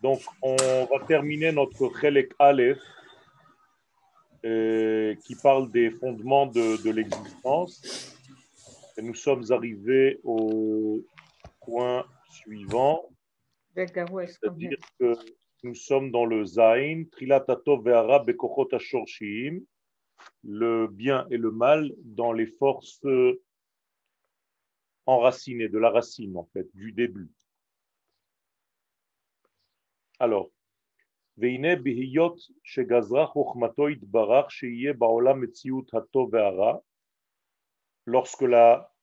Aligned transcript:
Donc, 0.00 0.22
on 0.40 0.56
va 0.56 1.04
terminer 1.06 1.52
notre 1.52 1.90
Chelek 2.00 2.32
Aleph 2.38 2.80
euh, 4.46 5.14
qui 5.16 5.34
parle 5.34 5.70
des 5.70 5.90
fondements 5.90 6.46
de, 6.46 6.82
de 6.82 6.90
l'existence. 6.90 8.16
Et 8.96 9.02
nous 9.02 9.14
sommes 9.14 9.44
arrivés 9.50 10.18
au 10.24 11.04
point 11.60 12.06
suivant, 12.30 13.10
c'est-à-dire 13.76 14.78
que 14.98 15.14
nous 15.62 15.74
sommes 15.74 16.10
dans 16.10 16.24
le 16.24 16.46
Zain, 16.46 17.04
le 20.42 20.86
bien 20.86 21.26
et 21.30 21.36
le 21.36 21.50
mal 21.50 21.92
dans 22.02 22.32
les 22.32 22.46
forces 22.46 23.04
enracinées, 25.04 25.68
de 25.68 25.78
la 25.78 25.90
racine 25.90 26.34
en 26.36 26.48
fait, 26.54 26.66
du 26.74 26.92
début. 26.92 27.28
Alors, 30.19 30.49
והנה 31.37 31.75
בהיות 31.75 32.39
שגזרה 32.63 33.25
חוכמתו 33.27 33.89
יתברך 33.89 34.51
שיהיה 34.51 34.93
בעולם 34.93 35.41
מציאות 35.41 35.93
הטוב 35.93 36.33
והרע, 36.33 36.77
lorsque 38.07 38.41
la 38.41 38.93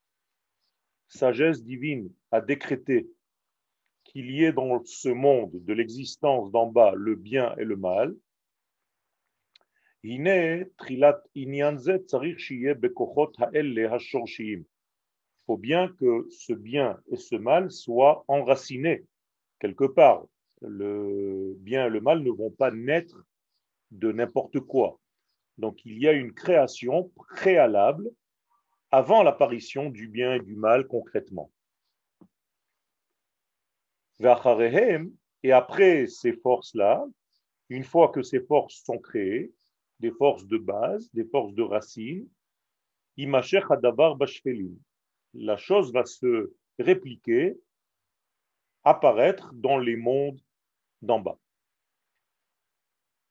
sagesse 1.08 1.64
divine 1.64 2.10
a 2.30 2.40
décrété 2.40 3.08
qu'il 4.04 4.30
y 4.30 4.44
ait 4.44 4.52
dans 4.52 4.84
ce 4.84 5.08
monde 5.08 5.52
de 5.64 5.72
l'existence 5.72 6.50
d'en 6.52 6.66
bas 6.66 6.92
le 6.94 7.14
bien 7.14 7.54
et 7.56 7.64
le 7.64 7.76
mal, 7.76 8.14
הנה 10.04 10.64
תחילת 10.76 11.16
עניין 11.34 11.78
זה 11.78 11.92
צריך 12.06 12.40
שיהיה 12.40 12.74
בכוחות 12.74 13.36
האלה 13.38 13.94
השורשיים. 13.94 14.62
Il 15.36 15.42
faut 15.44 15.58
bien 15.58 15.88
que 15.88 16.28
ce 16.30 16.52
bien 16.52 16.98
et 17.10 17.16
ce 17.16 17.36
mal 17.36 17.70
soient 17.70 18.24
enracinés 18.28 19.04
quelque 19.58 19.84
part 19.84 20.26
le 20.67 21.55
bien 21.59 21.87
et 21.87 21.89
le 21.89 22.01
mal 22.01 22.23
ne 22.23 22.31
vont 22.31 22.51
pas 22.51 22.71
naître 22.71 23.25
de 23.91 24.11
n'importe 24.11 24.59
quoi. 24.59 24.99
Donc 25.57 25.83
il 25.85 25.97
y 25.99 26.07
a 26.07 26.11
une 26.11 26.33
création 26.33 27.11
préalable 27.15 28.09
avant 28.91 29.23
l'apparition 29.23 29.89
du 29.89 30.07
bien 30.07 30.35
et 30.35 30.39
du 30.39 30.55
mal 30.55 30.87
concrètement. 30.87 31.51
Et 35.43 35.51
après 35.51 36.07
ces 36.07 36.33
forces-là, 36.33 37.05
une 37.69 37.83
fois 37.83 38.09
que 38.09 38.21
ces 38.21 38.39
forces 38.39 38.83
sont 38.83 38.99
créées, 38.99 39.51
des 39.99 40.11
forces 40.11 40.45
de 40.45 40.57
base, 40.57 41.09
des 41.13 41.25
forces 41.25 41.53
de 41.53 41.63
racine, 41.63 42.27
la 45.33 45.57
chose 45.57 45.93
va 45.93 46.05
se 46.05 46.53
répliquer, 46.79 47.57
apparaître 48.83 49.51
dans 49.53 49.77
les 49.77 49.95
mondes 49.95 50.39
d'en 51.05 51.19
bas. 51.19 51.39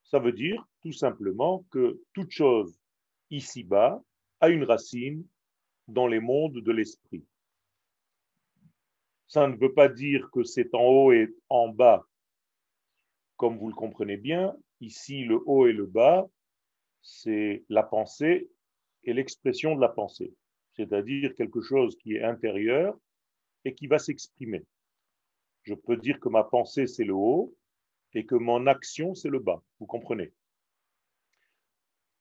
Ça 0.04 0.18
veut 0.18 0.32
dire 0.32 0.66
tout 0.80 0.92
simplement 0.92 1.64
que 1.70 2.00
toute 2.12 2.30
chose 2.30 2.78
ici-bas 3.30 4.02
a 4.40 4.48
une 4.48 4.64
racine 4.64 5.26
dans 5.88 6.06
les 6.06 6.20
mondes 6.20 6.60
de 6.60 6.72
l'esprit. 6.72 7.24
Ça 9.26 9.48
ne 9.48 9.56
veut 9.56 9.72
pas 9.72 9.88
dire 9.88 10.30
que 10.32 10.44
c'est 10.44 10.74
en 10.74 10.84
haut 10.84 11.12
et 11.12 11.34
en 11.48 11.68
bas, 11.68 12.06
comme 13.36 13.58
vous 13.58 13.68
le 13.68 13.74
comprenez 13.74 14.16
bien. 14.16 14.54
Ici, 14.80 15.24
le 15.24 15.40
haut 15.46 15.66
et 15.66 15.72
le 15.72 15.86
bas, 15.86 16.28
c'est 17.02 17.64
la 17.68 17.82
pensée 17.82 18.48
et 19.04 19.12
l'expression 19.12 19.74
de 19.74 19.80
la 19.80 19.88
pensée, 19.88 20.32
c'est-à-dire 20.76 21.34
quelque 21.34 21.60
chose 21.60 21.96
qui 21.96 22.14
est 22.14 22.22
intérieur 22.22 22.96
et 23.64 23.74
qui 23.74 23.86
va 23.86 23.98
s'exprimer. 23.98 24.64
Je 25.62 25.74
peux 25.74 25.96
dire 25.96 26.20
que 26.20 26.28
ma 26.28 26.44
pensée, 26.44 26.86
c'est 26.86 27.04
le 27.04 27.14
haut, 27.14 27.54
et 28.14 28.24
que 28.24 28.34
mon 28.34 28.66
action, 28.66 29.14
c'est 29.14 29.28
le 29.28 29.40
bas. 29.40 29.62
Vous 29.80 29.86
comprenez? 29.86 30.32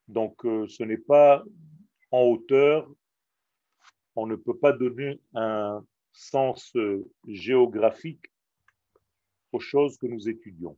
Donc, 0.08 0.45
euh, 0.45 0.67
ce 0.67 0.83
n'est 0.83 0.97
pas 0.97 1.44
en 2.11 2.22
hauteur, 2.22 2.90
on 4.16 4.28
ne 4.28 4.35
peut 4.35 4.57
pas 4.57 4.73
donner 4.73 5.19
un 5.34 5.85
sens 6.12 6.75
euh, 6.75 7.09
géographique 7.28 8.31
aux 9.51 9.59
choses 9.59 9.97
que 9.97 10.07
nous 10.07 10.29
étudions. 10.29 10.78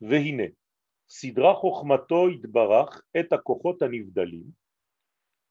Vehine, 0.00 0.54
sidra 1.06 1.60
et 3.14 3.28
anivdalim. 3.80 4.52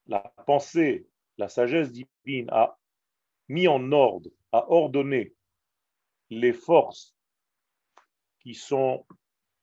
La 0.08 0.20
pensée, 0.46 1.08
la 1.38 1.50
sagesse 1.50 1.92
divine 1.92 2.50
a 2.50 2.78
mis 3.48 3.68
en 3.68 3.92
ordre, 3.92 4.30
a 4.52 4.70
ordonné 4.70 5.34
les 6.30 6.54
forces 6.54 7.16
qui 8.44 8.54
sont 8.54 9.06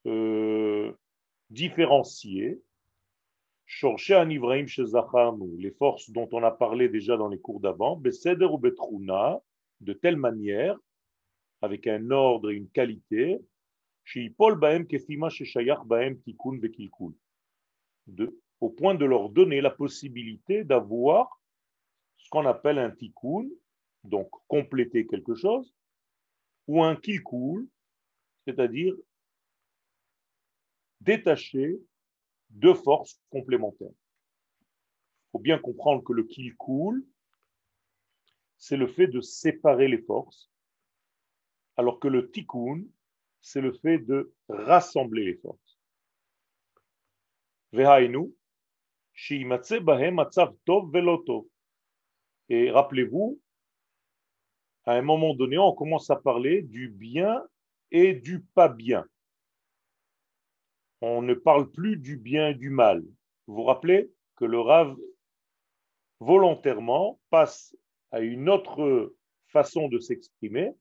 euh, 0.07 0.93
différenciées. 1.51 2.61
Les 5.59 5.71
forces 5.71 6.11
dont 6.11 6.29
on 6.33 6.43
a 6.43 6.51
parlé 6.51 6.89
déjà 6.89 7.17
dans 7.17 7.29
les 7.29 7.39
cours 7.39 7.61
d'avant, 7.61 7.97
Beseder 7.97 8.47
ou 8.47 8.59
Betruna, 8.59 9.41
de 9.81 9.93
telle 9.93 10.17
manière, 10.17 10.77
avec 11.63 11.87
un 11.87 12.11
ordre 12.11 12.51
et 12.51 12.55
une 12.55 12.69
qualité, 12.69 13.39
de, 18.07 18.41
au 18.61 18.71
point 18.71 18.95
de 18.95 19.05
leur 19.05 19.31
donner 19.31 19.61
la 19.61 19.71
possibilité 19.71 20.65
d'avoir 20.65 21.41
ce 22.17 22.29
qu'on 22.31 22.47
appelle 22.47 22.79
un 22.79 22.91
tikkun, 22.91 23.49
donc 24.05 24.31
compléter 24.49 25.07
quelque 25.07 25.35
chose, 25.35 25.75
ou 26.67 26.83
un 26.83 26.97
kilkul, 26.97 27.69
c'est-à-dire 28.45 28.95
détacher 31.01 31.81
deux 32.51 32.75
forces 32.75 33.21
complémentaires. 33.31 33.89
Il 33.91 35.33
faut 35.33 35.39
bien 35.39 35.59
comprendre 35.59 36.03
que 36.03 36.13
le 36.13 36.25
kill 36.25 36.55
c'est 38.57 38.77
le 38.77 38.87
fait 38.87 39.07
de 39.07 39.21
séparer 39.21 39.89
les 39.89 40.03
forces, 40.03 40.51
alors 41.77 41.99
que 41.99 42.09
le 42.09 42.31
tikkun, 42.31 42.85
c'est 43.41 43.63
le 43.63 43.73
fait 43.73 43.99
de 43.99 44.35
rassembler 44.49 45.25
les 45.25 45.37
forces. 45.37 45.79
Et 47.73 47.79
rappelez-vous, 52.71 53.41
à 54.85 54.93
un 54.93 55.03
moment 55.03 55.35
donné, 55.35 55.57
on 55.57 55.73
commence 55.73 56.11
à 56.11 56.17
parler 56.17 56.63
du 56.63 56.89
bien 56.89 57.43
et 57.91 58.15
du 58.15 58.41
pas 58.55 58.69
bien. 58.69 59.05
On 61.01 61.23
ne 61.23 61.35
parle 61.35 61.71
plus 61.71 61.97
du 61.97 62.17
bien 62.17 62.49
et 62.49 62.55
du 62.55 62.71
mal. 62.71 63.03
Vous 63.47 63.55
vous 63.55 63.65
rappelez 63.65 64.11
que 64.37 64.45
le 64.45 64.61
Rav 64.61 64.97
volontairement 66.21 67.19
passe 67.31 67.75
à 68.11 68.21
une 68.21 68.49
autre 68.49 69.15
façon 69.47 69.89
de 69.89 69.99
s'exprimer. 69.99 70.73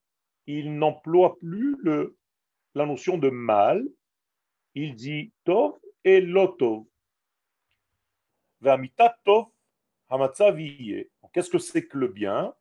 Il 0.45 0.77
n'emploie 0.77 1.37
plus 1.39 1.77
la 2.75 2.85
notion 2.85 3.17
de 3.17 3.29
mal. 3.29 3.87
Il 4.75 4.95
dit 4.95 5.31
tov 5.45 5.79
et 6.03 6.21
lotov. 6.21 6.85
Qu'est-ce 11.33 11.49
que 11.49 11.59
c'est 11.59 11.87
que 11.87 11.97
le 11.97 12.07
bien? 12.07 12.53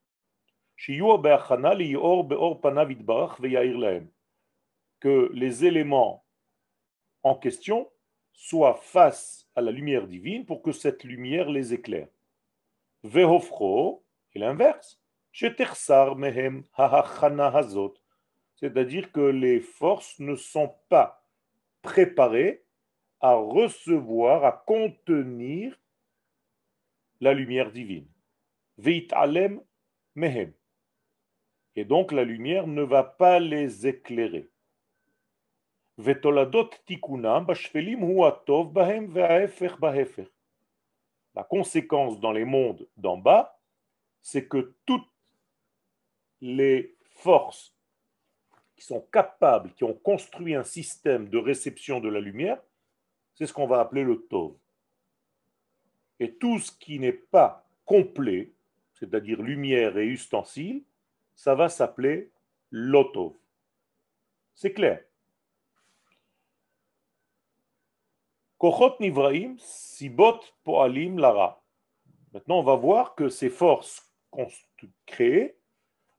Que 5.00 5.30
les 5.32 5.64
éléments 5.64 6.24
en 7.22 7.34
question 7.34 7.90
soient 8.32 8.76
face 8.76 9.48
à 9.54 9.60
la 9.60 9.70
lumière 9.70 10.06
divine 10.06 10.46
pour 10.46 10.62
que 10.62 10.72
cette 10.72 11.04
lumière 11.04 11.50
les 11.50 11.74
éclaire. 11.74 12.08
Vehofro, 13.02 14.04
et 14.34 14.38
l'inverse, 14.38 15.00
mehem 16.16 16.64
hazot, 16.76 17.94
c'est-à-dire 18.56 19.12
que 19.12 19.20
les 19.20 19.60
forces 19.60 20.18
ne 20.18 20.34
sont 20.34 20.74
pas 20.88 21.24
préparées 21.82 22.64
à 23.20 23.34
recevoir, 23.34 24.44
à 24.44 24.52
contenir 24.52 25.78
la 27.20 27.34
lumière 27.34 27.72
divine. 27.72 28.08
Veit 28.76 29.08
alem 29.12 29.60
mehem. 30.14 30.52
Et 31.74 31.84
donc 31.84 32.12
la 32.12 32.24
lumière 32.24 32.66
ne 32.66 32.82
va 32.82 33.04
pas 33.04 33.40
les 33.40 33.86
éclairer. 33.86 34.48
La 41.34 41.44
conséquence 41.44 42.20
dans 42.20 42.32
les 42.32 42.44
mondes 42.44 42.86
d'en 42.96 43.16
bas, 43.16 43.58
c'est 44.22 44.46
que 44.46 44.74
toutes 44.86 45.08
les 46.40 46.96
forces 47.16 47.74
qui 48.76 48.84
sont 48.84 49.00
capables, 49.12 49.72
qui 49.74 49.82
ont 49.84 49.94
construit 49.94 50.54
un 50.54 50.62
système 50.62 51.28
de 51.28 51.38
réception 51.38 51.98
de 52.00 52.08
la 52.08 52.20
lumière, 52.20 52.62
c'est 53.34 53.46
ce 53.46 53.52
qu'on 53.52 53.66
va 53.66 53.80
appeler 53.80 54.04
le 54.04 54.20
Tov. 54.22 54.54
Et 56.20 56.34
tout 56.34 56.58
ce 56.58 56.72
qui 56.72 56.98
n'est 56.98 57.12
pas 57.12 57.68
complet, 57.84 58.52
c'est-à-dire 58.94 59.42
lumière 59.42 59.96
et 59.98 60.06
ustensile, 60.06 60.82
ça 61.34 61.54
va 61.54 61.68
s'appeler 61.68 62.30
lotov. 62.70 63.32
C'est 64.54 64.72
clair. 64.72 65.02
Kochot 68.58 68.96
nivraim, 68.98 69.56
sibot 69.58 70.40
poalim 70.64 71.18
lara. 71.18 71.62
Maintenant, 72.32 72.58
on 72.58 72.64
va 72.64 72.74
voir 72.74 73.14
que 73.14 73.28
ces 73.28 73.50
forces 73.50 74.12
créées 75.06 75.56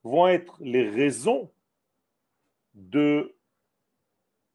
vont 0.04 0.28
être 0.28 0.58
les 0.62 0.90
raisons 0.90 1.52
de 2.74 3.36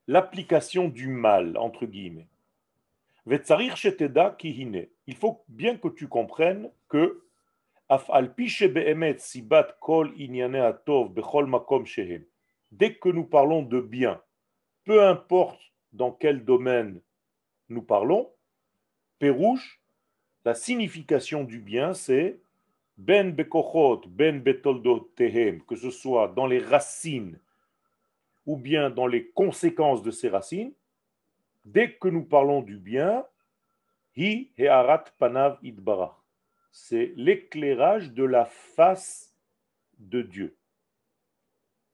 l'application 0.06 0.88
du 0.88 1.08
mal, 1.08 1.56
entre 1.58 1.86
guillemets. 1.86 2.28
Il 3.26 5.16
faut 5.16 5.44
bien 5.48 5.76
que 5.76 5.88
tu 5.88 6.08
comprennes 6.08 6.70
que 6.88 7.22
Dès 12.72 12.94
que 12.94 13.08
nous 13.08 13.24
parlons 13.24 13.62
de 13.62 13.80
bien, 13.80 14.22
peu 14.84 15.06
importe 15.06 15.60
dans 15.92 16.12
quel 16.12 16.44
domaine 16.44 17.00
nous 17.68 17.82
parlons, 17.82 18.30
Pérouche, 19.18 19.80
la 20.44 20.54
signification 20.54 21.44
du 21.44 21.58
bien, 21.58 21.94
c'est 21.94 22.38
ben 22.96 23.32
bekochot, 23.32 24.02
ben 24.06 24.42
tehem, 25.16 25.62
que 25.62 25.76
ce 25.76 25.90
soit 25.90 26.28
dans 26.28 26.46
les 26.46 26.58
racines 26.58 27.38
ou 28.46 28.56
bien 28.56 28.90
dans 28.90 29.06
les 29.06 29.28
conséquences 29.30 30.02
de 30.02 30.10
ces 30.10 30.28
racines, 30.28 30.72
dès 31.64 31.94
que 31.94 32.08
nous 32.08 32.24
parlons 32.24 32.60
du 32.60 32.76
bien, 32.76 33.24
hi 34.16 34.50
he'arat 34.58 35.04
panav 35.18 35.58
idbarach. 35.62 36.14
C'est 36.70 37.12
l'éclairage 37.16 38.12
de 38.12 38.24
la 38.24 38.44
face 38.44 39.34
de 39.98 40.22
Dieu. 40.22 40.56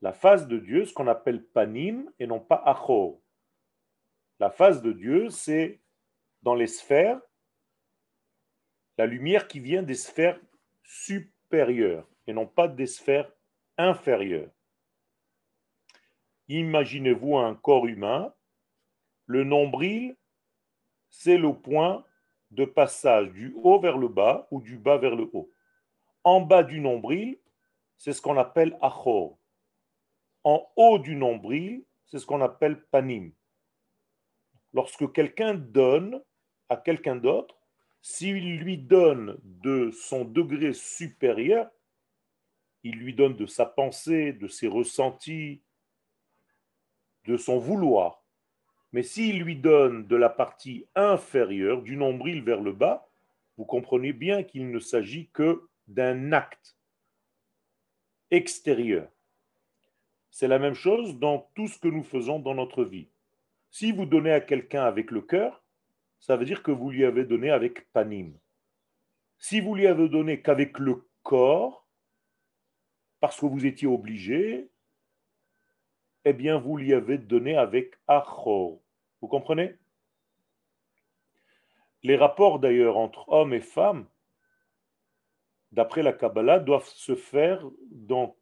La 0.03 0.13
face 0.13 0.49
de 0.49 0.59
Dieu, 0.59 0.87
ce 0.87 0.95
qu'on 0.95 1.07
appelle 1.07 1.45
panim 1.45 2.11
et 2.19 2.27
non 2.27 2.41
pas 2.41 2.63
achor. 2.65 3.21
La 4.41 4.51
face 4.51 4.81
de 4.81 4.93
Dieu, 4.93 5.29
c'est 5.29 5.83
dans 6.43 6.55
les 6.55 6.67
sphères, 6.67 7.21
la 8.97 9.05
lumière 9.05 9.47
qui 9.47 9.61
vient 9.61 9.83
des 9.83 9.95
sphères 9.95 10.41
supérieures 10.83 12.09
et 12.27 12.33
non 12.33 12.47
pas 12.47 12.67
des 12.67 12.87
sphères 12.87 13.31
inférieures. 13.77 14.51
Imaginez-vous 16.49 17.37
un 17.37 17.55
corps 17.55 17.87
humain, 17.87 18.35
le 19.27 19.45
nombril, 19.45 20.17
c'est 21.11 21.37
le 21.37 21.53
point 21.53 22.07
de 22.51 22.65
passage 22.65 23.31
du 23.33 23.55
haut 23.63 23.79
vers 23.79 23.99
le 23.99 24.09
bas 24.09 24.49
ou 24.51 24.63
du 24.63 24.79
bas 24.79 24.97
vers 24.97 25.17
le 25.17 25.29
haut. 25.35 25.53
En 26.25 26.41
bas 26.41 26.63
du 26.63 26.81
nombril, 26.81 27.39
c'est 27.99 28.15
ce 28.15 28.23
qu'on 28.23 28.39
appelle 28.39 28.79
achor. 28.81 29.39
En 30.45 30.67
haut 30.77 30.99
du 30.99 31.15
nombril, 31.15 31.85
c'est 32.07 32.19
ce 32.19 32.25
qu'on 32.25 32.41
appelle 32.41 32.83
panim. 32.87 33.33
Lorsque 34.73 35.13
quelqu'un 35.13 35.55
donne 35.55 36.23
à 36.69 36.77
quelqu'un 36.77 37.17
d'autre, 37.17 37.57
s'il 38.03 38.59
lui 38.59 38.79
donne 38.79 39.39
de 39.43 39.91
son 39.91 40.25
degré 40.25 40.73
supérieur, 40.73 41.69
il 42.83 42.97
lui 42.97 43.15
donne 43.15 43.37
de 43.37 43.47
sa 43.47 43.67
pensée, 43.67 44.33
de 44.33 44.49
ses 44.49 44.69
ressentis, 44.69 45.61
de 47.27 47.37
son 47.37 47.59
vouloir. 47.59 48.25
Mais 48.93 49.03
s'il 49.03 49.43
lui 49.43 49.57
donne 49.57 50.07
de 50.07 50.17
la 50.17 50.31
partie 50.31 50.87
inférieure, 50.95 51.83
du 51.83 51.97
nombril 51.97 52.43
vers 52.43 52.61
le 52.61 52.73
bas, 52.73 53.09
vous 53.57 53.65
comprenez 53.65 54.13
bien 54.13 54.43
qu'il 54.43 54.71
ne 54.71 54.79
s'agit 54.79 55.29
que 55.29 55.69
d'un 55.87 56.33
acte 56.33 56.77
extérieur. 58.31 59.09
C'est 60.31 60.49
la 60.49 60.59
même 60.59 60.75
chose 60.75 61.19
dans 61.19 61.51
tout 61.55 61.69
ce 61.69 61.79
que 61.79 61.89
nous 61.89 62.03
faisons 62.03 62.39
dans 62.39 62.55
notre 62.55 62.85
vie. 62.85 63.09
Si 63.71 63.93
vous 63.93 64.05
donnez 64.05 64.33
à 64.33 64.41
quelqu'un 64.41 64.85
avec 64.85 65.11
le 65.11 65.21
cœur, 65.21 65.63
ça 66.19 66.37
veut 66.37 66.45
dire 66.45 66.63
que 66.63 66.73
vous 66.73 66.91
lui 66.91 67.05
avez 67.05 67.25
donné 67.25 67.51
avec 67.51 67.91
panim. 67.93 68.33
Si 69.39 69.61
vous 69.61 69.75
lui 69.75 69.87
avez 69.87 70.09
donné 70.09 70.43
qu'avec 70.43 70.79
le 70.79 71.07
corps, 71.23 71.87
parce 73.21 73.39
que 73.39 73.47
vous 73.47 73.67
étiez 73.67 73.87
obligé, 73.87 74.71
eh 76.25 76.33
bien, 76.33 76.59
vous 76.59 76.77
lui 76.77 76.93
avez 76.93 77.17
donné 77.17 77.57
avec 77.57 77.95
achor. 78.07 78.81
Vous 79.21 79.29
comprenez? 79.29 79.77
Les 82.03 82.17
rapports 82.17 82.59
d'ailleurs 82.59 82.97
entre 82.97 83.29
hommes 83.29 83.55
et 83.55 83.61
femmes, 83.61 84.07
d'après 85.73 86.03
la 86.03 86.13
Kabbalah, 86.13 86.59
doivent 86.59 86.89
se 86.89 87.15
faire 87.15 87.65
dans 87.91 88.37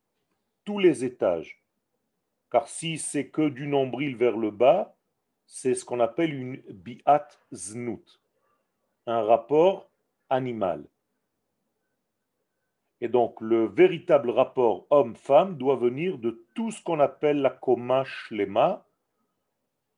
tous 0.64 0.78
les 0.78 1.04
étages. 1.04 1.62
Car 2.50 2.66
si 2.66 2.98
c'est 2.98 3.28
que 3.28 3.48
du 3.48 3.66
nombril 3.66 4.16
vers 4.16 4.36
le 4.36 4.50
bas, 4.50 4.96
c'est 5.48 5.74
ce 5.74 5.84
qu'on 5.84 5.98
appelle 5.98 6.34
une 6.34 6.56
biat 6.68 7.26
znout, 7.52 8.20
un 9.06 9.22
rapport 9.22 9.90
animal. 10.28 10.84
Et 13.00 13.08
donc, 13.08 13.40
le 13.40 13.64
véritable 13.66 14.30
rapport 14.30 14.86
homme-femme 14.90 15.56
doit 15.56 15.76
venir 15.76 16.18
de 16.18 16.44
tout 16.54 16.70
ce 16.70 16.82
qu'on 16.82 17.00
appelle 17.00 17.40
la 17.40 17.50
koma 17.50 18.04
shlema, 18.04 18.86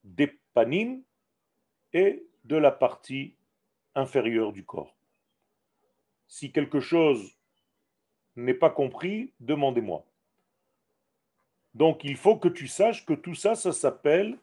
des 0.04 0.38
panim 0.54 1.02
et 1.92 2.24
de 2.44 2.56
la 2.56 2.70
partie 2.70 3.34
inférieure 3.96 4.52
du 4.52 4.64
corps. 4.64 4.94
Si 6.28 6.52
quelque 6.52 6.78
chose 6.78 7.36
n'est 8.36 8.54
pas 8.54 8.70
compris, 8.70 9.32
demandez-moi. 9.40 10.04
Donc, 11.74 12.04
il 12.04 12.16
faut 12.16 12.36
que 12.36 12.48
tu 12.48 12.68
saches 12.68 13.04
que 13.04 13.14
tout 13.14 13.34
ça, 13.34 13.56
ça 13.56 13.72
s'appelle 13.72 14.38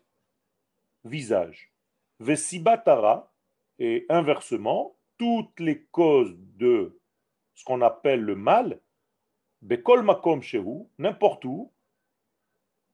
visage. 1.07 1.71
Vesibatara, 2.19 3.33
et 3.79 4.05
inversement, 4.09 4.97
toutes 5.17 5.59
les 5.59 5.85
causes 5.85 6.35
de 6.37 6.99
ce 7.53 7.63
qu'on 7.63 7.81
appelle 7.81 8.21
le 8.21 8.35
mal, 8.35 8.81
Bekol 9.61 10.03
n'importe 10.97 11.45
où, 11.45 11.71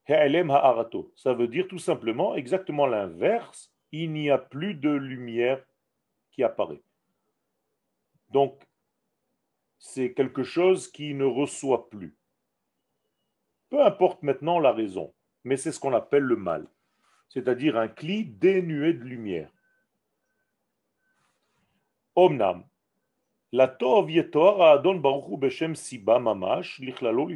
ça 0.05 1.33
veut 1.33 1.47
dire 1.47 1.67
tout 1.67 1.79
simplement 1.79 2.35
exactement 2.35 2.85
l'inverse, 2.85 3.73
il 3.91 4.11
n'y 4.11 4.29
a 4.29 4.37
plus 4.37 4.73
de 4.73 4.89
lumière 4.89 5.63
qui 6.31 6.43
apparaît. 6.43 6.81
Donc, 8.29 8.67
c'est 9.77 10.13
quelque 10.13 10.43
chose 10.43 10.91
qui 10.91 11.13
ne 11.13 11.25
reçoit 11.25 11.89
plus. 11.89 12.17
Peu 13.69 13.85
importe 13.85 14.23
maintenant 14.23 14.59
la 14.59 14.71
raison, 14.71 15.13
mais 15.43 15.57
c'est 15.57 15.71
ce 15.71 15.79
qu'on 15.79 15.93
appelle 15.93 16.23
le 16.23 16.35
mal, 16.35 16.67
c'est-à-dire 17.33 17.77
un 17.77 17.87
cli 17.87 18.25
dénué 18.25 18.93
de 18.93 19.03
lumière. 19.03 19.49
Omnam, 22.15 22.63
la 23.51 23.67
Tov 23.67 24.07
Adon 24.61 24.95
Baruchu 24.95 25.37
Beshem 25.37 25.75
Siba 25.75 26.19
Mamash 26.19 26.79
Lichlalo 26.79 27.27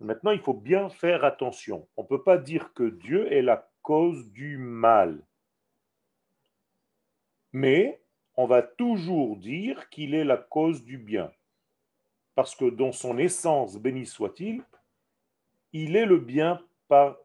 Maintenant, 0.00 0.32
il 0.32 0.40
faut 0.40 0.54
bien 0.54 0.90
faire 0.90 1.24
attention. 1.24 1.88
On 1.96 2.02
ne 2.02 2.08
peut 2.08 2.22
pas 2.22 2.36
dire 2.36 2.74
que 2.74 2.90
Dieu 2.90 3.32
est 3.32 3.40
la 3.40 3.70
cause 3.80 4.30
du 4.32 4.58
mal. 4.58 5.24
Mais 7.52 8.02
on 8.36 8.46
va 8.46 8.60
toujours 8.60 9.38
dire 9.38 9.88
qu'il 9.88 10.14
est 10.14 10.24
la 10.24 10.36
cause 10.36 10.84
du 10.84 10.98
bien. 10.98 11.32
Parce 12.34 12.54
que 12.54 12.66
dans 12.66 12.92
son 12.92 13.16
essence, 13.16 13.78
béni 13.78 14.04
soit-il, 14.04 14.62
il 15.72 15.96
est 15.96 16.06
le 16.06 16.18
bien 16.18 16.62
par 16.86 17.16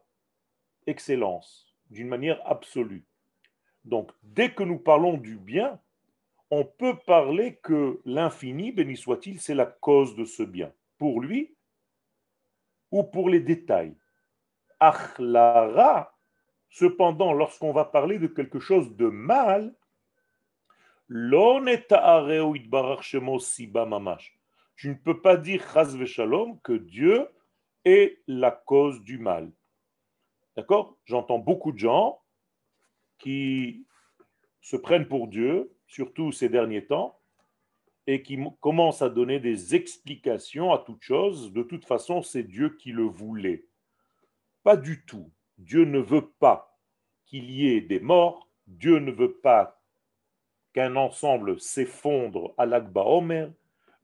excellence, 0.86 1.74
d'une 1.90 2.08
manière 2.08 2.40
absolue. 2.44 3.04
Donc, 3.84 4.10
dès 4.22 4.52
que 4.52 4.62
nous 4.62 4.78
parlons 4.78 5.16
du 5.16 5.36
bien, 5.36 5.78
on 6.50 6.64
peut 6.64 6.96
parler 7.06 7.56
que 7.56 8.00
l'infini, 8.04 8.72
béni 8.72 8.96
soit-il, 8.96 9.40
c'est 9.40 9.54
la 9.54 9.66
cause 9.66 10.14
de 10.14 10.24
ce 10.24 10.42
bien, 10.42 10.72
pour 10.98 11.20
lui 11.20 11.54
ou 12.90 13.02
pour 13.02 13.28
les 13.28 13.40
détails. 13.40 13.96
Achlara, 14.78 16.16
cependant, 16.70 17.32
lorsqu'on 17.32 17.72
va 17.72 17.84
parler 17.84 18.18
de 18.18 18.26
quelque 18.26 18.60
chose 18.60 18.94
de 18.96 19.06
mal, 19.06 19.74
tu 24.76 24.88
ne 24.88 24.94
peux 24.94 25.20
pas 25.20 25.36
dire 25.36 25.62
que 26.62 26.72
Dieu 26.72 27.28
est 27.84 28.22
la 28.26 28.50
cause 28.50 29.02
du 29.02 29.18
mal. 29.18 29.50
D'accord? 30.56 30.96
J'entends 31.04 31.38
beaucoup 31.38 31.72
de 31.72 31.78
gens 31.78 32.20
qui 33.18 33.86
se 34.60 34.76
prennent 34.76 35.08
pour 35.08 35.28
Dieu, 35.28 35.76
surtout 35.86 36.32
ces 36.32 36.48
derniers 36.48 36.86
temps, 36.86 37.18
et 38.06 38.22
qui 38.22 38.38
commence 38.60 39.02
à 39.02 39.08
donner 39.08 39.40
des 39.40 39.74
explications 39.74 40.72
à 40.72 40.78
toute 40.78 41.02
chose. 41.02 41.52
De 41.52 41.62
toute 41.62 41.86
façon, 41.86 42.22
c'est 42.22 42.42
Dieu 42.42 42.76
qui 42.76 42.92
le 42.92 43.04
voulait. 43.04 43.66
Pas 44.62 44.76
du 44.76 45.04
tout. 45.04 45.30
Dieu 45.58 45.84
ne 45.84 45.98
veut 45.98 46.30
pas 46.38 46.78
qu'il 47.24 47.50
y 47.50 47.68
ait 47.68 47.80
des 47.80 48.00
morts. 48.00 48.48
Dieu 48.66 48.98
ne 48.98 49.10
veut 49.10 49.34
pas 49.34 49.80
qu'un 50.72 50.96
ensemble 50.96 51.60
s'effondre 51.60 52.54
à 52.58 52.66
l'Akba 52.66 53.02
Omer. 53.02 53.52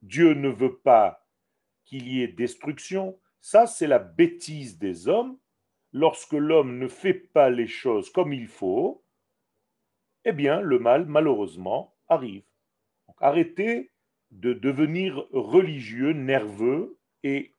Dieu 0.03 0.35
ne 0.35 0.49
veut 0.49 0.79
pas 0.79 1.27
qu'il 1.85 2.09
y 2.09 2.23
ait 2.23 2.29
destruction. 2.29 3.19
Ça, 3.41 3.67
c'est 3.67 3.87
la 3.87 3.99
bêtise 3.99 4.79
des 4.79 5.09
hommes. 5.09 5.39
Lorsque 5.93 6.33
l'homme 6.33 6.79
ne 6.79 6.89
fait 6.89 7.15
pas 7.15 7.51
les 7.51 7.67
choses 7.67 8.11
comme 8.11 8.33
il 8.33 8.47
faut, 8.47 9.05
eh 10.25 10.33
bien, 10.33 10.61
le 10.61 10.79
mal, 10.79 11.07
malheureusement, 11.07 11.97
arrive. 12.09 12.45
arrêtez 13.19 13.91
de 14.31 14.53
devenir 14.53 15.27
religieux, 15.33 16.13
nerveux 16.13 16.99
et 17.23 17.55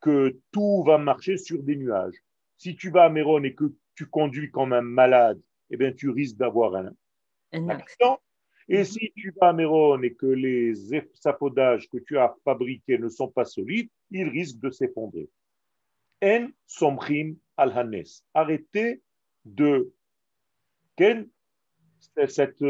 que 0.00 0.38
tout 0.52 0.84
va 0.84 0.98
marcher 0.98 1.36
sur 1.36 1.62
des 1.62 1.76
nuages. 1.76 2.22
Si 2.56 2.76
tu 2.76 2.90
vas 2.90 3.04
à 3.04 3.08
Méron 3.08 3.42
et 3.42 3.54
que 3.54 3.72
tu 3.94 4.06
conduis 4.06 4.50
comme 4.50 4.72
un 4.72 4.82
malade, 4.82 5.40
eh 5.70 5.76
bien, 5.76 5.92
tu 5.92 6.10
risques 6.10 6.36
d'avoir 6.36 6.76
un, 6.76 7.68
accident. 7.68 8.20
Et 8.68 8.84
si 8.84 9.12
tu 9.14 9.32
vas 9.40 9.48
à 9.48 9.52
Méron 9.52 10.02
et 10.02 10.14
que 10.14 10.26
les 10.26 10.74
sapaudages 11.14 11.88
que 11.88 11.98
tu 11.98 12.18
as 12.18 12.34
fabriqués 12.44 12.98
ne 12.98 13.08
sont 13.08 13.28
pas 13.28 13.44
solides, 13.44 13.88
ils 14.10 14.28
risquent 14.28 14.60
de 14.60 14.70
s'effondrer. 14.70 15.28
En 16.22 16.48
somrim 16.66 17.36
al 17.56 17.72
hanes. 17.78 18.22
Arrêtez 18.34 19.02
de 19.44 19.92
cette, 22.26 22.64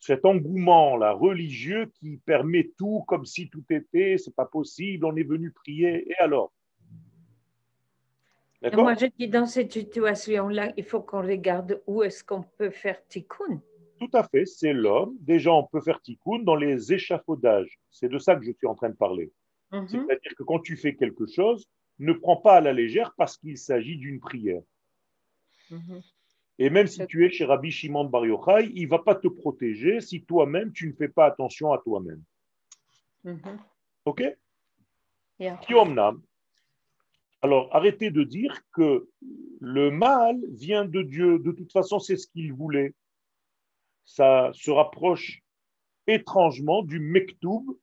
cet 0.00 0.24
engouement 0.24 0.96
là 0.96 1.12
religieux 1.12 1.90
qui 2.00 2.16
permet 2.16 2.72
tout 2.76 3.04
comme 3.06 3.24
si 3.24 3.48
tout 3.48 3.64
était, 3.70 4.16
c'est 4.18 4.34
pas 4.34 4.46
possible, 4.46 5.04
on 5.04 5.14
est 5.16 5.22
venu 5.22 5.52
prier 5.52 6.10
et 6.10 6.16
alors? 6.16 6.52
Moi, 8.72 8.94
je 8.94 9.06
dis 9.16 9.28
dans 9.28 9.46
cette 9.46 9.72
situation-là, 9.72 10.72
il 10.76 10.82
faut 10.82 11.00
qu'on 11.00 11.22
regarde 11.22 11.80
où 11.86 12.02
est-ce 12.02 12.24
qu'on 12.24 12.42
peut 12.42 12.70
faire 12.70 13.06
tikkun. 13.06 13.62
Tout 13.98 14.10
à 14.12 14.22
fait, 14.24 14.46
c'est 14.46 14.72
l'homme. 14.72 15.16
Déjà, 15.20 15.52
on 15.52 15.64
peut 15.64 15.80
faire 15.80 16.00
tikkun 16.00 16.40
dans 16.40 16.56
les 16.56 16.92
échafaudages. 16.92 17.78
C'est 17.90 18.08
de 18.08 18.18
ça 18.18 18.36
que 18.36 18.44
je 18.44 18.52
suis 18.52 18.66
en 18.66 18.74
train 18.74 18.90
de 18.90 18.96
parler. 18.96 19.32
Mhm. 19.72 19.88
C'est-à-dire 19.88 20.34
que 20.36 20.42
quand 20.42 20.60
tu 20.60 20.76
fais 20.76 20.94
quelque 20.94 21.26
chose, 21.26 21.66
ne 21.98 22.12
prends 22.12 22.36
pas 22.36 22.56
à 22.56 22.60
la 22.60 22.72
légère 22.72 23.12
parce 23.16 23.36
qu'il 23.36 23.58
s'agit 23.58 23.96
d'une 23.96 24.20
prière. 24.20 24.62
Mhm. 25.70 26.00
Et 26.60 26.70
même 26.70 26.86
si 26.86 27.06
tu 27.06 27.24
es 27.24 27.30
chez 27.30 27.44
Rabbi 27.44 27.70
Shimon 27.70 28.04
Bar 28.04 28.26
Yochai, 28.26 28.70
il 28.74 28.84
ne 28.84 28.88
va 28.88 28.98
pas 28.98 29.14
te 29.14 29.28
protéger 29.28 30.00
si 30.00 30.24
toi-même, 30.24 30.72
tu 30.72 30.88
ne 30.88 30.92
fais 30.92 31.08
pas 31.08 31.26
attention 31.26 31.72
à 31.72 31.78
toi-même. 31.78 32.22
Mhm. 33.24 33.58
OK? 34.04 34.22
Yeah. 35.38 35.60
Alors, 37.40 37.74
arrêtez 37.74 38.10
de 38.10 38.24
dire 38.24 38.60
que 38.72 39.08
le 39.60 39.90
mal 39.90 40.40
vient 40.50 40.84
de 40.84 41.02
Dieu. 41.02 41.38
De 41.38 41.52
toute 41.52 41.70
façon, 41.70 42.00
c'est 42.00 42.16
ce 42.16 42.26
qu'il 42.26 42.52
voulait. 42.52 42.94
Ça 44.08 44.50
se 44.54 44.70
rapproche 44.70 45.42
étrangement 46.06 46.82
du 46.82 46.98
mektoub 46.98 47.78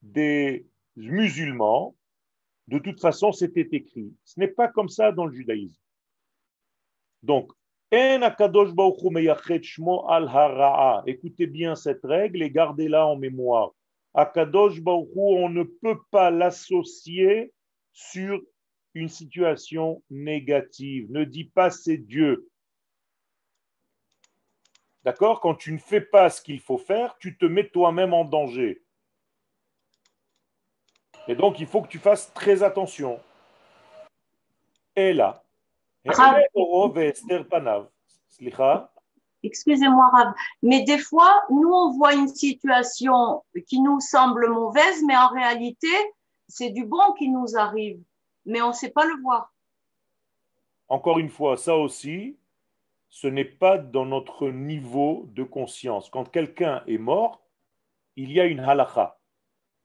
des 0.00 0.64
musulmans. 0.94 1.96
De 2.68 2.78
toute 2.78 3.00
façon, 3.00 3.32
c'était 3.32 3.68
écrit. 3.72 4.14
Ce 4.24 4.38
n'est 4.38 4.46
pas 4.46 4.68
comme 4.68 4.88
ça 4.88 5.10
dans 5.10 5.26
le 5.26 5.34
judaïsme. 5.34 5.82
Donc, 7.24 7.50
Écoutez 11.06 11.46
bien 11.48 11.74
cette 11.74 12.04
règle 12.04 12.42
et 12.42 12.50
gardez-la 12.50 13.04
en 13.04 13.16
mémoire. 13.16 13.72
Akadosh 14.14 14.80
on 14.86 15.48
ne 15.48 15.64
peut 15.64 15.98
pas 16.12 16.30
l'associer 16.30 17.52
sur 17.92 18.40
une 18.94 19.08
situation 19.08 20.02
négative. 20.10 21.10
Ne 21.10 21.24
dis 21.24 21.46
pas 21.46 21.70
c'est 21.70 21.98
Dieu. 21.98 22.48
D'accord? 25.04 25.40
Quand 25.40 25.54
tu 25.54 25.72
ne 25.72 25.78
fais 25.78 26.00
pas 26.00 26.30
ce 26.30 26.40
qu'il 26.40 26.60
faut 26.60 26.78
faire, 26.78 27.16
tu 27.18 27.36
te 27.36 27.44
mets 27.44 27.68
toi-même 27.68 28.14
en 28.14 28.24
danger. 28.24 28.82
Et 31.28 31.34
donc, 31.34 31.60
il 31.60 31.66
faut 31.66 31.82
que 31.82 31.88
tu 31.88 31.98
fasses 31.98 32.32
très 32.34 32.62
attention. 32.62 33.20
Et 34.96 35.12
là, 35.12 35.42
Excusez-moi, 39.44 40.08
Rab, 40.12 40.34
mais 40.62 40.82
des 40.82 40.98
fois, 40.98 41.42
nous, 41.50 41.72
on 41.72 41.92
voit 41.92 42.14
une 42.14 42.28
situation 42.28 43.42
qui 43.66 43.80
nous 43.80 44.00
semble 44.00 44.48
mauvaise, 44.48 45.02
mais 45.04 45.16
en 45.16 45.28
réalité, 45.28 45.88
c'est 46.48 46.70
du 46.70 46.84
bon 46.84 47.12
qui 47.18 47.28
nous 47.28 47.56
arrive, 47.56 48.00
mais 48.44 48.62
on 48.62 48.68
ne 48.68 48.72
sait 48.72 48.90
pas 48.90 49.04
le 49.04 49.20
voir. 49.22 49.52
Encore 50.88 51.18
une 51.18 51.30
fois, 51.30 51.56
ça 51.56 51.76
aussi, 51.76 52.36
ce 53.12 53.26
n'est 53.26 53.44
pas 53.44 53.76
dans 53.76 54.06
notre 54.06 54.48
niveau 54.48 55.28
de 55.34 55.42
conscience. 55.42 56.08
Quand 56.08 56.24
quelqu'un 56.30 56.82
est 56.86 56.96
mort, 56.96 57.46
il 58.16 58.32
y 58.32 58.40
a 58.40 58.46
une 58.46 58.60
halakha, 58.60 59.20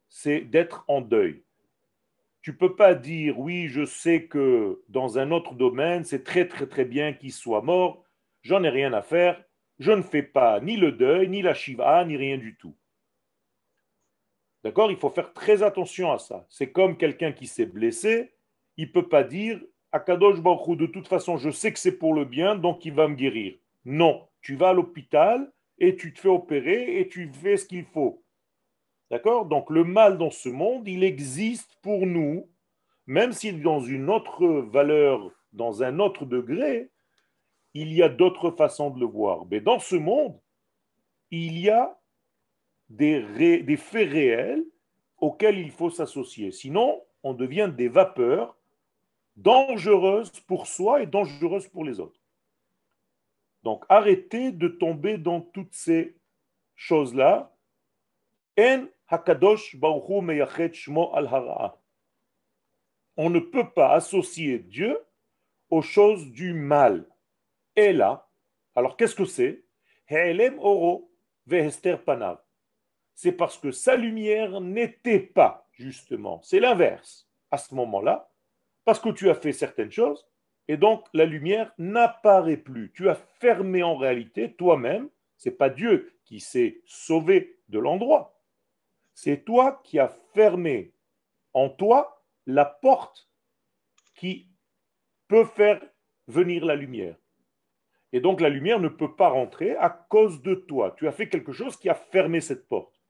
c'est 0.08 0.40
d'être 0.40 0.86
en 0.88 1.02
deuil. 1.02 1.44
Tu 2.42 2.56
peux 2.56 2.78
pas 2.78 2.96
dire 2.96 3.38
oui, 3.38 3.68
je 3.68 3.84
sais 3.84 4.28
que 4.28 4.82
dans 4.88 5.20
un 5.20 5.32
autre 5.32 5.56
domaine, 5.56 6.06
c'est 6.06 6.24
très 6.24 6.48
très 6.48 6.68
très 6.68 6.86
bien 6.86 7.12
qu'il 7.12 7.34
soit 7.34 7.62
mort, 7.62 8.06
j'en 8.44 8.64
ai 8.64 8.70
rien 8.70 8.94
à 8.94 9.02
faire, 9.02 9.44
je 9.78 9.92
ne 9.92 10.04
fais 10.04 10.24
pas 10.24 10.62
ni 10.62 10.78
le 10.78 10.94
deuil, 10.94 11.28
ni 11.28 11.42
la 11.42 11.54
shiva, 11.54 12.06
ni 12.06 12.16
rien 12.16 12.38
du 12.38 12.56
tout. 12.56 12.78
D'accord? 14.64 14.90
Il 14.90 14.98
faut 14.98 15.10
faire 15.10 15.34
très 15.34 15.64
attention 15.64 16.14
à 16.14 16.18
ça. 16.18 16.46
C'est 16.48 16.72
comme 16.72 16.96
quelqu'un 16.96 17.34
qui 17.34 17.48
s'est 17.48 17.66
blessé, 17.66 18.32
il 18.78 18.90
peut 18.90 19.10
pas 19.10 19.26
dire 19.26 19.60
Akadosh 19.98 20.42
Baruch 20.42 20.78
de 20.78 20.86
toute 20.86 21.08
façon, 21.08 21.38
je 21.38 21.50
sais 21.50 21.74
que 21.74 21.80
c'est 21.80 21.98
pour 21.98 22.14
le 22.14 22.24
bien, 22.24 22.56
donc 22.56 22.86
il 22.86 22.94
va 22.94 23.08
me 23.08 23.16
guérir. 23.16 23.56
Non, 23.84 24.28
tu 24.42 24.56
vas 24.56 24.70
à 24.70 24.74
l'hôpital 24.74 25.52
et 25.80 25.96
tu 25.96 26.14
te 26.14 26.20
fais 26.20 26.30
opérer 26.30 27.00
et 27.00 27.08
tu 27.08 27.32
fais 27.34 27.58
ce 27.58 27.66
qu'il 27.66 27.86
faut. 27.86 28.24
D'accord? 29.10 29.46
Donc 29.46 29.72
le 29.72 29.84
mal 29.84 30.20
dans 30.20 30.30
ce 30.30 30.50
monde, 30.50 30.88
il 30.88 31.04
existe 31.04 31.78
pour 31.82 32.06
nous, 32.06 32.48
même 33.08 33.32
si 33.32 33.54
dans 33.54 33.80
une 33.80 34.10
autre 34.10 34.46
valeur, 34.48 35.32
dans 35.52 35.82
un 35.82 35.98
autre 35.98 36.26
degré, 36.26 36.92
il 37.74 37.92
y 37.92 38.04
a 38.04 38.10
d'autres 38.10 38.52
façons 38.52 38.92
de 38.92 39.00
le 39.00 39.06
voir. 39.08 39.46
Mais 39.50 39.62
dans 39.62 39.80
ce 39.80 39.96
monde, 39.96 40.40
il 41.32 41.58
y 41.58 41.70
a 41.70 41.98
des, 42.90 43.24
faits 43.78 44.12
réels 44.12 44.64
auxquels 45.18 45.58
il 45.58 45.72
faut 45.72 45.90
s'associer. 45.90 46.52
Sinon, 46.52 47.02
on 47.24 47.34
devient 47.34 47.72
des 47.76 47.88
vapeurs 47.88 48.58
dangereuses 49.38 50.40
pour 50.42 50.68
soi 50.68 51.02
et 51.02 51.08
dangereuses 51.08 51.68
pour 51.68 51.86
les 51.86 52.00
autres. 52.00 52.20
Donc 53.64 53.84
arrêtez 53.90 54.52
de 54.52 54.68
tomber 54.68 55.18
dans 55.18 55.42
toutes 55.42 55.74
ces 55.74 56.16
choses-là. 56.76 57.52
On 58.58 58.90
ne 63.30 63.40
peut 63.40 63.72
pas 63.72 63.94
associer 63.94 64.60
Dieu 64.60 65.00
aux 65.70 65.82
choses 65.82 66.30
du 66.32 66.54
mal. 66.54 67.10
Et 67.76 67.92
là, 67.94 68.30
alors 68.76 68.98
qu'est-ce 68.98 69.16
que 69.16 69.26
c'est? 69.26 69.64
C'est 73.16 73.32
parce 73.32 73.58
que 73.58 73.72
sa 73.72 73.96
lumière 73.96 74.62
n'était 74.62 75.20
pas, 75.20 75.68
justement. 75.72 76.42
C'est 76.44 76.60
l'inverse 76.60 77.28
à 77.52 77.58
ce 77.58 77.74
moment-là, 77.76 78.27
parce 78.88 79.02
que 79.02 79.10
tu 79.10 79.30
as 79.30 79.36
fait 79.36 79.52
certaines 79.52 79.92
choses, 79.92 80.26
et 80.70 80.78
donc 80.78 81.06
la 81.14 81.26
lumière 81.26 81.74
n'apparaît 81.78 82.56
plus. 82.56 82.94
Tu 82.94 83.10
as 83.10 83.16
fermé 83.16 83.84
en 83.84 83.98
réalité 83.98 84.54
toi-même 84.54 85.10
Ce 85.36 85.50
n'est 85.50 85.56
pas 85.56 85.70
Dieu 85.70 86.18
qui 86.24 86.40
s'est 86.40 86.82
sauvé 86.86 87.60
de 87.68 87.80
l'endroit. 87.80 88.40
C'est 89.14 89.44
toi 89.44 89.82
qui 89.84 90.00
as 90.00 90.18
fermé 90.34 90.94
en 91.54 91.68
toi 91.68 92.24
la 92.46 92.64
porte 92.64 93.30
qui 94.16 94.48
peut 95.28 95.44
faire 95.44 95.82
venir 96.30 96.64
la 96.64 96.78
lumière. 96.78 97.18
Et 98.14 98.22
donc 98.22 98.40
la 98.40 98.48
lumière 98.48 98.80
ne 98.80 98.88
peut 98.88 99.18
pas 99.18 99.28
rentrer 99.28 99.76
à 99.76 99.90
cause 99.90 100.42
de 100.42 100.56
toi. 100.56 100.96
Tu 100.98 101.10
as 101.10 101.12
fait 101.12 101.28
quelque 101.28 101.52
chose 101.52 101.76
qui 101.76 101.90
a 101.90 101.94
fermé 101.94 102.40
cette 102.40 102.70
porte. 102.70 103.02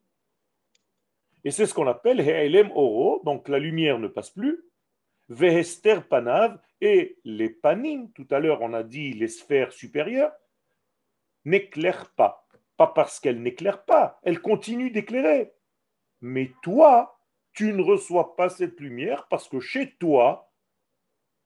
Et 1.44 1.52
c'est 1.52 1.68
ce 1.68 1.76
qu'on 1.76 1.86
appelle 1.86 2.20
He'elem 2.20 2.72
Oro, 2.72 3.22
donc 3.26 3.48
la 3.48 3.60
lumière 3.60 4.00
ne 4.00 4.08
passe 4.08 4.32
plus. 4.32 4.64
Vehester 5.30 6.02
Panav, 6.10 6.60
et 6.80 7.18
les 7.24 7.50
panim, 7.50 8.12
tout 8.14 8.28
à 8.30 8.40
l'heure 8.40 8.62
on 8.62 8.74
a 8.74 8.84
dit 8.84 9.14
les 9.14 9.28
sphères 9.28 9.72
supérieures, 9.72 10.34
n'éclairent 11.46 12.12
pas. 12.12 12.48
Pas 12.78 12.88
parce 12.88 13.20
qu'elles 13.20 13.42
n'éclairent 13.42 13.86
pas, 13.86 14.20
elles 14.24 14.42
continuent 14.42 14.92
d'éclairer. 14.92 15.54
Mais 16.22 16.52
toi, 16.62 17.20
tu 17.54 17.74
ne 17.74 17.82
reçois 17.82 18.36
pas 18.36 18.50
cette 18.50 18.80
lumière 18.80 19.28
parce 19.30 19.50
que 19.50 19.60
chez 19.60 19.96
toi, 19.96 20.52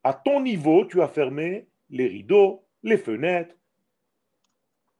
à 0.04 0.14
ton 0.14 0.42
niveau, 0.42 0.86
tu 0.86 1.02
as 1.02 1.08
fermé 1.08 1.70
les 1.90 2.08
rideaux, 2.08 2.68
les 2.84 2.98
fenêtres 2.98 3.56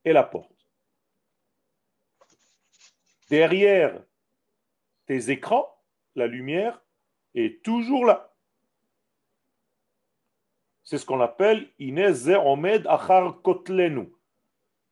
et 0.06 0.14
la 0.14 0.24
porte. 0.24 0.68
Derrière 3.30 4.02
tes 5.06 5.30
écrans, 5.30 5.68
la 6.16 6.28
lumière 6.28 6.82
est 7.34 7.64
toujours 7.64 8.06
là. 8.06 8.31
C'est 10.92 10.98
ce 10.98 11.06
qu'on 11.06 11.22
appelle 11.22 11.70
Inez 11.80 12.36
Omed 12.36 12.86
Achar 12.86 13.42
Kotlenu. 13.44 14.12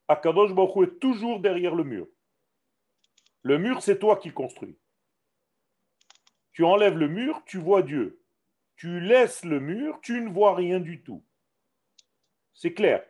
Akadosh 0.07 0.53
Baruch 0.53 0.87
est 0.87 0.99
toujours 1.01 1.41
derrière 1.41 1.75
le 1.75 1.83
mur. 1.83 2.07
Le 3.41 3.57
mur, 3.57 3.81
c'est 3.81 3.99
toi 3.99 4.15
qui 4.15 4.31
construis. 4.31 4.77
Tu 6.53 6.63
enlèves 6.63 6.97
le 6.97 7.09
mur, 7.09 7.43
tu 7.45 7.57
vois 7.57 7.81
Dieu. 7.81 8.23
Tu 8.77 9.01
laisses 9.01 9.43
le 9.43 9.59
mur, 9.59 9.99
tu 10.01 10.21
ne 10.21 10.29
vois 10.29 10.55
rien 10.55 10.79
du 10.79 11.03
tout. 11.03 11.21
C'est 12.53 12.73
clair. 12.73 13.03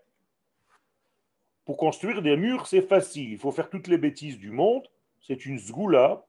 Pour 1.66 1.78
construire 1.78 2.24
des 2.24 2.38
murs, 2.38 2.66
c'est 2.66 2.82
facile. 2.82 3.30
Il 3.30 3.38
faut 3.38 3.52
faire 3.52 3.70
toutes 3.70 3.88
les 3.88 4.00
bêtises 4.00 4.40
du 4.40 4.50
monde. 4.50 4.90
C'est 5.22 5.46
une 5.46 5.60
zgoula 5.60 6.26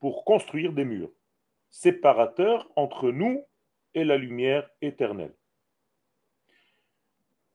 pour 0.00 0.24
construire 0.24 0.72
des 0.72 0.84
murs 0.84 1.12
séparateurs 1.70 2.68
entre 2.74 3.12
nous 3.12 3.46
et 3.94 4.02
la 4.02 4.16
lumière 4.16 4.68
éternelle. 4.82 5.36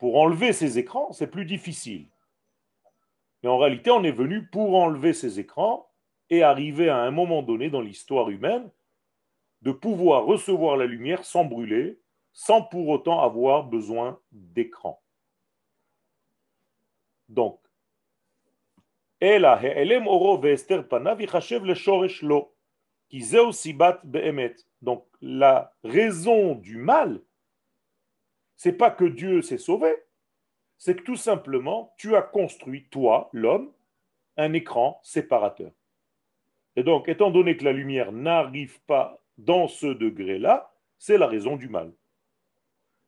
Pour 0.05 0.17
enlever 0.17 0.53
ces 0.53 0.77
écrans, 0.77 1.11
c'est 1.13 1.31
plus 1.31 1.45
difficile. 1.45 2.05
Mais 3.41 3.49
en 3.49 3.57
réalité, 3.57 3.89
on 3.89 4.03
est 4.03 4.11
venu 4.11 4.45
pour 4.45 4.75
enlever 4.75 5.13
ces 5.13 5.39
écrans 5.39 5.89
et 6.29 6.43
arriver 6.43 6.89
à 6.89 6.97
un 6.97 7.09
moment 7.09 7.41
donné 7.41 7.71
dans 7.71 7.81
l'histoire 7.81 8.29
humaine 8.29 8.69
de 9.63 9.71
pouvoir 9.71 10.25
recevoir 10.25 10.77
la 10.77 10.85
lumière 10.85 11.25
sans 11.25 11.43
brûler, 11.43 11.99
sans 12.33 12.61
pour 12.61 12.87
autant 12.89 13.19
avoir 13.19 13.63
besoin 13.63 14.19
d'écran. 14.31 15.01
Donc, 17.27 17.59
donc 24.83 25.07
la 25.19 25.73
raison 25.83 26.53
du 26.53 26.77
mal, 26.77 27.24
c'est 28.55 28.73
pas 28.73 28.91
que 28.91 29.05
Dieu 29.05 29.41
s'est 29.41 29.57
sauvé, 29.57 29.93
c'est 30.77 30.95
que 30.95 31.03
tout 31.03 31.15
simplement 31.15 31.93
tu 31.97 32.15
as 32.15 32.21
construit, 32.21 32.87
toi, 32.89 33.29
l'homme, 33.33 33.71
un 34.37 34.53
écran 34.53 34.99
séparateur. 35.03 35.71
Et 36.75 36.83
donc, 36.83 37.07
étant 37.07 37.31
donné 37.31 37.57
que 37.57 37.63
la 37.63 37.71
lumière 37.71 38.11
n'arrive 38.11 38.81
pas 38.81 39.21
dans 39.37 39.67
ce 39.67 39.87
degré-là, 39.87 40.71
c'est 40.97 41.17
la 41.17 41.27
raison 41.27 41.55
du 41.55 41.69
mal. 41.69 41.93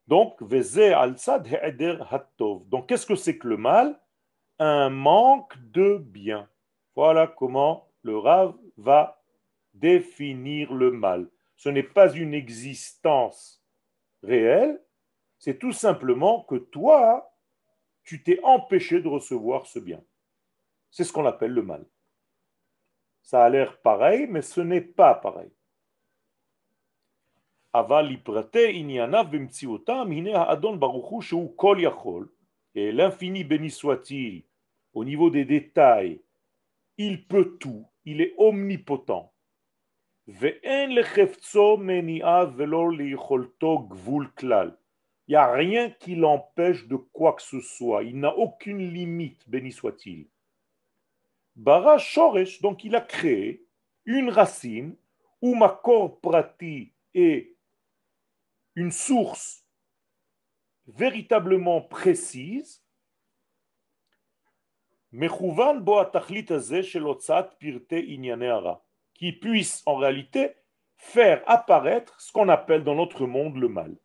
Donc, 0.07 0.41
donc 0.41 2.88
qu'est-ce 2.88 3.05
que 3.05 3.15
c'est 3.15 3.38
que 3.38 3.47
le 3.47 3.57
mal? 3.57 3.99
Un 4.60 4.89
manque 4.89 5.57
de 5.71 5.97
bien. 5.97 6.49
Voilà 6.95 7.27
comment 7.27 7.89
le 8.03 8.17
Rav 8.17 8.55
va 8.77 9.21
définir 9.73 10.73
le 10.73 10.91
mal. 10.91 11.27
Ce 11.55 11.69
n'est 11.69 11.83
pas 11.83 12.13
une 12.13 12.33
existence 12.33 13.62
réelle, 14.23 14.81
c'est 15.39 15.60
tout 15.60 15.71
simplement 15.71 16.43
que 16.43 16.56
toi, 16.56 17.34
tu 18.04 18.23
t'es 18.23 18.39
empêché 18.43 19.02
de 19.02 19.08
recevoir 19.08 19.65
ce 19.65 19.80
bien. 19.80 20.04
C'est 20.91 21.04
ce 21.04 21.13
qu'on 21.13 21.26
appelle 21.26 21.52
le 21.52 21.62
mal. 21.62 21.86
Ça 23.21 23.43
a 23.43 23.50
l'air 23.50 23.82
pareil, 23.82 24.28
mais 24.30 24.41
ce 24.41 24.62
n'est 24.62 24.82
pas 24.82 25.13
pareil. 25.13 25.52
Et 32.76 32.91
l'infini 32.91 33.43
béni 33.43 33.69
soit-il, 33.69 34.43
au 34.93 35.04
niveau 35.04 35.30
des 35.30 35.45
détails, 35.45 36.21
il 36.97 37.28
peut 37.28 37.58
tout, 37.60 37.86
il 38.06 38.21
est 38.21 38.34
omnipotent. 38.38 39.34
Il 45.27 45.31
n'y 45.31 45.35
a 45.35 45.51
rien 45.51 45.89
qui 45.89 46.15
l'empêche 46.15 46.87
de 46.87 46.95
quoi 46.95 47.33
que 47.33 47.41
ce 47.41 47.59
soit. 47.59 48.03
Il 48.03 48.19
n'a 48.19 48.35
aucune 48.37 48.79
limite, 48.79 49.47
béni 49.49 49.71
soit-il. 49.71 50.27
Bara 51.55 51.97
Shoresh, 51.97 52.61
donc 52.61 52.83
il 52.83 52.95
a 52.95 53.01
créé 53.01 53.65
une 54.05 54.29
racine 54.29 54.95
où 55.41 55.55
ma 55.55 55.69
corps 55.69 56.19
prati 56.21 56.93
est 57.13 57.55
une 58.75 58.91
source 58.91 59.65
véritablement 60.87 61.81
précise 61.81 62.83
qui 69.13 69.31
puisse 69.31 69.83
en 69.85 69.95
réalité 69.95 70.51
faire 70.95 71.43
apparaître 71.47 72.19
ce 72.21 72.31
qu'on 72.31 72.49
appelle 72.49 72.83
dans 72.83 72.95
notre 72.95 73.25
monde 73.25 73.57
le 73.57 73.67
mal. 73.67 73.97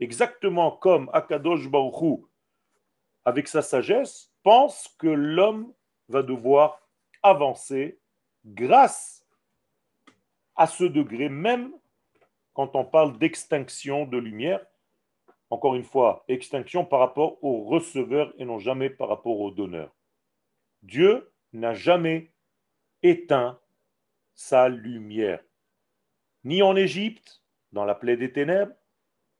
Exactement 0.00 0.72
comme 0.72 1.10
Akadosh 1.12 1.68
Baruch 1.68 2.24
avec 3.24 3.48
sa 3.48 3.62
sagesse, 3.62 4.32
pense 4.42 4.88
que 4.98 5.06
l'homme 5.06 5.72
va 6.08 6.22
devoir 6.22 6.80
avancer 7.22 7.98
grâce 8.44 9.26
à 10.56 10.66
ce 10.66 10.84
degré 10.84 11.28
même 11.28 11.72
quand 12.52 12.76
on 12.76 12.84
parle 12.84 13.18
d'extinction 13.18 14.06
de 14.06 14.18
lumière, 14.18 14.64
encore 15.50 15.74
une 15.74 15.84
fois, 15.84 16.24
extinction 16.28 16.84
par 16.84 17.00
rapport 17.00 17.42
au 17.42 17.64
receveur 17.64 18.32
et 18.38 18.44
non 18.44 18.58
jamais 18.58 18.90
par 18.90 19.08
rapport 19.08 19.40
au 19.40 19.50
donneur. 19.50 19.94
Dieu 20.82 21.32
n'a 21.52 21.74
jamais 21.74 22.33
éteint 23.04 23.60
sa 24.34 24.68
lumière, 24.68 25.44
ni 26.42 26.62
en 26.62 26.74
Égypte, 26.74 27.42
dans 27.70 27.84
la 27.84 27.94
plaie 27.94 28.16
des 28.16 28.32
ténèbres, 28.32 28.74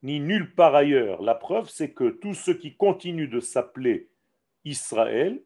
ni 0.02 0.20
nulle 0.20 0.54
part 0.54 0.74
ailleurs. 0.74 1.22
La 1.22 1.34
preuve, 1.34 1.68
c'est 1.68 1.92
que 1.92 2.10
tous 2.10 2.34
ceux 2.34 2.54
qui 2.54 2.76
continuent 2.76 3.30
de 3.30 3.40
s'appeler 3.40 4.10
Israël, 4.64 5.42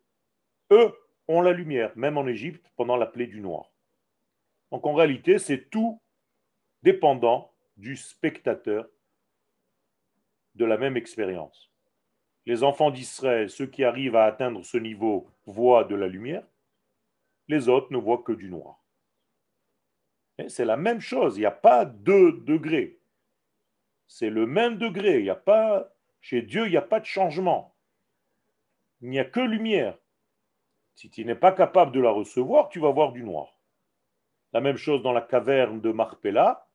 eux 0.72 0.92
ont 1.28 1.40
la 1.40 1.52
lumière, 1.52 1.92
même 1.96 2.18
en 2.18 2.26
Égypte, 2.26 2.70
pendant 2.76 2.96
la 2.96 3.06
plaie 3.06 3.28
du 3.28 3.40
noir. 3.40 3.72
Donc 4.72 4.84
en 4.84 4.94
réalité, 4.94 5.38
c'est 5.38 5.70
tout 5.70 6.00
dépendant 6.82 7.52
du 7.76 7.96
spectateur 7.96 8.88
de 10.56 10.64
la 10.64 10.76
même 10.76 10.96
expérience. 10.96 11.70
Les 12.46 12.64
enfants 12.64 12.90
d'Israël, 12.90 13.48
ceux 13.48 13.66
qui 13.66 13.84
arrivent 13.84 14.16
à 14.16 14.24
atteindre 14.24 14.64
ce 14.64 14.76
niveau, 14.76 15.30
voient 15.46 15.84
de 15.84 15.94
la 15.94 16.08
lumière, 16.08 16.44
les 17.48 17.68
autres 17.68 17.92
ne 17.92 17.98
voient 17.98 18.22
que 18.22 18.32
du 18.32 18.50
noir. 18.50 18.82
C'est 20.48 20.64
la 20.64 20.76
même 20.76 21.00
chose, 21.00 21.36
il 21.36 21.40
n'y 21.40 21.46
a 21.46 21.50
pas 21.50 21.84
deux 21.84 22.32
degrés. 22.32 23.00
C'est 24.06 24.30
le 24.30 24.46
même 24.46 24.78
degré, 24.78 25.18
il 25.18 25.24
n'y 25.24 25.30
a 25.30 25.34
pas, 25.34 25.92
chez 26.20 26.42
Dieu, 26.42 26.66
il 26.66 26.70
n'y 26.70 26.76
a 26.76 26.82
pas 26.82 27.00
de 27.00 27.06
changement. 27.06 27.74
Il 29.00 29.10
n'y 29.10 29.18
a 29.18 29.24
que 29.24 29.40
lumière. 29.40 29.98
Si 30.94 31.10
tu 31.10 31.24
n'es 31.24 31.34
pas 31.34 31.52
capable 31.52 31.92
de 31.92 32.00
la 32.00 32.10
recevoir, 32.10 32.68
tu 32.68 32.80
vas 32.80 32.90
voir 32.90 33.12
du 33.12 33.22
noir. 33.22 33.58
La 34.52 34.60
même 34.60 34.76
chose 34.76 35.02
dans 35.02 35.12
la 35.12 35.20
caverne 35.20 35.80
de 35.80 35.92
Marpella, 35.92 36.68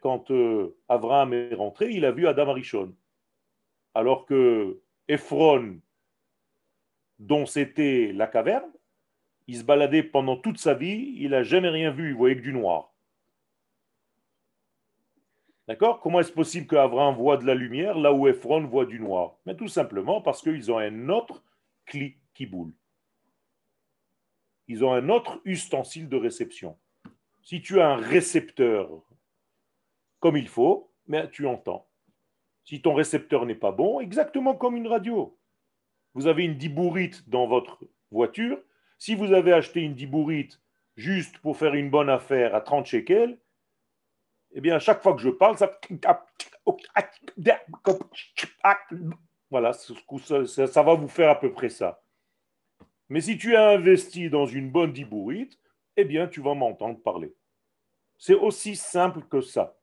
quand 0.00 0.30
euh, 0.30 0.76
Abraham 0.88 1.32
est 1.32 1.54
rentré, 1.54 1.90
il 1.90 2.04
a 2.04 2.12
vu 2.12 2.26
Adam 2.26 2.48
Arishon. 2.48 2.94
Alors 3.94 4.26
que 4.26 4.80
Ephron, 5.08 5.80
dont 7.18 7.46
c'était 7.46 8.12
la 8.12 8.26
caverne, 8.26 8.70
il 9.50 9.56
se 9.56 9.64
baladait 9.64 10.04
pendant 10.04 10.36
toute 10.36 10.58
sa 10.58 10.74
vie, 10.74 11.12
il 11.16 11.30
n'a 11.30 11.42
jamais 11.42 11.70
rien 11.70 11.90
vu, 11.90 12.10
il 12.10 12.14
voyait 12.14 12.36
que 12.36 12.40
du 12.40 12.52
noir. 12.52 12.94
D'accord? 15.66 15.98
Comment 15.98 16.20
est-ce 16.20 16.32
possible 16.32 16.68
qu'Avram 16.68 17.16
voit 17.16 17.36
de 17.36 17.44
la 17.44 17.56
lumière 17.56 17.98
là 17.98 18.12
où 18.12 18.28
Ephron 18.28 18.64
voit 18.68 18.86
du 18.86 19.00
noir? 19.00 19.38
Mais 19.46 19.56
tout 19.56 19.66
simplement 19.66 20.20
parce 20.20 20.40
qu'ils 20.40 20.70
ont 20.70 20.78
un 20.78 21.08
autre 21.08 21.42
cli 21.84 22.14
qui 22.32 22.46
boule. 22.46 22.72
Ils 24.68 24.84
ont 24.84 24.92
un 24.92 25.08
autre 25.08 25.40
ustensile 25.44 26.08
de 26.08 26.16
réception. 26.16 26.78
Si 27.42 27.60
tu 27.60 27.80
as 27.80 27.88
un 27.88 27.96
récepteur 27.96 29.02
comme 30.20 30.36
il 30.36 30.46
faut, 30.46 30.92
mais 31.08 31.28
tu 31.28 31.48
entends. 31.48 31.88
Si 32.62 32.80
ton 32.82 32.94
récepteur 32.94 33.46
n'est 33.46 33.56
pas 33.56 33.72
bon, 33.72 33.98
exactement 33.98 34.54
comme 34.54 34.76
une 34.76 34.86
radio. 34.86 35.36
Vous 36.14 36.28
avez 36.28 36.44
une 36.44 36.56
dibourite 36.56 37.28
dans 37.28 37.48
votre 37.48 37.80
voiture. 38.12 38.62
Si 39.00 39.14
vous 39.14 39.32
avez 39.32 39.54
acheté 39.54 39.80
une 39.80 39.94
dibourite 39.94 40.60
juste 40.94 41.38
pour 41.38 41.56
faire 41.56 41.72
une 41.74 41.88
bonne 41.88 42.10
affaire 42.10 42.54
à 42.54 42.60
30 42.60 42.84
shekels, 42.84 43.38
eh 44.52 44.60
bien, 44.60 44.78
chaque 44.78 45.02
fois 45.02 45.14
que 45.14 45.22
je 45.22 45.30
parle, 45.30 45.56
ça. 45.56 45.80
Voilà, 49.50 49.72
ça, 49.72 50.66
ça 50.66 50.82
va 50.82 50.94
vous 50.94 51.08
faire 51.08 51.30
à 51.30 51.40
peu 51.40 51.50
près 51.50 51.70
ça. 51.70 52.04
Mais 53.08 53.20
si 53.20 53.36
tu 53.36 53.56
as 53.56 53.70
investi 53.70 54.30
dans 54.30 54.46
une 54.46 54.70
bonne 54.70 54.92
dibourite, 54.92 55.58
eh 55.96 56.04
bien, 56.04 56.28
tu 56.28 56.40
vas 56.40 56.54
m'entendre 56.54 57.00
parler. 57.00 57.34
C'est 58.18 58.34
aussi 58.34 58.76
simple 58.76 59.22
que 59.22 59.40
ça. 59.40 59.76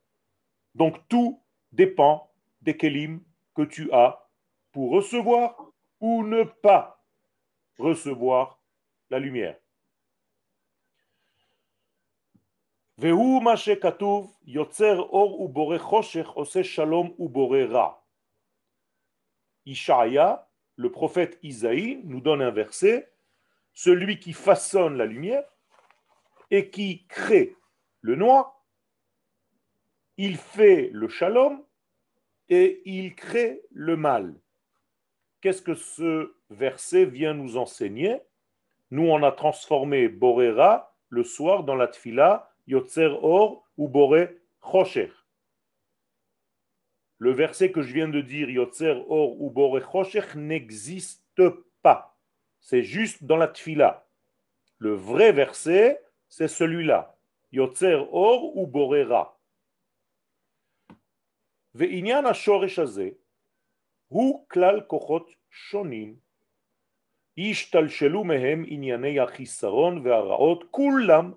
Donc, 0.74 0.96
tout 1.08 1.42
dépend 1.72 2.32
des 2.62 2.76
kelim 2.76 3.20
que 3.54 3.62
tu 3.62 3.92
as 3.92 4.26
pour 4.72 4.92
recevoir 4.92 5.72
ou 6.00 6.22
ne 6.22 6.44
pas 6.44 7.04
recevoir 7.78 8.57
la 9.10 9.18
lumière. 9.18 9.56
Yotzer 14.46 14.98
or 15.10 16.46
shalom 16.62 17.14
ra. 17.70 18.04
Ishaïa, 19.66 20.48
le 20.76 20.90
prophète 20.90 21.38
Isaïe, 21.42 22.00
nous 22.04 22.20
donne 22.20 22.42
un 22.42 22.50
verset 22.50 23.12
celui 23.78 24.18
qui 24.18 24.32
façonne 24.32 24.96
la 24.96 25.06
lumière 25.06 25.44
et 26.50 26.68
qui 26.68 27.06
crée 27.06 27.54
le 28.00 28.16
noir, 28.16 28.64
il 30.16 30.36
fait 30.36 30.90
le 30.92 31.08
shalom 31.08 31.64
et 32.48 32.82
il 32.86 33.14
crée 33.14 33.62
le 33.70 33.96
mal. 33.96 34.34
Qu'est-ce 35.40 35.62
que 35.62 35.74
ce 35.74 36.34
verset 36.50 37.04
vient 37.04 37.34
nous 37.34 37.56
enseigner? 37.56 38.20
Nous, 38.91 39.07
on 39.07 39.23
a 39.23 39.31
transformé 39.31 40.07
Borera 40.07 40.95
le 41.09 41.23
soir 41.23 41.63
dans 41.63 41.75
la 41.75 41.87
tfila 41.87 42.49
Yotzer 42.67 43.17
Or 43.21 43.63
ou 43.77 43.87
Boré 43.87 44.37
Chosher. 44.61 45.11
Le 47.17 47.31
verset 47.31 47.71
que 47.71 47.81
je 47.81 47.93
viens 47.93 48.09
de 48.09 48.21
dire, 48.21 48.49
Yotzer 48.49 49.03
Or 49.07 49.41
ou 49.41 49.49
Boré 49.49 49.81
Chosher, 49.81 50.35
n'existe 50.35 51.43
pas. 51.81 52.17
C'est 52.59 52.83
juste 52.83 53.23
dans 53.23 53.37
la 53.37 53.47
tfila. 53.47 54.05
Le 54.77 54.93
vrai 54.93 55.31
verset, 55.31 56.01
c'est 56.27 56.47
celui-là. 56.47 57.15
Yotzer 57.51 58.05
Or 58.11 58.55
ou 58.57 58.67
Boré 58.67 59.03
Ra. 59.03 59.33
ועניין 61.75 62.25
השורש 62.25 62.79
הזה 62.79 63.09
הוא 64.07 64.47
כלל 64.49 64.81
כוחות 64.87 65.31
שונים 65.49 66.15
השתלשלו 67.37 68.23
מהם 68.23 68.63
ענייני 68.67 69.19
החיסרון 69.19 70.07
והרעות 70.07 70.63
כולם 70.71 71.31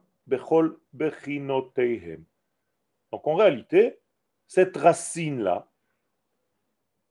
donc 3.13 3.27
en 3.27 3.35
réalité, 3.35 3.99
cette 4.49 4.77
racine-là, 4.77 5.71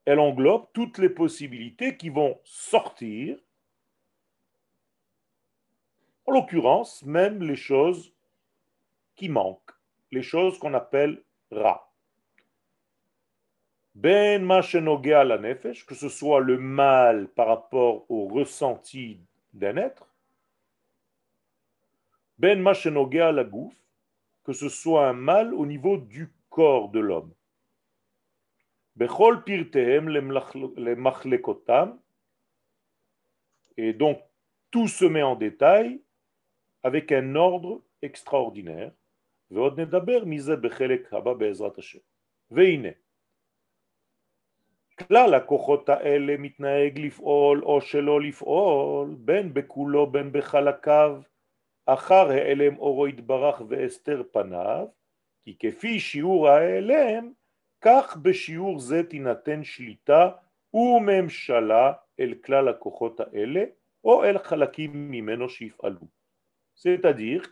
elle 0.03 0.19
englobe 0.19 0.67
toutes 0.73 0.97
les 0.97 1.09
possibilités 1.09 1.95
qui 1.95 2.09
vont 2.09 2.39
sortir, 2.43 3.37
en 6.25 6.33
l'occurrence 6.33 7.03
même 7.03 7.41
les 7.41 7.55
choses 7.55 8.13
qui 9.15 9.29
manquent, 9.29 9.71
les 10.11 10.23
choses 10.23 10.59
qu'on 10.59 10.73
appelle 10.73 11.23
ra. 11.51 11.88
Ben 13.99 14.51
à 14.51 15.23
la 15.23 15.37
nefesh, 15.37 15.85
que 15.85 15.95
ce 15.95 16.09
soit 16.09 16.41
le 16.41 16.57
mal 16.57 17.27
par 17.29 17.47
rapport 17.47 18.09
au 18.09 18.27
ressenti 18.27 19.19
d'un 19.53 19.77
être, 19.77 20.07
ben 22.37 22.61
Machenogea 22.61 23.31
la 23.31 23.45
gouf, 23.45 23.73
que 24.43 24.51
ce 24.53 24.67
soit 24.67 25.07
un 25.07 25.13
mal 25.13 25.53
au 25.53 25.65
niveau 25.65 25.97
du 25.97 26.29
corps 26.49 26.89
de 26.89 26.99
l'homme. 26.99 27.33
Bechol 28.97 29.43
pirtehem 29.43 30.09
le 30.09 30.95
machlekotam, 30.95 31.99
et 33.77 33.93
donc 33.93 34.19
tout 34.71 34.87
se 34.87 35.05
met 35.05 35.23
en 35.23 35.35
détail 35.35 36.01
avec 36.83 37.11
un 37.11 37.35
ordre 37.35 37.81
extraordinaire. 38.01 38.91
ועוד 39.51 39.79
נדבר 39.79 40.25
מזה 40.25 40.55
בחלק 40.55 41.13
הבא 41.13 41.33
בעזרת 41.33 41.77
השם. 41.77 41.99
והנה, 42.51 42.89
כלל 45.08 45.34
הכוחות 45.34 45.88
האלה 45.88 46.36
מתנהג 46.38 46.98
לפעול 46.98 47.62
או 47.64 47.80
שלא 47.80 48.20
לפעול, 48.20 49.14
בין 49.18 49.54
בכולו 49.54 50.06
בין 50.06 50.32
בחלקיו, 50.32 51.20
אחר 51.86 52.30
העלם 52.30 52.78
אורו 52.78 53.08
יתברך 53.08 53.62
והסתר 53.68 54.22
פניו, 54.32 54.86
כי 55.42 55.56
כפי 55.58 56.00
שיעור 56.00 56.48
ההעלם, 56.48 57.32
כך 57.80 58.16
בשיעור 58.22 58.78
זה 58.78 59.02
תינתן 59.02 59.64
שליטה 59.64 60.30
וממשלה 60.74 61.92
אל 62.20 62.34
כלל 62.44 62.68
הכוחות 62.68 63.20
האלה, 63.20 63.64
או 64.04 64.24
אל 64.24 64.38
חלקים 64.38 65.10
ממנו 65.10 65.48
שיפעלו. 65.48 66.06
C'est-à-dire 66.76 67.46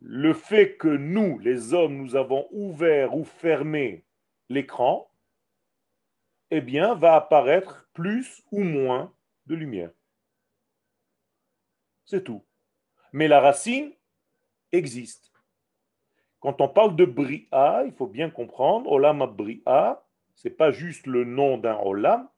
le 0.00 0.32
fait 0.32 0.76
que 0.76 0.88
nous, 0.88 1.38
les 1.38 1.74
hommes, 1.74 1.96
nous 1.96 2.16
avons 2.16 2.48
ouvert 2.50 3.14
ou 3.14 3.24
fermé 3.24 4.04
l'écran, 4.48 5.10
eh 6.50 6.60
bien, 6.60 6.94
va 6.94 7.14
apparaître 7.14 7.88
plus 7.92 8.42
ou 8.50 8.62
moins 8.62 9.14
de 9.46 9.54
lumière. 9.54 9.90
C'est 12.04 12.24
tout. 12.24 12.44
Mais 13.12 13.28
la 13.28 13.40
racine 13.40 13.92
existe. 14.72 15.32
Quand 16.40 16.60
on 16.60 16.68
parle 16.68 16.96
de 16.96 17.04
Bria, 17.04 17.84
il 17.84 17.92
faut 17.92 18.06
bien 18.06 18.30
comprendre, 18.30 18.90
Olam 18.90 19.24
Bria, 19.26 20.02
ce 20.34 20.48
n'est 20.48 20.54
pas 20.54 20.72
juste 20.72 21.06
le 21.06 21.24
nom 21.24 21.58
d'un 21.58 21.76
Olam. 21.76 22.28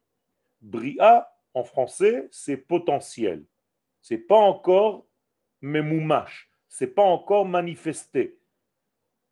Bria, 0.61 1.31
en 1.53 1.63
français, 1.63 2.27
c'est 2.31 2.57
potentiel. 2.57 3.45
C'est 4.01 4.17
pas 4.17 4.37
encore 4.37 5.07
memoumash, 5.61 6.51
c'est 6.73 6.87
pas 6.87 7.03
encore 7.03 7.45
manifesté. 7.45 8.39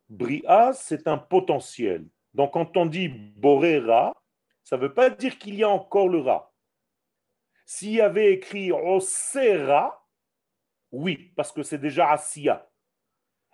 Bria, 0.10 0.74
c'est 0.74 1.08
un 1.08 1.18
potentiel. 1.18 2.08
Donc 2.36 2.54
quand 2.54 2.78
on 2.78 2.86
dit 2.86 3.08
Borera, 3.08 4.14
ça 4.64 4.78
ne 4.78 4.84
veut 4.84 4.94
pas 4.94 5.10
dire 5.10 5.40
qu'il 5.40 5.56
y 5.56 5.64
a 5.64 5.70
encore 5.70 6.08
le 6.08 6.20
Ra. 6.20 6.54
S'il 7.66 7.94
y 7.94 8.02
avait 8.02 8.34
écrit 8.34 8.72
Osera, 8.72 10.08
oui, 10.92 11.34
parce 11.36 11.52
que 11.52 11.64
c'est 11.64 11.80
déjà 11.80 12.12
Asiya. 12.12 12.70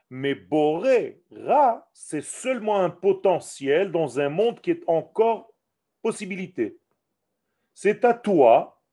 Mais 0.09 0.35
Boré, 0.35 1.23
Ra, 1.31 1.89
c'est 1.93 2.23
seulement 2.23 2.81
un 2.81 2.89
potentiel 2.89 3.89
dans 3.89 4.19
un 4.19 4.27
monde 4.27 4.59
qui 4.59 4.71
est 4.71 4.83
encore 4.87 5.53
possibilité. 6.01 6.77
C'est 7.73 8.03
à 8.03 8.13
toi, 8.13 8.83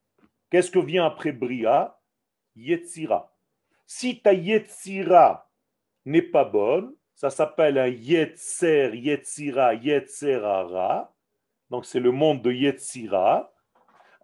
qu'est-ce 0.51 0.71
que 0.71 0.79
vient 0.79 1.07
après 1.07 1.33
Bria? 1.33 2.01
Yetzira. 2.55 3.34
Si 3.87 4.21
ta 4.21 4.33
Yetzira 4.33 5.51
n'est 6.05 6.23
pas 6.23 6.45
bonne, 6.45 6.95
ça 7.15 7.31
s'appelle 7.31 7.79
un 7.79 7.89
Yetzer, 7.89 8.91
Yetzira, 8.95 9.75
Yetzerara. 9.75 11.15
Donc 11.71 11.87
c'est 11.87 12.01
le 12.01 12.11
monde 12.11 12.43
de 12.43 12.53
Yetzira. 12.53 13.53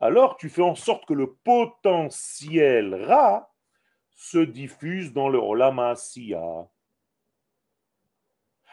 Alors 0.00 0.36
tu 0.36 0.48
fais 0.48 0.62
en 0.62 0.74
sorte 0.74 1.06
que 1.06 1.14
le 1.14 1.32
potentiel 1.32 2.94
Ra 2.94 3.50
se 4.14 4.38
diffuse 4.38 5.12
dans 5.12 5.28
le 5.28 5.38
Olam. 5.38 5.94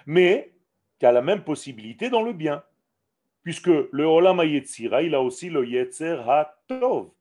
Mais 0.06 0.54
tu 1.00 1.06
as 1.06 1.12
la 1.12 1.22
même 1.22 1.44
possibilité 1.44 2.10
dans 2.10 2.24
le 2.24 2.34
bien. 2.34 2.64
Puisque 3.44 3.68
le 3.68 4.06
Olam 4.06 4.42
Yetzira, 4.44 5.04
il 5.04 5.16
a 5.16 5.22
aussi 5.22 5.50
le 5.50 5.66
Yetzer 5.66 6.22
HaTov. 6.28 7.12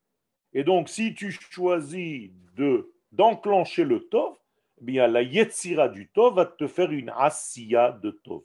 Et 0.53 0.65
donc, 0.65 0.89
si 0.89 1.15
tu 1.15 1.31
choisis 1.31 2.31
de 2.57 2.93
d'enclencher 3.17 3.85
le 3.85 4.09
Tov, 4.09 4.37
eh 4.81 4.85
bien 4.85 5.07
la 5.07 5.23
Yetzira 5.23 5.89
du 5.89 6.09
Tov 6.11 6.35
va 6.35 6.47
te 6.47 6.67
faire 6.67 6.93
une 6.93 7.11
Asiya 7.11 7.93
de 7.93 8.11
Tov. 8.11 8.43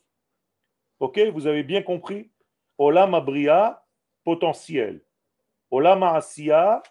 Ok 1.00 1.20
Vous 1.34 1.48
avez 1.48 1.64
bien 1.64 1.82
compris? 1.82 2.32
Olam 2.78 3.14
Abria, 3.14 3.84
potentiel. 4.24 5.04
Olam 5.70 6.04
Asiya, 6.04 6.82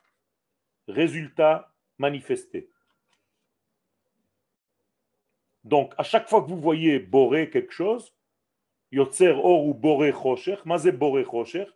résultat 0.88 1.73
manifesté. 1.99 2.71
Donc, 5.64 5.93
à 5.99 6.03
chaque 6.03 6.29
fois 6.29 6.43
que 6.43 6.49
vous 6.49 6.61
voyez 6.61 6.99
boré 6.99 7.51
quelque 7.51 7.73
chose, 7.73 8.14
yotzer 8.93 9.33
or 9.33 9.66
ou 9.66 9.75
boré 9.75 10.12
chocher, 10.12 10.57
mazé 10.64 10.93
boré 10.93 11.25
chocher, 11.25 11.66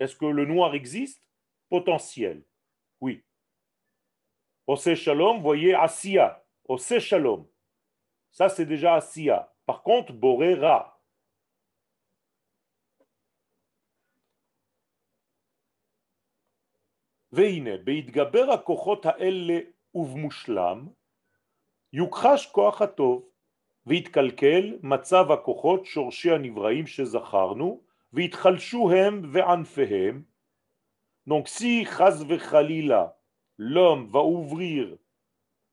est-ce 0.00 0.16
que 0.16 0.26
le 0.26 0.44
noir 0.44 0.74
existe? 0.74 1.22
Potentiel. 1.68 2.42
Oui. 3.00 3.22
Ose 4.66 4.94
shalom, 4.94 5.40
voyez 5.42 5.74
asiya. 5.74 6.42
Ose 6.68 6.98
shalom. 6.98 7.46
Ça, 8.30 8.48
c'est 8.48 8.66
déjà 8.66 8.94
asiya. 8.94 9.52
Par 9.66 9.82
contre, 9.82 10.12
boré 10.12 10.54
ra. 10.54 10.90
והנה, 17.32 17.76
בהתגבר 17.84 18.50
הכוחות 18.50 19.06
האלה 19.06 19.58
ובמושלם, 19.94 20.88
יוכחש 21.92 22.46
כוח 22.46 22.82
הטוב, 22.82 23.28
והתקלקל 23.86 24.78
מצב 24.82 25.32
הכוחות 25.32 25.86
שורשי 25.86 26.30
הנבראים 26.30 26.86
שזכרנו, 26.86 27.80
והתחלשו 28.12 28.90
הם 28.92 29.22
וענפיהם. 29.32 30.22
Donc 31.26 31.48
si, 31.48 31.84
chas 31.84 32.22
l'homme 33.58 34.08
va 34.08 34.24
ouvrir 34.24 34.96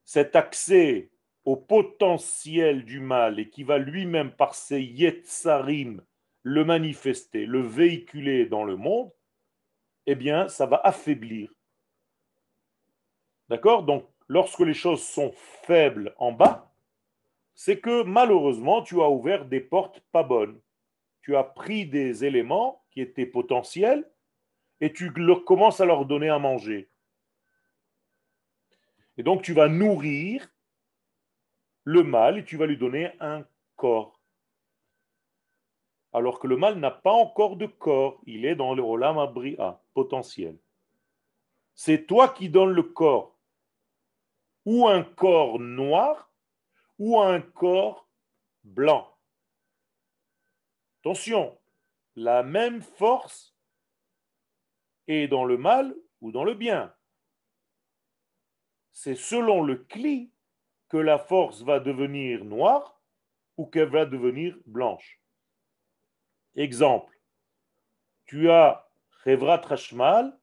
cet 0.04 0.36
accès 0.36 1.10
au 1.46 1.56
potentiel 1.56 2.86
du 2.86 3.00
mal 3.00 3.40
et 3.40 3.50
qui 3.50 3.64
va 3.64 3.78
lui-même 3.78 4.32
par 4.32 4.56
ses 4.56 4.82
yetzarim 4.82 6.02
le 6.44 6.66
manifester, 6.66 7.46
le 7.46 7.62
véhiculer 7.62 8.46
dans 8.46 8.64
le 8.64 8.76
monde, 8.76 9.12
eh 10.06 10.16
bien, 10.16 10.48
ça 10.48 10.66
va 10.66 10.82
affaiblir. 10.84 11.52
D'accord? 13.50 13.84
Donc, 13.84 14.08
lorsque 14.28 14.62
les 14.62 14.74
choses 14.74 15.04
sont 15.04 15.32
faibles 15.64 16.16
en 16.18 16.32
bas, 16.32 16.74
c'est 17.54 17.80
que 17.80 18.04
malheureusement, 18.04 18.82
tu 18.82 19.02
as 19.02 19.10
ouvert 19.10 19.46
des 19.46 19.60
portes 19.60 20.00
pas 20.12 20.24
bonnes. 20.24 20.60
Tu 21.22 21.36
as 21.36 21.44
pris 21.44 21.86
des 21.86 22.26
éléments 22.26 22.84
qui 22.90 23.02
étaient 23.02 23.26
potentiels 23.26 24.10
et 24.80 24.92
tu 24.92 25.14
commences 25.46 25.80
à 25.80 25.86
leur 25.86 26.06
donner 26.06 26.30
à 26.30 26.40
manger. 26.40 26.91
Et 29.18 29.24
donc, 29.24 29.42
tu 29.42 29.54
vas 29.54 29.68
nourrir 29.68 30.48
le 31.84 32.04
mal 32.04 32.38
et 32.38 32.46
tu 32.46 32.58
vas 32.58 32.66
lui 32.66 32.78
donner 32.78 33.12
un 33.20 33.46
corps 33.76 34.22
alors 36.14 36.40
que 36.40 36.48
le 36.48 36.58
mal 36.58 36.78
n'a 36.78 36.92
pas 36.92 37.12
encore 37.12 37.56
de 37.56 37.68
corps, 37.68 38.20
il 38.26 38.46
est 38.46 38.56
dans 38.56 38.74
le 38.74 38.84
Olam 38.84 39.18
Abria, 39.18 39.82
potentiel. 39.94 40.58
C'est 41.74 42.06
toi 42.06 42.30
qui 42.30 42.50
donnes 42.50 42.74
le 42.74 42.84
corps, 42.84 43.40
ou 44.66 44.88
un 44.88 45.04
corps 45.04 45.60
noir, 45.60 46.32
ou 47.00 47.20
un 47.20 47.42
corps 47.42 48.08
blanc. 48.64 49.08
Attention, 51.00 51.58
la 52.16 52.44
même 52.44 52.82
force 52.82 53.56
est 55.08 55.28
dans 55.28 55.46
le 55.46 55.58
mal 55.58 55.96
ou 56.20 56.32
dans 56.32 56.44
le 56.44 56.54
bien. 56.54 56.94
C'est 58.92 59.16
selon 59.16 59.64
le 59.64 59.78
cli 59.78 60.32
que 60.90 60.98
la 60.98 61.18
force 61.18 61.64
va 61.64 61.80
devenir 61.80 62.44
noire 62.44 63.02
ou 63.58 63.66
qu'elle 63.66 63.90
va 63.90 64.06
devenir 64.06 64.58
blanche. 64.66 65.22
Exemple, 66.56 67.18
tu 68.26 68.50
as 68.50 68.88
Revrat 69.26 69.62
Rashmal, 69.62 70.38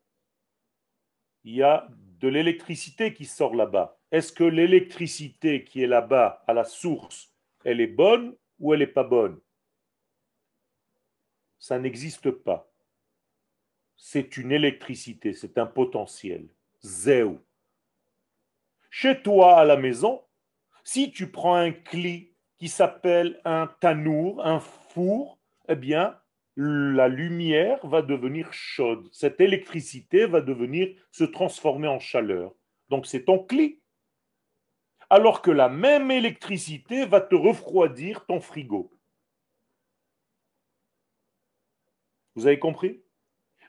il 1.44 1.54
y 1.54 1.62
a 1.62 1.88
de 1.90 2.28
l'électricité 2.28 3.12
qui 3.12 3.24
sort 3.24 3.54
là-bas. 3.54 3.98
Est-ce 4.10 4.32
que 4.32 4.44
l'électricité 4.44 5.64
qui 5.64 5.82
est 5.82 5.86
là-bas, 5.86 6.42
à 6.46 6.54
la 6.54 6.64
source, 6.64 7.34
elle 7.64 7.80
est 7.80 7.86
bonne 7.86 8.36
ou 8.58 8.72
elle 8.72 8.80
n'est 8.80 8.86
pas 8.86 9.04
bonne? 9.04 9.40
Ça 11.58 11.78
n'existe 11.78 12.30
pas. 12.30 12.72
C'est 13.96 14.36
une 14.36 14.52
électricité, 14.52 15.32
c'est 15.32 15.58
un 15.58 15.66
potentiel. 15.66 16.48
Zéou. 16.82 17.40
Chez 18.90 19.22
toi, 19.22 19.58
à 19.58 19.64
la 19.64 19.76
maison, 19.76 20.22
si 20.84 21.10
tu 21.10 21.30
prends 21.30 21.54
un 21.54 21.72
cli 21.72 22.34
qui 22.56 22.68
s'appelle 22.68 23.40
un 23.44 23.66
tanour, 23.80 24.44
un 24.44 24.60
four, 24.60 25.38
eh 25.68 25.76
bien, 25.76 26.18
la 26.56 27.06
lumière 27.06 27.86
va 27.86 28.02
devenir 28.02 28.52
chaude. 28.52 29.08
Cette 29.12 29.40
électricité 29.40 30.26
va 30.26 30.40
devenir 30.40 30.92
se 31.12 31.24
transformer 31.24 31.86
en 31.86 32.00
chaleur. 32.00 32.54
Donc 32.88 33.06
c'est 33.06 33.24
ton 33.24 33.38
cli. 33.38 33.80
Alors 35.10 35.40
que 35.40 35.50
la 35.52 35.68
même 35.68 36.10
électricité 36.10 37.06
va 37.06 37.20
te 37.20 37.34
refroidir 37.34 38.26
ton 38.26 38.40
frigo. 38.40 38.90
Vous 42.34 42.46
avez 42.46 42.58
compris? 42.58 43.02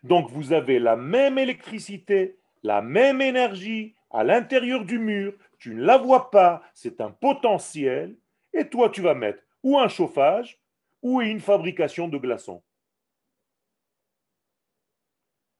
Donc 0.04 0.30
vous 0.32 0.54
avez 0.54 0.80
la 0.80 0.96
même 0.96 1.38
électricité, 1.38 2.40
la 2.64 2.82
même 2.82 3.22
énergie 3.22 3.96
à 4.12 4.24
l'intérieur 4.24 4.86
du 4.86 5.00
mur. 5.00 5.34
Tu 5.58 5.76
ne 5.76 5.84
la 5.84 5.98
vois 5.98 6.32
pas, 6.32 6.63
c'est 6.74 7.02
un 7.02 7.12
potentiel. 7.12 8.17
Et 8.54 8.67
toi, 8.67 8.89
tu 8.89 9.02
vas 9.02 9.13
mettre 9.13 9.43
ou 9.63 9.78
un 9.78 9.88
chauffage 9.88 10.60
ou 11.02 11.22
une 11.22 11.39
fabrication 11.39 12.08
de 12.08 12.17
glaçons. 12.17 12.63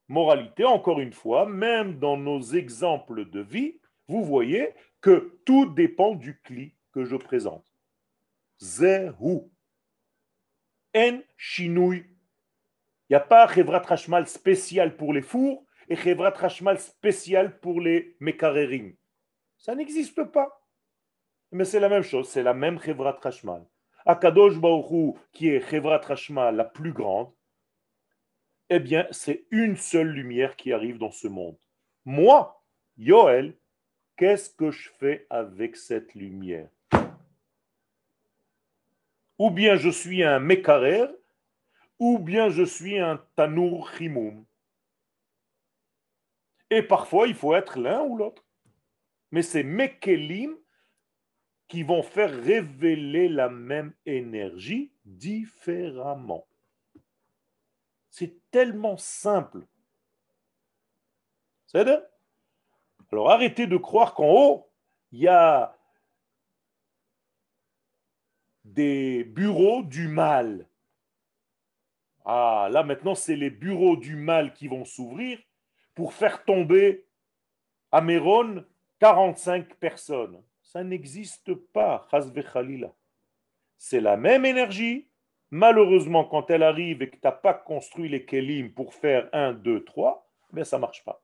Moralité, 0.08 0.66
encore 0.66 1.00
une 1.00 1.14
fois, 1.14 1.46
même 1.46 2.00
dans 2.00 2.18
nos 2.18 2.42
exemples 2.42 3.30
de 3.30 3.42
vie, 3.42 3.80
vous 4.08 4.24
voyez 4.24 4.74
que 5.02 5.40
tout 5.46 5.68
dépend 5.68 6.16
du 6.16 6.40
cli 6.42 6.74
que 6.92 7.06
je 7.06 7.16
présente. 7.16 7.66
Zehu. 8.60 9.52
En 10.96 11.20
shinui. 11.38 12.06
Il 13.08 13.14
n'y 13.14 13.16
a 13.16 13.20
pas 13.20 13.48
Chevrat 13.48 13.84
Hashmal 13.88 14.28
spécial 14.28 14.98
pour 14.98 15.14
les 15.14 15.22
fours 15.22 15.64
et 15.90 15.96
Chevrat 15.96 16.34
Hashmal 16.40 16.80
spécial 16.80 17.60
pour 17.60 17.82
les 17.82 18.16
mekarerim. 18.20 18.94
Ça 19.58 19.76
n'existe 19.76 20.24
pas. 20.24 20.64
Mais 21.52 21.66
c'est 21.66 21.80
la 21.80 21.90
même 21.90 22.04
chose, 22.04 22.30
c'est 22.30 22.44
la 22.44 22.54
même 22.54 22.80
Chevrat 22.80 23.20
Hashmal. 23.24 23.66
Akadosh 24.06 24.58
Baruchou, 24.58 25.18
qui 25.34 25.50
est 25.50 25.62
Chevrat 25.70 26.00
Rashma 26.00 26.52
la 26.52 26.64
plus 26.64 26.94
grande, 26.94 27.32
eh 28.70 28.80
bien, 28.80 29.08
c'est 29.12 29.46
une 29.50 29.76
seule 29.76 30.10
lumière 30.10 30.56
qui 30.56 30.72
arrive 30.72 31.00
dans 31.00 31.12
ce 31.12 31.28
monde. 31.28 31.58
Moi, 32.06 32.64
Yoel, 32.98 33.58
qu'est-ce 34.16 34.50
que 34.52 34.72
je 34.72 34.90
fais 35.00 35.26
avec 35.30 35.76
cette 35.76 36.14
lumière? 36.14 36.70
Ou 39.40 39.50
bien 39.50 39.76
je 39.76 39.90
suis 39.90 40.24
un 40.24 40.40
Mekarer, 40.40 41.08
ou 41.98 42.20
bien 42.20 42.50
je 42.50 42.64
suis 42.64 43.00
un 43.00 43.24
Tanour 43.36 43.90
Chimoum. 43.92 44.46
Et 46.70 46.84
parfois, 46.84 47.28
il 47.28 47.34
faut 47.34 47.56
être 47.56 47.80
l'un 47.80 48.04
ou 48.04 48.18
l'autre. 48.18 48.46
Mais 49.32 49.42
c'est 49.42 49.64
Mekelim 49.64 50.56
qui 51.68 51.84
vont 51.84 52.02
faire 52.04 52.32
révéler 52.32 53.30
la 53.30 53.50
même 53.50 53.94
énergie 54.06 54.92
différemment. 55.06 56.48
C'est 58.10 58.36
tellement 58.50 58.98
simple. 58.98 59.66
C'est 61.68 61.88
Alors 63.12 63.30
arrêtez 63.30 63.68
de 63.68 63.78
croire 63.78 64.16
qu'en 64.16 64.30
haut, 64.30 64.72
il 65.12 65.20
y 65.20 65.28
a 65.28 65.78
des 68.66 69.24
bureaux 69.24 69.84
du 69.84 70.08
mal. 70.08 70.68
Ah, 72.26 72.70
là 72.72 72.84
maintenant, 72.84 73.14
c'est 73.14 73.36
les 73.36 73.52
bureaux 73.52 73.96
du 73.96 74.16
mal 74.16 74.54
qui 74.54 74.68
vont 74.68 74.86
s'ouvrir 74.86 75.40
pour 76.00 76.14
faire 76.14 76.46
tomber 76.46 77.06
à 77.92 78.00
Méron 78.00 78.64
45 79.00 79.76
personnes. 79.76 80.42
Ça 80.62 80.82
n'existe 80.82 81.54
pas, 81.54 82.08
C'est 83.78 84.00
la 84.00 84.16
même 84.16 84.46
énergie. 84.46 85.10
Malheureusement, 85.52 86.24
quand 86.24 86.50
elle 86.52 86.64
arrive 86.64 87.02
et 87.02 87.10
que 87.10 87.18
tu 87.18 87.22
n'as 87.26 87.34
pas 87.34 87.54
construit 87.54 88.08
les 88.08 88.24
kelim 88.24 88.72
pour 88.72 88.94
faire 88.94 89.28
1, 89.34 89.56
2, 89.56 89.84
3, 89.84 90.26
ben 90.54 90.64
ça 90.64 90.78
ne 90.78 90.82
marche 90.84 91.04
pas. 91.04 91.22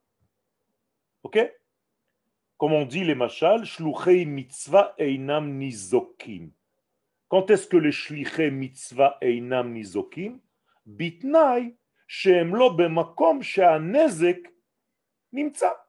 Ok? 1.22 1.38
Comme 2.58 2.74
on 2.74 2.84
dit 2.84 3.04
les 3.04 3.14
machal, 3.14 3.64
shluchei 3.64 4.26
mitzvah 4.26 4.94
einam 4.98 5.56
nizokim. 5.56 6.50
Quand 7.28 7.50
est-ce 7.50 7.66
que 7.66 7.78
les 7.78 7.92
shlichei 7.92 8.50
mitzvah 8.50 9.16
einam 9.22 9.72
nizokim? 9.72 10.38
Bitnai 10.84 11.74
shem 12.06 12.54
lo 12.54 12.72
bemakom 12.72 13.40
she'anezek 13.40 14.52
Nimtsa. 15.32 15.86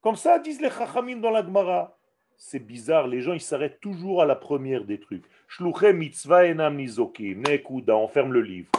Comme 0.00 0.16
ça, 0.16 0.38
disent 0.38 0.60
les 0.60 0.70
Chachamim 0.70 1.16
dans 1.16 1.30
la 1.30 1.42
Gemara. 1.42 1.96
C'est 2.36 2.60
bizarre, 2.60 3.06
les 3.06 3.22
gens 3.22 3.32
ils 3.32 3.40
s'arrêtent 3.40 3.80
toujours 3.80 4.20
à 4.20 4.26
la 4.26 4.36
première 4.36 4.84
des 4.84 5.00
trucs. 5.00 5.24
Shluchem 5.48 5.96
mitzvah 5.96 6.44
enam 6.44 6.76
nizokim, 6.76 7.42
nekuda, 7.42 7.96
on 7.96 8.08
ferme 8.08 8.32
le 8.32 8.42
livre. 8.42 8.70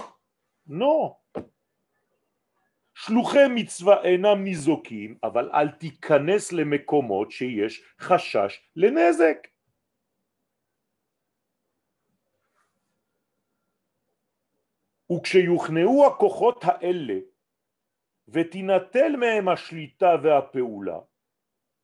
Non. 0.67 1.15
Shluchem 2.93 3.53
mitzvah 3.53 4.01
enam 4.05 4.43
nizokim, 4.43 5.17
aval 5.23 5.49
al 5.53 5.77
tikanes 5.79 6.51
le 6.51 6.65
mekomot 6.65 7.29
sheyesh 7.31 7.81
chashash 7.99 8.61
le 8.75 8.89
nezek. 8.89 9.51
וכשיוכנעו 15.11 16.07
הכוחות 16.07 16.63
האלה 16.63 17.19
Vetinatel 18.27 19.17
même 19.17 19.47
ashlita 19.47 20.17
ve'apeula. 20.17 21.07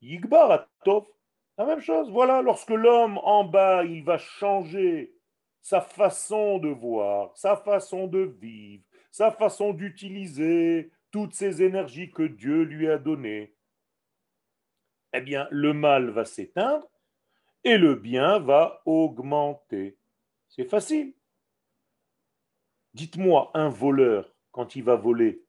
Yigbar. 0.00 0.68
La 1.56 1.66
même 1.66 1.80
chose, 1.80 2.10
voilà, 2.10 2.42
lorsque 2.42 2.70
l'homme 2.70 3.18
en 3.18 3.44
bas, 3.44 3.84
il 3.84 4.02
va 4.04 4.18
changer 4.18 5.14
sa 5.62 5.80
façon 5.80 6.58
de 6.58 6.68
voir, 6.68 7.34
sa 7.36 7.56
façon 7.56 8.06
de 8.06 8.20
vivre, 8.20 8.84
sa 9.10 9.30
façon 9.30 9.72
d'utiliser 9.72 10.90
toutes 11.10 11.32
ces 11.32 11.62
énergies 11.62 12.10
que 12.10 12.24
Dieu 12.24 12.64
lui 12.64 12.88
a 12.90 12.98
données, 12.98 13.54
eh 15.12 15.20
bien, 15.20 15.46
le 15.50 15.72
mal 15.72 16.10
va 16.10 16.24
s'éteindre 16.24 16.88
et 17.62 17.78
le 17.78 17.94
bien 17.94 18.40
va 18.40 18.82
augmenter. 18.84 19.96
C'est 20.48 20.68
facile. 20.68 21.14
Dites-moi, 22.92 23.50
un 23.54 23.68
voleur, 23.68 24.34
quand 24.50 24.76
il 24.76 24.82
va 24.82 24.96
voler, 24.96 25.43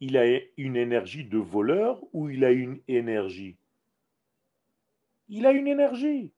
il 0.00 0.16
a 0.16 0.24
une 0.56 0.76
énergie 0.76 1.24
de 1.24 1.38
voleur 1.38 2.02
ou 2.12 2.28
il 2.28 2.44
a 2.44 2.50
une 2.50 2.80
énergie? 2.88 3.56
Il 5.28 5.46
a 5.46 5.52
une 5.52 5.66
énergie. 5.66 6.32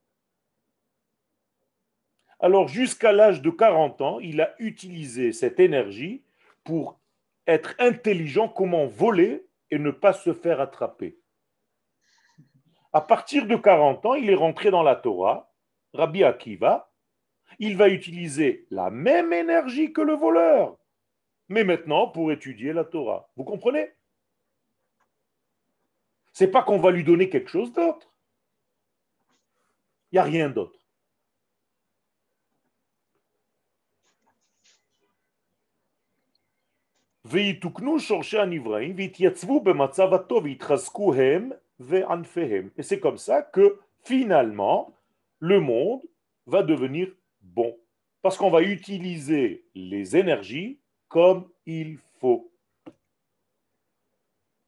Alors 2.41 2.69
jusqu'à 2.69 3.13
l'âge 3.13 3.43
de 3.43 3.51
40 3.51 4.01
ans, 4.01 4.21
il 4.21 4.41
a 4.41 4.55
utilisé 4.59 5.33
cette 5.33 5.61
énergie 5.61 6.23
pour 6.65 6.99
être 7.47 7.75
intelligent 7.79 8.49
comment 8.49 8.87
voler 8.87 9.47
et 9.71 9.79
ne 9.79 9.91
pas 9.91 10.13
se 10.13 10.33
faire 10.33 10.61
attraper. 10.61 11.19
À 12.93 13.01
partir 13.01 13.47
de 13.47 13.57
40 13.57 14.07
ans, 14.07 14.15
il 14.15 14.31
est 14.31 14.35
rentré 14.35 14.71
dans 14.71 14.83
la 14.83 14.97
Torah, 14.97 15.53
Rabbi 15.93 16.25
Akiva, 16.25 16.91
il 17.59 17.77
va 17.77 17.89
utiliser 17.89 18.67
la 18.71 18.91
même 18.91 19.33
énergie 19.33 19.93
que 19.93 20.01
le 20.01 20.15
voleur, 20.15 20.80
mais 21.51 21.65
maintenant 21.65 22.07
pour 22.07 22.33
étudier 22.33 22.73
la 22.73 22.85
Torah. 22.85 23.29
Vous 23.37 23.45
comprenez? 23.45 23.91
C'est 26.33 26.51
pas 26.51 26.63
qu'on 26.63 26.79
va 26.79 26.93
lui 26.93 27.05
donner 27.05 27.29
quelque 27.29 27.51
chose 27.51 27.73
d'autre. 27.73 28.09
Il 30.13 30.15
n'y 30.15 30.19
a 30.21 30.25
rien 30.25 30.49
d'autre. 30.49 30.79
Et 42.77 42.83
c'est 42.83 43.01
comme 43.01 43.19
ça 43.19 43.43
que 43.43 43.79
finalement, 44.03 44.97
le 45.39 45.61
monde 45.61 46.03
va 46.47 46.63
devenir 46.63 47.13
bon. 47.41 47.77
Parce 48.23 48.37
qu'on 48.37 48.51
va 48.51 48.63
utiliser 48.63 49.65
les 49.75 50.17
énergies 50.17 50.80
comme 51.11 51.51
il 51.67 51.99
faut. 52.21 52.51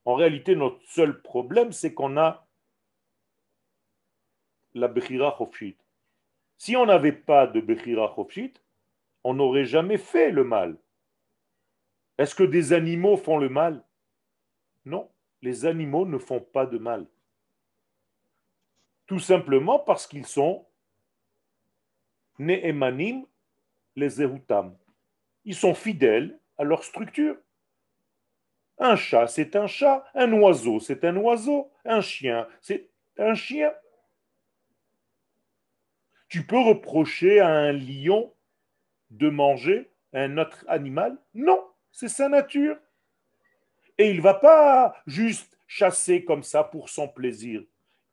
En 0.04 0.14
réalité, 0.14 0.56
notre 0.56 0.84
seul 0.88 1.22
problème, 1.22 1.72
c'est 1.72 1.94
qu'on 1.94 2.18
a 2.18 2.46
la 4.74 4.88
Bechira 4.88 5.34
Chofshit. 5.38 5.78
Si 6.58 6.76
on 6.76 6.86
n'avait 6.86 7.12
pas 7.12 7.46
de 7.46 7.60
Bechira 7.60 8.12
Chofshit, 8.14 8.60
on 9.22 9.34
n'aurait 9.34 9.64
jamais 9.64 9.98
fait 9.98 10.30
le 10.32 10.42
mal. 10.42 10.76
Est-ce 12.18 12.34
que 12.34 12.42
des 12.42 12.72
animaux 12.72 13.16
font 13.16 13.38
le 13.38 13.48
mal? 13.48 13.84
Non, 14.84 15.08
les 15.42 15.64
animaux 15.64 16.04
ne 16.04 16.18
font 16.18 16.40
pas 16.40 16.66
de 16.66 16.78
mal. 16.78 17.06
Tout 19.06 19.20
simplement 19.20 19.78
parce 19.78 20.08
qu'ils 20.08 20.26
sont 20.26 20.66
Ne'emanim 22.38 23.26
les 23.94 24.08
Zehutam. 24.08 24.76
Ils 25.44 25.54
sont 25.54 25.74
fidèles 25.74 26.38
à 26.58 26.64
leur 26.64 26.84
structure. 26.84 27.36
Un 28.78 28.96
chat, 28.96 29.26
c'est 29.26 29.56
un 29.56 29.66
chat. 29.66 30.04
Un 30.14 30.32
oiseau, 30.32 30.80
c'est 30.80 31.04
un 31.04 31.16
oiseau. 31.16 31.70
Un 31.84 32.00
chien, 32.00 32.48
c'est 32.60 32.88
un 33.18 33.34
chien. 33.34 33.72
Tu 36.28 36.46
peux 36.46 36.58
reprocher 36.58 37.40
à 37.40 37.48
un 37.48 37.72
lion 37.72 38.32
de 39.10 39.28
manger 39.28 39.92
un 40.12 40.38
autre 40.38 40.64
animal? 40.68 41.18
Non, 41.34 41.62
c'est 41.90 42.08
sa 42.08 42.28
nature. 42.28 42.78
Et 43.98 44.10
il 44.10 44.16
ne 44.16 44.22
va 44.22 44.34
pas 44.34 44.96
juste 45.06 45.58
chasser 45.66 46.24
comme 46.24 46.42
ça 46.42 46.64
pour 46.64 46.88
son 46.88 47.08
plaisir. 47.08 47.62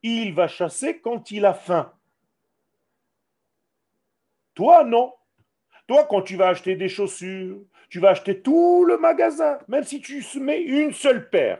Il 0.02 0.34
va 0.34 0.48
chasser 0.48 1.00
quand 1.00 1.30
il 1.30 1.44
a 1.44 1.54
faim. 1.54 1.92
Toi, 4.54 4.84
non. 4.84 5.14
Toi, 5.90 6.06
quand 6.08 6.22
tu 6.22 6.36
vas 6.36 6.46
acheter 6.46 6.76
des 6.76 6.88
chaussures, 6.88 7.58
tu 7.88 7.98
vas 7.98 8.10
acheter 8.10 8.42
tout 8.42 8.84
le 8.84 8.96
magasin, 8.96 9.58
même 9.66 9.82
si 9.82 10.00
tu 10.00 10.22
mets 10.38 10.62
une 10.62 10.92
seule 10.92 11.28
paire. 11.28 11.58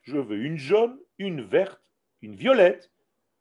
Je 0.00 0.16
veux 0.16 0.38
une 0.38 0.56
jaune, 0.56 0.98
une 1.18 1.42
verte, 1.42 1.82
une 2.22 2.34
violette, 2.34 2.90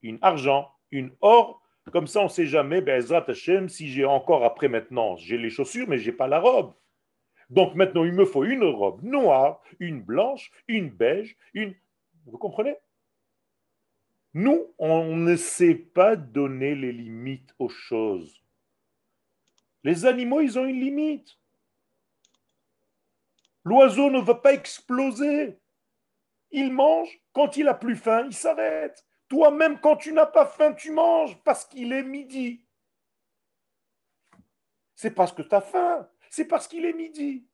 une 0.02 0.20
argent, 0.22 0.70
une 0.92 1.16
or. 1.22 1.62
Comme 1.94 2.08
ça, 2.08 2.20
on 2.20 2.24
ne 2.26 2.28
sait 2.28 2.46
jamais, 2.46 2.82
ben, 2.82 3.02
si 3.70 3.88
j'ai 3.88 4.04
encore 4.04 4.44
après 4.44 4.68
maintenant, 4.68 5.16
j'ai 5.16 5.38
les 5.38 5.50
chaussures, 5.50 5.88
mais 5.88 5.98
je 5.98 6.12
n'ai 6.12 6.18
pas 6.18 6.28
la 6.28 6.42
robe. 6.42 6.74
Donc 7.50 7.74
maintenant, 7.76 8.04
il 8.04 8.12
me 8.12 8.26
faut 8.26 8.44
une 8.44 8.66
robe 8.66 9.02
noire, 9.02 9.62
une 9.80 10.02
blanche, 10.02 10.52
une 10.68 10.90
beige, 10.90 11.38
une... 11.54 11.74
Vous 12.26 12.38
comprenez? 12.38 12.76
Nous, 14.36 14.74
on 14.80 15.16
ne 15.16 15.38
sait 15.38 15.76
pas 15.76 16.18
donner 16.18 16.76
les 16.76 16.92
limites 16.92 17.56
aux 17.58 17.70
choses. 17.70 18.44
Les 19.86 20.06
animaux, 20.06 20.42
ils 20.42 20.60
ont 20.60 20.66
une 20.66 20.82
limite. 20.82 21.40
L'oiseau 23.64 24.12
ne 24.12 24.20
va 24.20 24.36
pas 24.36 24.52
exploser. 24.52 25.58
Il 26.52 26.74
mange, 26.74 27.18
quand 27.32 27.56
il 27.56 27.70
a 27.70 27.74
plus 27.74 27.96
faim, 27.96 28.26
il 28.26 28.34
s'arrête. 28.34 29.06
Toi-même, 29.30 29.80
quand 29.80 29.96
tu 29.96 30.12
n'as 30.12 30.26
pas 30.26 30.46
faim, 30.46 30.74
tu 30.74 30.92
manges 30.92 31.42
parce 31.46 31.64
qu'il 31.64 31.94
est 31.94 32.04
midi. 32.04 32.62
C'est 34.96 35.12
parce 35.12 35.32
que 35.32 35.44
tu 35.44 35.56
as 35.56 35.62
faim, 35.62 36.10
c'est 36.30 36.46
parce 36.46 36.68
qu'il 36.68 36.84
est 36.84 36.94
midi. 36.94 37.48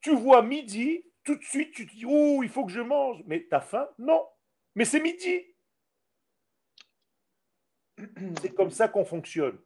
Tu 0.00 0.12
vois 0.12 0.42
midi, 0.42 1.04
tout 1.22 1.36
de 1.36 1.44
suite, 1.44 1.72
tu 1.72 1.86
te 1.86 1.94
dis, 1.94 2.04
oh, 2.04 2.42
il 2.42 2.48
faut 2.48 2.66
que 2.66 2.72
je 2.72 2.80
mange. 2.80 3.22
Mais 3.26 3.46
tu 3.48 3.54
as 3.54 3.60
faim? 3.60 3.88
Non. 3.96 4.26
Mais 4.76 4.84
c'est 4.84 5.00
midi. 5.00 5.42
C'est 8.42 8.54
comme 8.54 8.70
ça 8.70 8.88
qu'on 8.88 9.06
fonctionne. 9.06 9.58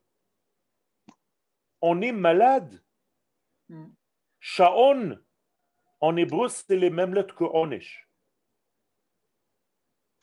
On 1.82 2.00
est 2.00 2.12
malade. 2.12 2.80
Hmm. 3.68 3.88
Shaon, 4.38 5.18
en 6.00 6.16
hébreu, 6.16 6.48
c'est 6.48 6.76
les 6.76 6.90
mêmes 6.90 7.12
lettres 7.12 7.34
que 7.34 7.42
Onesh. 7.44 8.08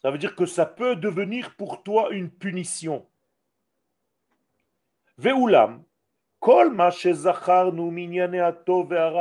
Ça 0.01 0.09
veut 0.09 0.17
dire 0.17 0.35
que 0.35 0.45
ça 0.45 0.65
peut 0.65 0.95
devenir 0.95 1.55
pour 1.57 1.83
toi 1.83 2.09
une 2.11 2.31
punition. 2.31 3.05
Ve'ulam, 5.17 5.83
kol 6.39 6.71
ma 6.71 6.91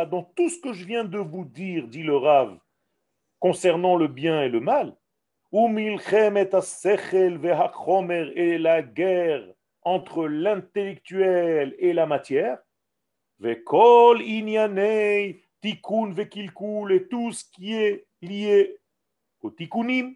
dans 0.04 0.22
tout 0.36 0.48
ce 0.48 0.60
que 0.60 0.72
je 0.72 0.84
viens 0.84 1.04
de 1.04 1.18
vous 1.18 1.44
dire, 1.44 1.88
dit 1.88 2.04
le 2.04 2.16
Rav, 2.16 2.56
concernant 3.40 3.96
le 3.96 4.06
bien 4.06 4.42
et 4.42 4.48
le 4.48 4.60
mal, 4.60 4.96
et 8.34 8.58
la 8.58 8.82
guerre 8.82 9.54
entre 9.82 10.26
l'intellectuel 10.26 11.74
et 11.78 11.92
la 11.92 12.06
matière, 12.06 12.58
Vekol 13.38 14.22
inyanei 14.22 15.42
tikkun 15.60 16.14
vekilkul 16.16 16.92
et 16.92 17.06
tout 17.08 17.32
ce 17.32 17.44
qui 17.52 17.74
est 17.74 18.06
lié 18.22 18.78
au 19.42 19.50
tikkunim, 19.50 20.14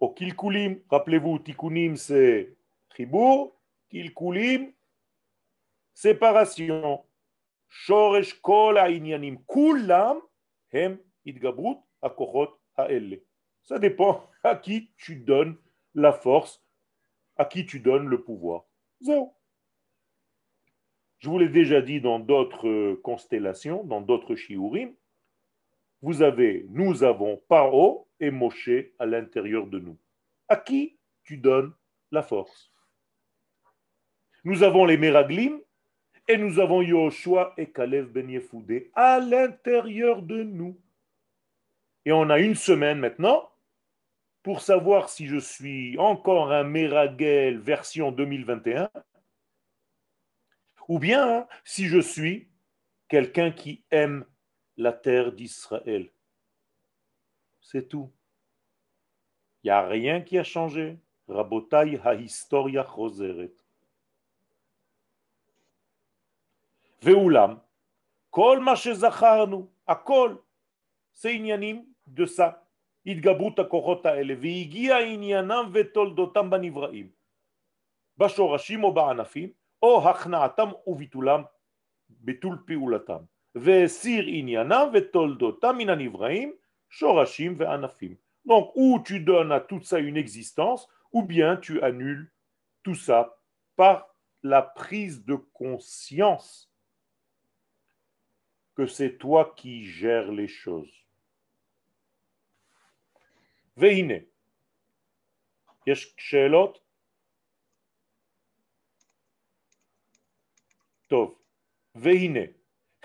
au 0.00 0.10
kilkulim. 0.14 0.80
Rappelez-vous, 0.90 1.38
tikkunim 1.40 1.96
c'est 1.96 2.56
chibur, 2.96 3.52
kilkulim, 3.90 4.72
séparation. 5.92 7.04
Shoresh 7.68 8.40
kol 8.40 8.78
inyanim 8.88 9.36
kulam 9.46 10.22
hem 10.72 10.96
idgabrut 11.26 11.78
akochot 12.00 12.56
ha'elle. 12.78 13.20
Ça 13.68 13.78
dépend 13.78 14.26
à 14.44 14.56
qui 14.56 14.90
tu 14.96 15.16
donnes 15.16 15.58
la 15.94 16.10
force, 16.10 16.64
à 17.36 17.44
qui 17.44 17.66
tu 17.66 17.80
donnes 17.80 18.08
le 18.08 18.22
pouvoir. 18.22 18.64
Je 19.02 19.12
vous 21.28 21.38
l'ai 21.38 21.50
déjà 21.50 21.82
dit 21.82 22.00
dans 22.00 22.18
d'autres 22.18 22.94
constellations, 23.02 23.84
dans 23.84 24.00
d'autres 24.00 24.36
shiurim. 24.36 24.94
Vous 26.00 26.22
avez, 26.22 26.64
nous 26.70 27.02
avons 27.02 27.42
Paro 27.46 28.08
et 28.20 28.30
Moshe 28.30 28.70
à 28.98 29.04
l'intérieur 29.04 29.66
de 29.66 29.80
nous. 29.80 29.98
À 30.48 30.56
qui 30.56 30.96
tu 31.24 31.36
donnes 31.36 31.74
la 32.10 32.22
force? 32.22 32.72
Nous 34.44 34.62
avons 34.62 34.86
les 34.86 34.96
Meraglim 34.96 35.60
et 36.26 36.38
nous 36.38 36.58
avons 36.58 36.80
Yoshua 36.80 37.52
et 37.58 37.70
Kalev 37.70 38.06
Ben 38.06 38.30
Yefoudé 38.30 38.90
à 38.94 39.20
l'intérieur 39.20 40.22
de 40.22 40.42
nous. 40.42 40.80
Et 42.06 42.12
on 42.12 42.30
a 42.30 42.38
une 42.38 42.54
semaine 42.54 42.98
maintenant 42.98 43.50
pour 44.42 44.60
savoir 44.60 45.08
si 45.08 45.26
je 45.26 45.38
suis 45.38 45.98
encore 45.98 46.52
un 46.52 46.64
Meragel 46.64 47.58
version 47.58 48.12
2021 48.12 48.90
Ou 50.88 50.98
bien 50.98 51.46
si 51.64 51.86
je 51.86 51.98
suis 51.98 52.48
quelqu'un 53.08 53.50
qui 53.50 53.82
aime 53.90 54.24
la 54.76 54.92
terre 54.92 55.32
d'Israël. 55.32 56.10
C'est 57.60 57.88
tout. 57.88 58.10
Il 59.62 59.66
n'y 59.66 59.70
a 59.70 59.86
rien 59.86 60.20
qui 60.20 60.38
a 60.38 60.44
changé. 60.44 60.98
Rabotai 61.28 62.00
ha-historia 62.02 62.84
choseret. 62.84 63.52
Ve'ulam, 67.02 67.60
kol 68.30 68.60
ma 68.60 68.74
shezacharnu, 68.74 69.66
akol, 69.86 70.42
c'est 71.12 71.38
de 72.06 72.26
ça. 72.26 72.67
התגברות 73.07 73.59
הכוחות 73.59 74.05
האלה, 74.05 74.33
והגיע 74.41 74.97
עניינם 74.97 75.69
ותולדותם 75.73 76.49
בנבראים, 76.49 77.09
בשורשים 78.17 78.83
או 78.83 78.93
בענפים, 78.93 79.49
או 79.81 80.09
הכנעתם 80.09 80.69
וביטולם, 80.87 81.43
ביטול 82.09 82.63
פעולתם, 82.67 83.19
והסיר 83.55 84.23
עניינם 84.27 84.87
ותולדותם 84.93 85.75
מן 85.77 85.89
הנבראים, 85.89 86.53
שורשים 86.89 87.55
וענפים. 87.57 88.15
Donc, 88.45 88.71
ou 88.75 88.99
tu 88.99 89.19
donnes 89.21 89.53
à 89.53 89.61
tout 89.61 89.81
ça 89.81 89.99
une 89.99 90.17
existence, 90.17 90.87
ou 91.13 91.23
bien 91.23 91.55
tu 91.55 91.81
annules 91.81 92.31
tout 92.83 92.95
ça 92.95 93.37
par 93.75 94.13
la 94.43 94.61
prise 94.61 95.23
de 95.23 95.35
conscience 95.35 96.69
que 98.75 98.85
c'est 98.85 99.17
toi 99.17 99.53
qui 99.55 99.85
gères 99.85 100.31
les 100.31 100.47
choses. 100.47 100.93
והנה, 103.77 104.19
יש 105.87 106.15
שאלות? 106.17 106.79
טוב, 111.07 111.41
והנה, 111.95 112.45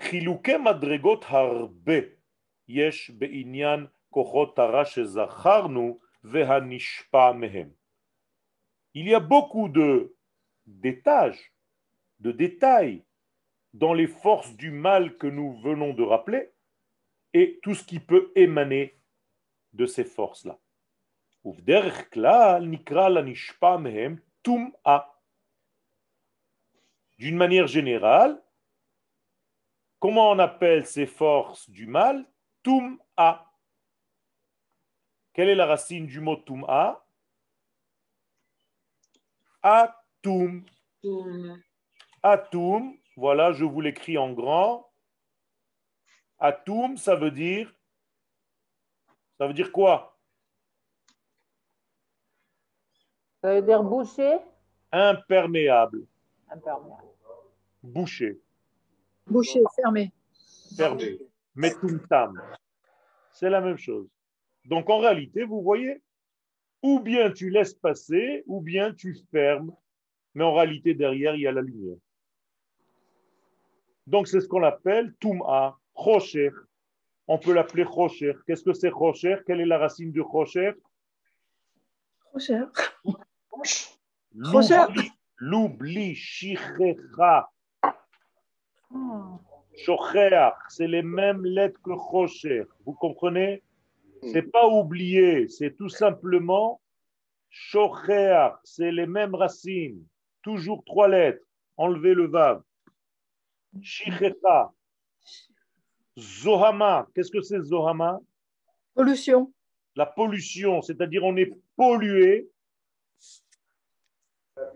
חילוקי 0.01 0.57
מדרגות 0.57 1.25
הרבה 1.27 1.99
יש 2.67 3.11
בעניין 3.11 3.87
כוחות 4.09 4.59
הרע 4.59 4.85
שזכרנו 4.85 5.99
והנשפע 6.23 7.31
מהם. 7.31 7.69
Il 8.95 9.07
y 9.07 9.13
a 9.13 9.19
beaucoup 9.19 9.69
de 9.69 10.15
d'étages, 10.65 11.53
de 12.19 12.31
détails 12.31 13.03
dans 13.73 13.93
les 13.93 14.07
forces 14.07 14.55
du 14.55 14.71
mal 14.71 15.17
que 15.17 15.27
nous 15.27 15.59
venons 15.61 15.93
de 15.93 16.03
rappeler 16.03 16.51
et 17.33 17.59
tout 17.61 17.75
ce 17.75 17.83
qui 17.83 17.99
peut 17.99 18.31
émaner 18.35 18.99
de 19.73 19.85
ces 19.85 20.03
forces-là. 20.03 20.59
D'une 27.18 27.36
manière 27.36 27.66
générale, 27.66 28.42
comment 29.98 30.30
on 30.30 30.38
appelle 30.38 30.86
ces 30.86 31.06
forces 31.06 31.68
du 31.68 31.86
mal? 31.86 32.26
Tum'a. 32.62 33.52
Quelle 35.34 35.50
est 35.50 35.54
la 35.54 35.66
racine 35.66 36.06
du 36.06 36.20
mot 36.20 36.36
Tum'a? 36.36 37.04
Atum. 39.62 40.64
Atum, 42.22 42.98
voilà, 43.16 43.52
je 43.52 43.64
vous 43.64 43.82
l'écris 43.82 44.16
en 44.16 44.32
grand. 44.32 44.90
Atum, 46.38 46.96
ça 46.96 47.14
veut 47.14 47.30
dire. 47.30 47.70
Ça 49.38 49.46
veut 49.46 49.52
dire 49.52 49.72
quoi? 49.72 50.13
Ça 53.44 53.54
veut 53.54 53.60
dire 53.60 53.84
boucher 53.84 54.38
Imperméable. 54.90 56.06
Imperméable. 56.48 57.08
Bouché. 57.82 58.40
Bouché, 59.26 59.60
fermé. 59.76 60.10
Fermé. 60.74 61.18
Metumtam. 61.54 62.40
C'est 63.32 63.50
la 63.50 63.60
même 63.60 63.76
chose. 63.76 64.08
Donc 64.64 64.88
en 64.88 64.96
réalité, 64.96 65.44
vous 65.44 65.60
voyez, 65.60 66.02
ou 66.82 67.00
bien 67.00 67.30
tu 67.30 67.50
laisses 67.50 67.74
passer, 67.74 68.44
ou 68.46 68.62
bien 68.62 68.94
tu 68.94 69.14
fermes, 69.30 69.76
mais 70.32 70.44
en 70.44 70.54
réalité, 70.54 70.94
derrière, 70.94 71.34
il 71.34 71.42
y 71.42 71.46
a 71.46 71.52
la 71.52 71.60
lumière. 71.60 71.98
Donc 74.06 74.26
c'est 74.26 74.40
ce 74.40 74.48
qu'on 74.48 74.62
appelle 74.62 75.14
Tum'a, 75.20 75.78
Rocher. 75.92 76.50
On 77.28 77.38
peut 77.38 77.52
l'appeler 77.52 77.82
Rocher. 77.82 78.36
Qu'est-ce 78.46 78.64
que 78.64 78.72
c'est 78.72 78.88
Rocher 78.88 79.36
Quelle 79.46 79.60
est 79.60 79.66
la 79.66 79.76
racine 79.76 80.12
de 80.12 80.22
Rocher 80.22 80.72
Rocher. 82.32 82.64
L'oubli, 85.36 86.14
Shichecha. 86.14 87.50
C'est 90.68 90.86
les 90.86 91.02
mêmes 91.02 91.44
lettres 91.44 91.80
que 91.82 91.92
Rocher. 91.92 92.64
Vous 92.84 92.94
comprenez? 92.94 93.62
C'est 94.32 94.42
pas 94.42 94.66
oublier, 94.66 95.48
c'est 95.48 95.76
tout 95.76 95.88
simplement 95.88 96.80
c'est 98.64 98.90
les 98.90 99.06
mêmes 99.06 99.34
racines. 99.34 100.04
Toujours 100.42 100.84
trois 100.84 101.08
lettres. 101.08 101.44
Enlevez 101.76 102.14
le 102.14 102.26
vav. 102.26 102.62
Shichecha. 103.80 104.72
Zohama. 106.18 107.06
Qu'est-ce 107.14 107.30
que 107.30 107.40
c'est 107.42 107.60
Zohama? 107.62 108.20
Pollution. 108.94 109.52
La 109.96 110.06
pollution, 110.06 110.82
c'est-à-dire 110.82 111.22
on 111.24 111.36
est 111.36 111.52
pollué. 111.76 112.48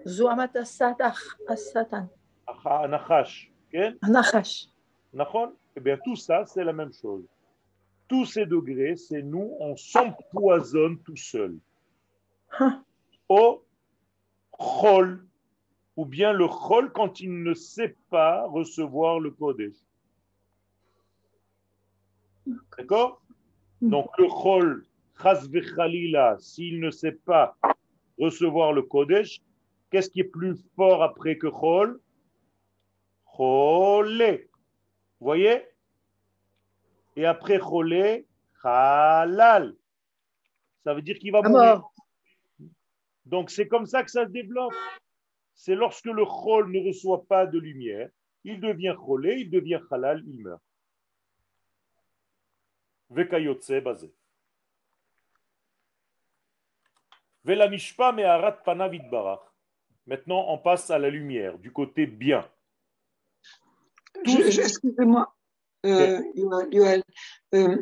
Zohamat 0.07 0.65
Satan. 0.65 2.09
Anachash. 2.65 3.51
Anachash. 4.03 4.69
Eh 5.77 5.81
bien, 5.81 5.99
tout 6.05 6.17
ça, 6.17 6.45
c'est 6.47 6.65
la 6.65 6.73
même 6.73 6.93
chose. 6.93 7.25
Tous 8.09 8.25
ces 8.25 8.47
degrés, 8.47 8.97
c'est 8.97 9.23
nous, 9.23 9.55
on 9.61 9.77
s'empoisonne 9.77 10.99
tout 11.01 11.17
seul. 11.17 11.59
Au 13.29 13.65
chol, 14.59 15.27
ou 15.97 16.05
bien 16.05 16.33
le 16.33 16.47
chol 16.49 16.91
quand 16.93 17.21
il 17.21 17.43
ne 17.43 17.55
sait 17.55 17.97
pas 18.11 18.47
recevoir 18.47 19.21
le 19.21 19.31
Kodesh. 19.31 19.77
D'accord? 22.77 23.21
Donc 23.83 24.09
le 24.19 24.27
chol, 24.29 24.87
khalila, 25.23 26.37
s'il 26.39 26.81
ne 26.81 26.91
sait 26.91 27.13
pas 27.13 27.57
recevoir 28.19 28.73
le 28.73 28.83
Kodesh, 28.83 29.41
qu'est-ce 29.91 30.11
qui 30.11 30.21
est 30.21 30.25
plus 30.25 30.57
fort 30.77 31.03
après 31.03 31.39
que 31.39 31.49
chol? 31.49 32.01
Cholé. 33.37 34.51
Vous 35.21 35.27
voyez? 35.27 35.67
Et 37.17 37.25
après 37.27 37.59
cholé, 37.59 38.27
halal. 38.63 39.75
Ça 40.85 40.95
veut 40.95 41.03
dire 41.03 41.19
qu'il 41.19 41.33
va 41.33 41.43
mourir. 41.43 41.83
Donc 43.27 43.51
c'est 43.51 43.69
comme 43.69 43.87
ça 43.87 44.03
que 44.03 44.11
ça 44.11 44.25
se 44.25 44.31
développe. 44.31 44.75
C'est 45.55 45.75
lorsque 45.75 46.07
le 46.07 46.25
chol 46.25 46.71
ne 46.71 46.87
reçoit 46.87 47.25
pas 47.27 47.47
de 47.47 47.59
lumière, 47.59 48.09
il 48.45 48.61
devient 48.61 48.95
cholé, 48.97 49.41
il 49.41 49.51
devient 49.51 49.81
halal, 49.91 50.23
il 50.27 50.39
meurt. 50.39 50.63
Vekayotse 53.11 53.83
basé. 53.83 54.15
Velanishpa 57.45 58.13
me'arat 58.13 58.53
panavid 58.53 59.11
barach. 59.11 59.43
Maintenant, 60.09 60.47
on 60.49 60.57
passe 60.57 60.91
à 60.91 60.99
la 60.99 61.11
lumière, 61.11 61.59
du 61.59 61.71
côté 61.71 62.07
bien. 62.07 62.49
Excusez-moi, 64.25 65.37
euh, 65.85 66.23
Yoel. 66.73 67.03
Euh, 67.55 67.77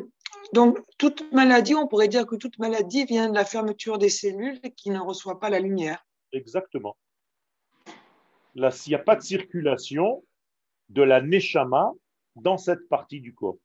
donc, 0.51 0.77
toute 0.97 1.31
maladie, 1.31 1.73
on 1.73 1.87
pourrait 1.87 2.09
dire 2.09 2.27
que 2.27 2.35
toute 2.35 2.59
maladie 2.59 3.05
vient 3.05 3.29
de 3.29 3.33
la 3.33 3.45
fermeture 3.45 3.97
des 3.97 4.09
cellules 4.09 4.59
qui 4.75 4.89
ne 4.89 4.99
reçoivent 4.99 5.39
pas 5.39 5.49
la 5.49 5.61
lumière. 5.61 6.05
Exactement. 6.33 6.97
Là, 8.55 8.71
s'il 8.71 8.91
n'y 8.91 8.95
a 8.95 9.03
pas 9.03 9.15
de 9.15 9.21
circulation 9.21 10.25
de 10.89 11.03
la 11.03 11.21
neshama 11.21 11.93
dans 12.35 12.57
cette 12.57 12.89
partie 12.89 13.21
du 13.21 13.33
corps. 13.33 13.57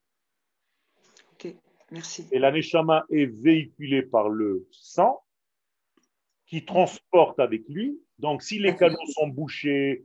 Ok, 1.32 1.52
merci. 1.90 2.28
Et 2.30 2.38
la 2.38 2.52
neshama 2.52 3.06
est 3.10 3.26
véhiculée 3.26 4.02
par 4.02 4.28
le 4.28 4.68
sang 4.70 5.20
qui 6.46 6.64
transporte 6.64 7.40
avec 7.40 7.68
lui. 7.68 7.98
Donc, 8.22 8.44
si 8.44 8.60
les 8.60 8.76
canaux 8.76 9.04
sont 9.06 9.26
bouchés, 9.26 10.04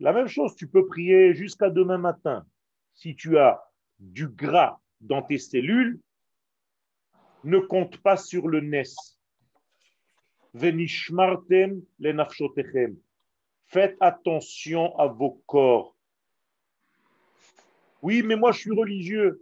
la 0.00 0.12
même 0.12 0.26
chose, 0.26 0.56
tu 0.56 0.66
peux 0.66 0.84
prier 0.84 1.32
jusqu'à 1.32 1.70
demain 1.70 1.96
matin. 1.96 2.44
Si 2.92 3.14
tu 3.14 3.38
as 3.38 3.62
du 4.00 4.26
gras 4.26 4.80
dans 5.00 5.22
tes 5.22 5.38
cellules, 5.38 6.00
ne 7.44 7.60
compte 7.60 7.98
pas 7.98 8.16
sur 8.16 8.48
le 8.48 8.60
nes. 8.60 8.96
Venishmartem 10.54 11.80
le 12.00 12.96
Faites 13.68 13.96
attention 14.00 14.98
à 14.98 15.06
vos 15.06 15.40
corps. 15.46 15.96
Oui, 18.02 18.22
mais 18.24 18.34
moi 18.34 18.50
je 18.50 18.58
suis 18.58 18.72
religieux. 18.72 19.40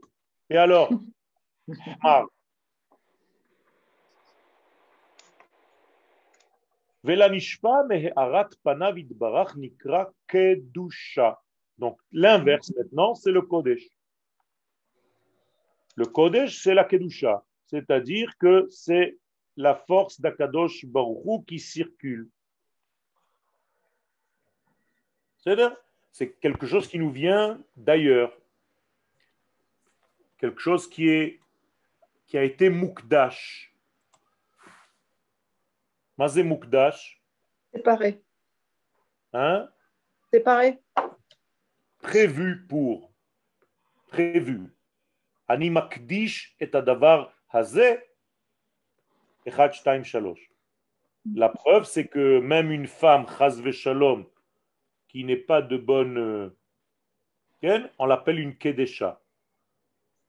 Et 0.50 0.58
alors 0.58 0.90
mehe'arat 1.68 2.26
panav 2.26 2.26
idbarach 2.26 2.26
nikra 2.26 2.26
kedusha. 2.26 2.34
Donc 11.78 11.98
l'inverse 12.12 12.72
maintenant, 12.74 13.14
c'est 13.14 13.30
le 13.30 13.42
Kodesh. 13.42 13.86
Le 15.96 16.06
Kodesh, 16.06 16.62
c'est 16.62 16.72
la 16.74 16.84
Kedusha, 16.84 17.44
c'est-à-dire 17.66 18.32
que 18.38 18.66
c'est 18.70 19.18
la 19.56 19.74
force 19.74 20.20
d'Akadosh 20.20 20.86
Baruch 20.86 21.24
Hu 21.26 21.44
qui 21.46 21.58
circule. 21.58 22.30
C'est 26.12 26.38
quelque 26.40 26.66
chose 26.66 26.88
qui 26.88 26.98
nous 26.98 27.10
vient 27.10 27.62
d'ailleurs. 27.76 28.34
Quelque 30.38 30.60
chose 30.60 30.88
qui, 30.88 31.08
est, 31.08 31.38
qui 32.26 32.38
a 32.38 32.44
été 32.44 32.70
Mukdash. 32.70 33.73
Mazé 36.17 36.43
Mukdash, 36.43 37.21
Séparé. 37.73 38.21
hein? 39.33 39.69
Séparé. 40.33 40.79
prévu 42.01 42.65
pour, 42.67 43.11
prévu. 44.11 44.69
אני 45.49 45.69
מקדיש 45.69 46.57
את 46.63 46.75
הדבר 46.75 47.25
הזה, 47.53 47.95
1, 49.47 49.67
2, 49.85 50.03
3. 50.03 50.35
La 51.35 51.49
preuve, 51.49 51.83
c'est 51.85 52.07
que 52.07 52.39
même 52.39 52.71
une 52.71 52.87
femme, 52.87 53.25
chas 53.27 53.71
shalom, 53.71 54.25
qui 55.07 55.23
n'est 55.23 55.35
pas 55.51 55.61
de 55.61 55.77
bonne... 55.77 56.17
euh, 56.17 56.49
ken, 57.61 57.89
on 57.97 58.05
l'appelle 58.05 58.39
une 58.39 58.55
kedesha. 58.55 59.19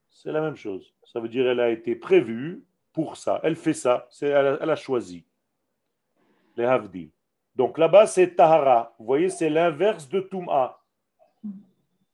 C'est 0.09 0.31
la 0.31 0.41
même 0.41 0.55
chose. 0.55 0.93
Ça 1.03 1.19
veut 1.19 1.29
dire 1.29 1.47
elle 1.47 1.59
a 1.59 1.69
été 1.69 1.95
prévue 1.95 2.63
pour 2.93 3.15
ça. 3.15 3.39
Elle 3.43 3.55
fait 3.55 3.73
ça. 3.73 4.07
C'est, 4.09 4.27
elle, 4.27 4.47
a, 4.47 4.57
elle 4.61 4.69
a 4.69 4.75
choisi. 4.75 5.25
Les 6.56 6.64
havdi. 6.64 7.12
Donc 7.54 7.78
là-bas, 7.78 8.06
c'est 8.06 8.34
tahara. 8.34 8.94
Vous 8.98 9.06
voyez, 9.06 9.28
c'est 9.28 9.50
l'inverse 9.50 10.08
de 10.08 10.20
tum'a. 10.20 10.78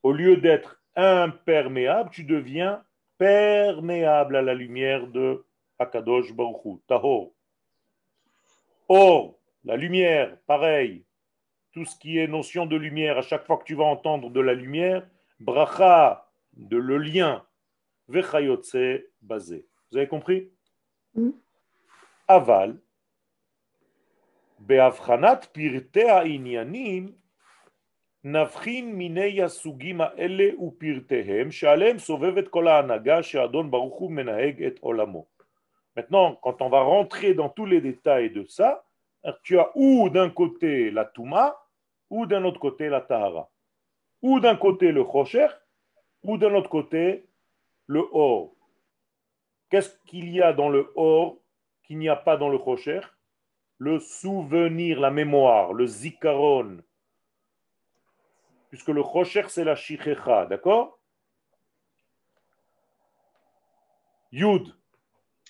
Au 0.03 0.13
lieu 0.13 0.37
d'être 0.37 0.81
imperméable, 0.97 2.11
tu 2.11 2.25
deviens 2.25 2.85
perméable 3.19 4.37
à 4.37 4.43
la 4.43 4.55
lumière 4.55 5.07
de 5.07 5.45
Akadosh 5.79 6.33
Baruch 6.33 6.81
Tahor. 6.87 7.33
Or, 8.89 9.39
la 9.65 9.77
lumière, 9.77 10.37
pareil, 10.47 11.05
tout 11.73 11.85
ce 11.85 11.97
qui 11.97 12.19
est 12.19 12.27
notion 12.27 12.67
de 12.67 12.77
lumière, 12.77 13.19
à 13.19 13.23
chaque 13.23 13.47
fois 13.47 13.57
que 13.57 13.65
tu 13.65 13.75
vas 13.75 13.85
entendre 13.85 14.31
de 14.31 14.41
la 14.41 14.55
lumière, 14.55 15.07
bracha, 15.41 16.29
de 16.53 16.77
le 16.77 16.99
lien, 16.99 17.45
vechayotse, 18.09 18.77
basé. 19.23 19.67
Vous 19.91 19.99
avez 19.99 20.09
compris? 20.09 20.51
Mhm. 21.15 21.33
Aval, 22.29 22.77
בהבחנת 24.62 25.46
פרטי 25.46 26.10
העניינים 26.10 27.12
נבחין 28.24 28.96
מיני 28.96 29.44
הסוגים 29.44 30.02
האלה 30.02 30.62
ופרטיהם 30.62 31.52
שעליהם 31.52 32.00
סובבת 32.00 32.48
כל 32.48 32.68
ההנהגה 32.68 33.24
שאדון 33.24 33.72
ברוך 33.72 33.96
הוא 33.96 34.12
מנהג 34.12 34.64
את 34.64 34.80
עולמו. 34.80 35.26
Maintenant, 35.98 36.36
quand 36.36 36.62
on 36.62 36.70
va 36.70 36.82
rentrer 36.82 37.34
dans 37.34 37.50
tous 37.50 37.66
les 37.66 37.82
détails 37.82 38.30
de 38.30 38.44
ça, 38.46 38.86
tu 39.42 39.58
as 39.60 39.72
ou 39.74 40.10
d'un 40.10 40.30
côté 40.30 40.92
la 40.92 41.06
Touma, 41.06 41.58
ou 42.12 42.28
d'un 42.28 42.44
autre 42.44 42.60
côté 42.60 42.88
la 42.88 43.02
Tahara. 43.02 43.50
Ou 44.22 44.40
d'un 44.40 44.56
côté 44.56 44.92
le 44.92 45.04
Chosher, 45.04 45.48
ou 46.24 46.38
d'un 46.38 46.54
autre 46.54 46.70
côté 46.70 47.26
le 47.88 48.04
Or. 48.12 48.54
Qu'est-ce 49.70 49.98
qu'il 50.06 50.30
y 50.30 50.42
a 50.42 50.54
dans 50.54 50.70
le 50.70 50.92
Or 50.96 51.38
qu'il 51.84 51.98
n'y 51.98 52.10
a 52.10 52.16
pas 52.16 52.38
dans 52.38 52.50
le 52.50 52.60
Chosher 52.60 53.02
le 53.83 53.99
souvenir, 53.99 55.01
la 55.01 55.11
mémoire, 55.11 55.73
le 55.73 55.89
Zikaron. 55.89 56.85
Puisque 58.71 58.91
le 58.91 59.03
Chosher, 59.03 59.49
c'est 59.49 59.65
la 59.65 59.75
Shichecha, 59.75 60.47
d'accord? 60.47 61.01
Yud, 64.31 64.73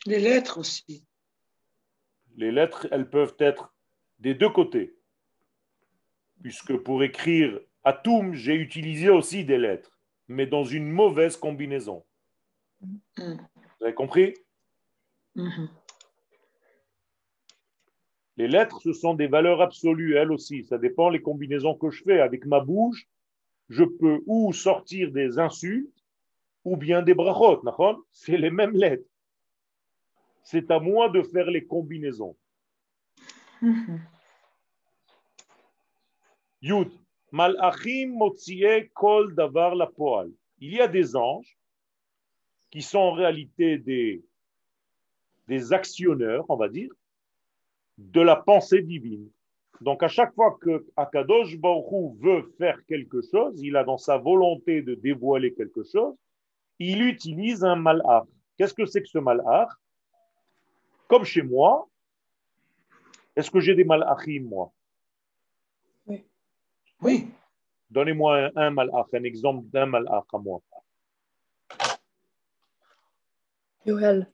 Les 0.06 0.18
lettres 0.18 0.56
aussi. 0.56 1.06
les 2.36 2.50
lettres, 2.50 2.88
elles 2.90 3.10
peuvent 3.10 3.36
être 3.38 3.74
des 4.18 4.32
deux 4.34 4.48
côtés. 4.48 4.96
Puisque 6.42 6.74
pour 6.78 7.02
écrire 7.02 7.60
Atum, 7.84 8.32
j'ai 8.32 8.54
utilisé 8.54 9.10
aussi 9.10 9.44
des 9.44 9.58
lettres, 9.58 9.98
mais 10.26 10.46
dans 10.46 10.64
une 10.64 10.90
mauvaise 10.90 11.36
combinaison. 11.36 12.02
Mm. 12.80 13.36
Vous 13.78 13.84
avez 13.84 13.94
compris? 13.94 14.32
Mhm. 15.34 15.68
Les 18.36 18.48
lettres, 18.48 18.80
ce 18.80 18.92
sont 18.92 19.14
des 19.14 19.26
valeurs 19.26 19.60
absolues, 19.60 20.16
elles 20.16 20.32
aussi. 20.32 20.64
Ça 20.64 20.78
dépend 20.78 21.10
les 21.10 21.20
combinaisons 21.20 21.74
que 21.74 21.90
je 21.90 22.02
fais. 22.02 22.20
Avec 22.20 22.46
ma 22.46 22.60
bouche, 22.60 23.06
je 23.68 23.84
peux 23.84 24.22
ou 24.26 24.52
sortir 24.52 25.12
des 25.12 25.38
insultes 25.38 26.04
ou 26.64 26.76
bien 26.76 27.02
des 27.02 27.14
brachot. 27.14 27.62
C'est 28.10 28.38
les 28.38 28.50
mêmes 28.50 28.76
lettres. 28.76 29.08
C'est 30.44 30.70
à 30.70 30.80
moi 30.80 31.08
de 31.08 31.22
faire 31.22 31.50
les 31.50 31.64
combinaisons. 31.64 32.36
Mhm. 33.60 34.00
Yud. 36.62 36.90
Malachim 37.32 38.18
kol 38.94 39.34
davar 39.34 39.74
la 39.74 39.86
poal. 39.86 40.30
Il 40.58 40.74
y 40.74 40.80
a 40.80 40.88
des 40.88 41.16
anges 41.16 41.56
qui 42.70 42.82
sont 42.82 42.98
en 42.98 43.12
réalité 43.12 43.78
des, 43.78 44.22
des 45.48 45.72
actionneurs, 45.72 46.44
on 46.50 46.56
va 46.56 46.68
dire, 46.68 46.90
de 47.98 48.20
la 48.20 48.36
pensée 48.36 48.82
divine. 48.82 49.28
Donc 49.80 50.02
à 50.02 50.08
chaque 50.08 50.34
fois 50.34 50.56
que 50.60 50.86
Akadosh 50.96 51.58
Baruch 51.58 52.16
veut 52.20 52.54
faire 52.56 52.78
quelque 52.86 53.20
chose, 53.20 53.60
il 53.60 53.76
a 53.76 53.84
dans 53.84 53.98
sa 53.98 54.16
volonté 54.16 54.82
de 54.82 54.94
dévoiler 54.94 55.52
quelque 55.54 55.82
chose, 55.82 56.14
il 56.78 57.02
utilise 57.02 57.64
un 57.64 57.76
malach. 57.76 58.24
Qu'est-ce 58.56 58.74
que 58.74 58.86
c'est 58.86 59.02
que 59.02 59.08
ce 59.08 59.18
malach 59.18 59.68
Comme 61.08 61.24
chez 61.24 61.42
moi, 61.42 61.88
est-ce 63.34 63.50
que 63.50 63.60
j'ai 63.60 63.74
des 63.74 63.84
malachim, 63.84 64.44
moi? 64.44 64.72
Oui. 67.00 67.28
Donnez-moi 67.90 68.36
un, 68.36 68.50
un 68.56 68.70
malach, 68.70 69.06
un 69.12 69.24
exemple 69.24 69.66
d'un 69.70 69.86
malach 69.86 70.24
à 70.32 70.38
moi. 70.38 70.60
Yoel. 73.84 74.32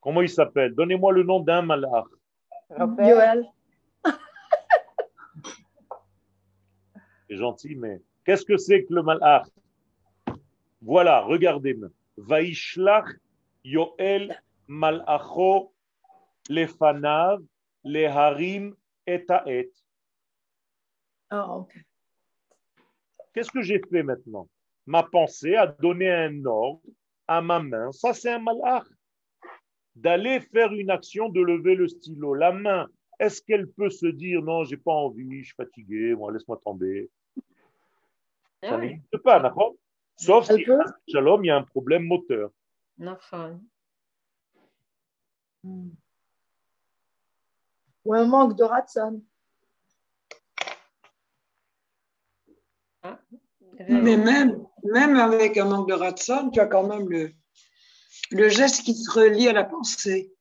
Comment 0.00 0.22
il 0.22 0.30
s'appelle? 0.30 0.74
Donnez-moi 0.74 1.12
le 1.12 1.22
nom 1.22 1.40
d'un 1.40 1.62
malach. 1.62 2.06
Yoel. 2.98 3.46
C'est 7.28 7.36
gentil, 7.36 7.76
mais 7.76 8.00
qu'est-ce 8.24 8.44
que 8.44 8.56
c'est 8.56 8.84
que 8.84 8.94
le 8.94 9.02
malach 9.02 9.46
Voilà, 10.80 11.20
regardez. 11.20 11.78
Vaishlach 12.16 13.08
Yoel 13.64 14.40
malacho 14.66 15.72
lefanav 16.48 17.40
leharim 17.84 18.74
et 19.06 19.26
et. 19.46 19.70
Ah, 21.30 21.56
ok. 21.56 21.74
Qu'est-ce 23.32 23.50
que 23.50 23.62
j'ai 23.62 23.80
fait 23.90 24.02
maintenant? 24.02 24.48
Ma 24.86 25.02
pensée 25.02 25.56
a 25.56 25.66
donné 25.66 26.10
un 26.10 26.44
ordre 26.44 26.82
à 27.28 27.40
ma 27.40 27.60
main. 27.60 27.92
Ça, 27.92 28.14
c'est 28.14 28.32
un 28.32 28.40
malach 28.40 28.84
d'aller 30.00 30.40
faire 30.40 30.72
une 30.72 30.90
action, 30.90 31.28
de 31.28 31.40
lever 31.40 31.74
le 31.74 31.86
stylo. 31.88 32.34
La 32.34 32.52
main, 32.52 32.88
est-ce 33.18 33.42
qu'elle 33.42 33.68
peut 33.68 33.90
se 33.90 34.06
dire 34.06 34.42
non, 34.42 34.64
j'ai 34.64 34.78
pas 34.78 34.92
envie, 34.92 35.40
je 35.40 35.46
suis 35.46 35.54
fatigué, 35.54 36.14
bon, 36.14 36.28
laisse-moi 36.30 36.60
tomber? 36.64 37.10
Ça 38.62 38.78
n'existe 38.78 39.18
pas, 39.18 39.40
d'accord? 39.40 39.74
Sauf 40.16 40.46
si, 40.46 40.66
shalom, 41.08 41.44
il 41.44 41.48
y 41.48 41.50
a 41.50 41.56
un 41.56 41.62
problème 41.62 42.04
moteur. 42.04 42.50
Hmm. 45.62 45.90
Ou 48.04 48.14
un 48.14 48.26
manque 48.26 48.56
de 48.56 48.64
ratson. 48.64 49.22
Mais 53.88 54.16
même, 54.16 54.66
même 54.84 55.16
avec 55.16 55.56
un 55.56 55.64
manque 55.64 55.88
de 55.88 55.94
ratson, 55.94 56.50
tu 56.50 56.60
as 56.60 56.66
quand 56.66 56.86
même 56.86 57.08
le, 57.08 57.32
le 58.30 58.48
geste 58.48 58.84
qui 58.84 58.94
se 58.94 59.10
relie 59.10 59.48
à 59.48 59.52
la 59.52 59.64
pensée. 59.64 60.32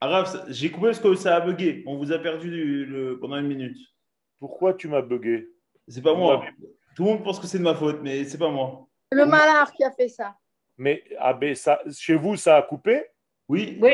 Araf, 0.00 0.34
ah, 0.34 0.44
j'ai 0.48 0.70
coupé 0.70 0.86
parce 0.86 0.98
que 0.98 1.14
ça 1.14 1.36
a 1.36 1.40
bugué. 1.40 1.84
On 1.86 1.96
vous 1.96 2.10
a 2.10 2.18
perdu 2.18 3.16
pendant 3.20 3.36
une 3.36 3.46
minute. 3.46 3.76
Pourquoi 4.40 4.74
tu 4.74 4.88
m'as 4.88 5.02
bugué? 5.02 5.48
C'est 5.86 6.02
pas 6.02 6.14
moi. 6.14 6.44
Tout 6.96 7.04
le 7.04 7.10
monde 7.10 7.24
pense 7.24 7.38
que 7.38 7.46
c'est 7.46 7.58
de 7.58 7.62
ma 7.62 7.74
faute, 7.74 8.00
mais 8.02 8.24
c'est 8.24 8.38
pas 8.38 8.50
moi. 8.50 8.88
Le 9.12 9.24
malheur 9.24 9.72
qui 9.72 9.84
a 9.84 9.92
fait 9.92 10.08
ça. 10.08 10.36
Mais 10.76 11.04
ah, 11.18 11.32
ben, 11.32 11.54
ça, 11.54 11.80
chez 11.96 12.16
vous, 12.16 12.36
ça 12.36 12.56
a 12.56 12.62
coupé? 12.62 13.04
Oui. 13.48 13.78
Oui. 13.80 13.92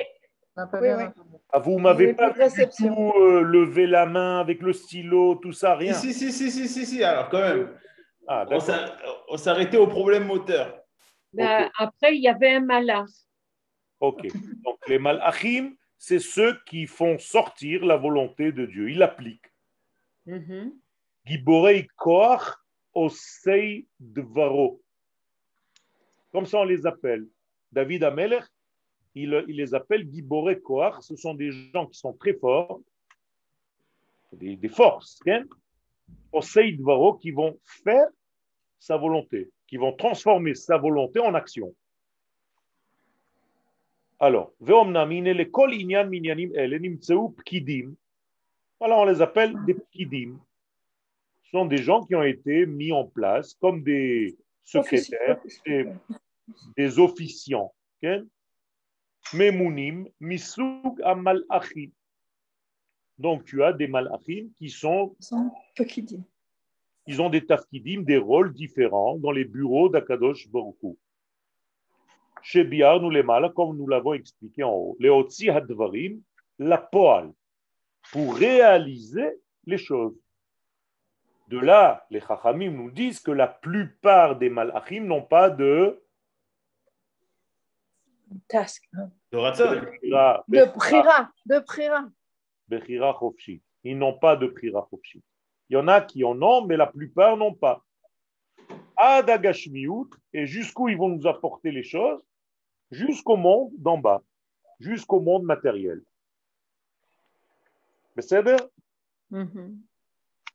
Oui, 0.72 0.88
oui. 0.96 1.04
ah, 1.52 1.59
Vous 1.59 1.78
m'avez 1.78 2.14
pas 2.14 2.30
vu 2.30 2.42
du 2.48 2.88
tout 2.88 3.12
euh, 3.16 3.42
lever 3.42 3.86
la 3.86 4.06
main 4.06 4.40
avec 4.40 4.61
le 4.61 4.72
stylo, 4.72 5.36
tout 5.36 5.52
ça, 5.52 5.74
rien. 5.76 5.94
Si, 5.94 6.12
si, 6.12 6.32
si, 6.32 6.50
si, 6.50 6.50
si, 6.50 6.68
si, 6.68 6.86
si, 6.86 7.04
alors 7.04 7.28
quand 7.28 7.40
même. 7.40 7.74
Ah, 8.26 8.44
On 9.28 9.46
arrêté 9.48 9.76
au 9.78 9.86
problème 9.86 10.26
moteur. 10.26 10.80
Ben, 11.32 11.70
Après, 11.78 12.14
il 12.16 12.22
y 12.22 12.28
avait 12.28 12.54
un 12.54 12.61
malach. 12.61 13.09
Ok. 14.00 14.26
Donc 14.64 14.78
les 14.86 14.98
malachim, 14.98 15.74
c'est 15.96 16.18
ceux 16.18 16.59
qui 16.66 16.86
font 16.86 17.18
sortir 17.18 17.84
la 17.84 17.96
volonté 17.96 18.52
de 18.52 18.66
Dieu. 18.66 18.90
Ils 18.90 18.98
l'appliquent. 18.98 19.52
Mhm. 20.26 20.72
Giborei 21.24 21.88
koach 21.96 22.42
osei 22.94 23.86
dvaro. 23.98 24.82
Comme 26.32 26.46
ça 26.46 26.59
on 26.59 26.64
les 26.64 26.86
appelle. 26.86 27.26
David 27.72 28.04
Amelech, 28.04 28.44
il, 29.22 29.30
les 29.48 29.74
appelle 29.74 30.08
Giboré 30.10 30.60
Kohar. 30.60 31.02
Ce 31.02 31.16
sont 31.16 31.34
des 31.34 31.50
gens 31.50 31.86
qui 31.86 31.98
sont 31.98 32.12
très 32.12 32.34
forts, 32.34 32.80
des, 34.32 34.56
des 34.56 34.68
forces, 34.68 35.20
au 36.32 37.14
qui 37.14 37.30
vont 37.30 37.58
faire 37.64 38.06
sa 38.78 38.96
volonté, 38.96 39.50
qui 39.66 39.76
vont 39.76 39.92
transformer 39.92 40.54
sa 40.54 40.76
volonté 40.78 41.20
en 41.20 41.34
action. 41.34 41.74
Alors, 44.20 44.52
Voilà, 48.78 48.98
on 48.98 49.04
les 49.04 49.20
appelle 49.20 49.54
des 49.64 49.74
pkidim. 49.74 50.38
Ce 51.44 51.50
sont 51.50 51.66
des 51.66 51.78
gens 51.78 52.04
qui 52.04 52.14
ont 52.14 52.22
été 52.22 52.66
mis 52.66 52.92
en 52.92 53.04
place 53.04 53.54
comme 53.54 53.82
des 53.82 54.36
secrétaires, 54.64 55.40
des, 55.64 55.88
des 56.76 56.98
officiants. 56.98 57.72
Okay 58.02 58.22
Memounim, 59.34 60.08
misug 60.20 61.00
amalachim. 61.04 61.90
Donc 63.18 63.44
tu 63.44 63.62
as 63.62 63.72
des 63.72 63.88
malachim 63.88 64.48
qui 64.56 64.70
sont, 64.70 65.16
Sans 65.18 65.52
Pekidim. 65.76 66.22
ils 67.06 67.20
ont 67.20 67.28
des 67.28 67.44
tafkidim, 67.44 68.02
des 68.02 68.16
rôles 68.16 68.52
différents 68.54 69.16
dans 69.18 69.32
les 69.32 69.44
bureaux 69.44 69.88
d'Akadosh 69.88 70.48
Baruch 70.48 70.76
Hu. 70.82 70.96
Chez 72.42 72.64
Biar, 72.64 73.00
nous 73.00 73.10
les 73.10 73.24
mal, 73.24 73.52
comme 73.52 73.76
nous 73.76 73.88
l'avons 73.88 74.14
expliqué 74.14 74.62
en 74.62 74.72
haut, 74.72 74.96
les 75.00 75.08
otzi 75.08 75.50
hadvarim, 75.50 76.22
la 76.58 76.78
poal, 76.78 77.32
pour 78.12 78.36
réaliser 78.36 79.28
les 79.66 79.78
choses. 79.78 80.16
De 81.48 81.58
là, 81.58 82.06
les 82.10 82.20
chachamim 82.20 82.70
nous 82.70 82.90
disent 82.90 83.20
que 83.20 83.30
la 83.32 83.48
plupart 83.48 84.36
des 84.38 84.50
malachim 84.50 85.04
n'ont 85.04 85.22
pas 85.22 85.50
de 85.50 86.00
Task. 88.48 88.84
De 88.92 89.06
De 89.32 90.64
Prira. 90.76 91.32
De 91.46 91.58
Prira. 91.60 92.08
bechira 92.68 93.12
chofshi. 93.14 93.62
Ils 93.84 93.96
n'ont 93.96 94.18
pas 94.18 94.36
de 94.36 94.46
prira 94.46 94.86
chofshi. 94.90 95.22
Il 95.70 95.74
y 95.74 95.76
en 95.76 95.88
a 95.88 96.00
qui 96.00 96.24
en 96.24 96.40
ont, 96.42 96.64
mais 96.66 96.76
la 96.76 96.86
plupart 96.86 97.36
n'ont 97.36 97.54
pas. 97.54 97.84
Ad 98.96 99.30
agashmiut, 99.30 100.10
et 100.32 100.46
jusqu'où 100.46 100.88
ils 100.88 100.96
vont 100.96 101.08
nous 101.08 101.26
apporter 101.26 101.70
les 101.70 101.82
choses? 101.82 102.22
Jusqu'au 102.90 103.36
monde 103.36 103.70
d'en 103.76 103.98
bas, 103.98 104.22
jusqu'au 104.80 105.20
monde 105.20 105.44
matériel. 105.44 106.02
Mais 108.16 108.22
c'est 108.22 108.42
Mhm. 109.30 109.80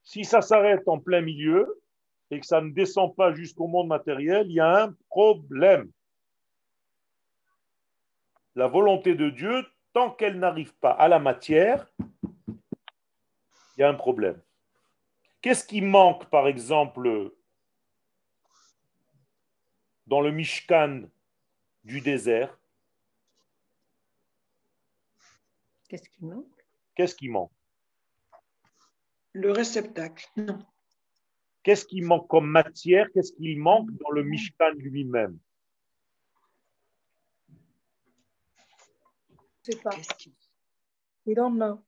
Si 0.03 0.25
ça 0.25 0.41
s'arrête 0.41 0.87
en 0.87 0.99
plein 0.99 1.21
milieu 1.21 1.79
et 2.31 2.39
que 2.39 2.45
ça 2.45 2.59
ne 2.59 2.71
descend 2.71 3.15
pas 3.15 3.33
jusqu'au 3.33 3.67
monde 3.67 3.87
matériel, 3.87 4.47
il 4.47 4.53
y 4.53 4.59
a 4.59 4.83
un 4.85 4.95
problème. 5.09 5.91
La 8.55 8.67
volonté 8.67 9.15
de 9.15 9.29
Dieu, 9.29 9.65
tant 9.93 10.11
qu'elle 10.11 10.39
n'arrive 10.39 10.73
pas 10.75 10.91
à 10.91 11.07
la 11.07 11.19
matière, 11.19 11.91
il 13.75 13.79
y 13.79 13.83
a 13.83 13.89
un 13.89 13.95
problème. 13.95 14.41
Qu'est-ce 15.41 15.65
qui 15.65 15.81
manque, 15.81 16.29
par 16.29 16.47
exemple, 16.47 17.33
dans 20.07 20.21
le 20.21 20.31
Mishkan 20.31 21.03
du 21.83 22.01
désert? 22.01 22.57
Qu'est-ce 25.89 26.09
qui 26.09 26.25
manque? 26.25 26.65
Qu'est-ce 26.95 27.15
qui 27.15 27.29
manque? 27.29 27.51
Le 29.33 29.51
réceptacle. 29.51 30.27
Non. 30.37 30.59
Qu'est-ce 31.63 31.85
qui 31.85 32.01
manque 32.01 32.27
comme 32.27 32.47
matière? 32.47 33.07
Qu'est-ce 33.13 33.33
qui 33.33 33.55
manque 33.55 33.89
dans 33.91 34.11
le 34.11 34.23
Mishkan 34.23 34.71
lui-même? 34.75 35.39
Je 39.65 39.71
sais 39.71 39.77
pas. 39.81 39.91
Qu'est-ce 39.91 40.13
qui- 40.15 40.33
We 41.25 41.35
don't 41.35 41.55
know. 41.55 41.81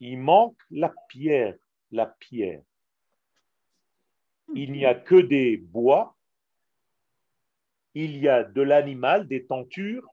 Il 0.00 0.18
manque 0.18 0.58
la 0.70 0.92
pierre, 1.08 1.56
la 1.90 2.06
pierre. 2.06 2.62
Il 4.54 4.72
n'y 4.72 4.84
a 4.84 4.94
que 4.94 5.16
des 5.20 5.56
bois, 5.56 6.16
il 7.94 8.16
y 8.18 8.28
a 8.28 8.42
de 8.44 8.62
l'animal, 8.62 9.26
des 9.28 9.44
tentures, 9.46 10.08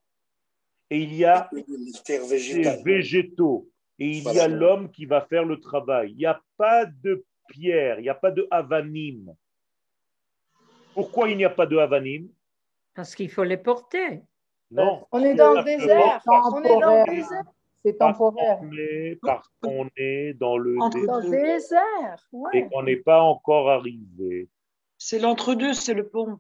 et 0.90 1.00
il 1.02 1.14
y 1.16 1.26
a 1.26 1.50
des 1.54 2.84
végétaux, 2.84 3.70
et 3.98 4.10
il 4.10 4.24
y 4.24 4.40
a 4.40 4.48
l'homme 4.48 4.92
qui 4.92 5.06
va 5.06 5.22
faire 5.22 5.46
le 5.46 5.60
travail. 5.60 6.12
Il 6.12 6.18
n'y 6.18 6.26
a 6.26 6.42
pas 6.58 6.86
de 6.86 7.26
pierre, 7.48 8.00
il 8.00 8.04
n'y 8.04 8.10
a 8.10 8.16
pas 8.16 8.32
de 8.32 8.48
avanim. 8.52 9.34
Pourquoi 10.94 11.30
il 11.30 11.38
n'y 11.38 11.46
a 11.46 11.50
pas 11.50 11.66
de 11.66 11.78
avanim 11.78 12.30
Parce 12.94 13.16
qu'il 13.16 13.30
faut 13.32 13.44
les 13.44 13.58
porter. 13.58 14.22
Non. 14.72 15.06
On 15.12 15.24
est 15.24 15.36
dans 15.36 15.54
le 15.54 15.64
désert. 15.64 16.22
On 16.28 16.62
est 16.64 16.70
dans 16.70 16.80
Temporaire. 16.80 17.06
le 17.08 17.16
désert. 17.16 17.44
C'est 17.82 17.98
temporaire. 17.98 18.60
Parce 19.22 19.48
qu'on 19.62 19.90
est 19.96 20.34
dans 20.34 20.58
le 20.58 20.78
Entre 20.80 20.98
désert 21.00 21.14
Dans 21.14 21.20
le 21.22 21.30
désert. 21.30 22.30
et 22.54 22.68
qu'on 22.68 22.84
n'est 22.84 22.98
pas 22.98 23.22
encore 23.22 23.70
arrivé. 23.70 24.50
C'est 24.98 25.20
l'entre-deux, 25.20 25.74
c'est 25.74 25.94
le 25.94 26.08
pont. 26.10 26.40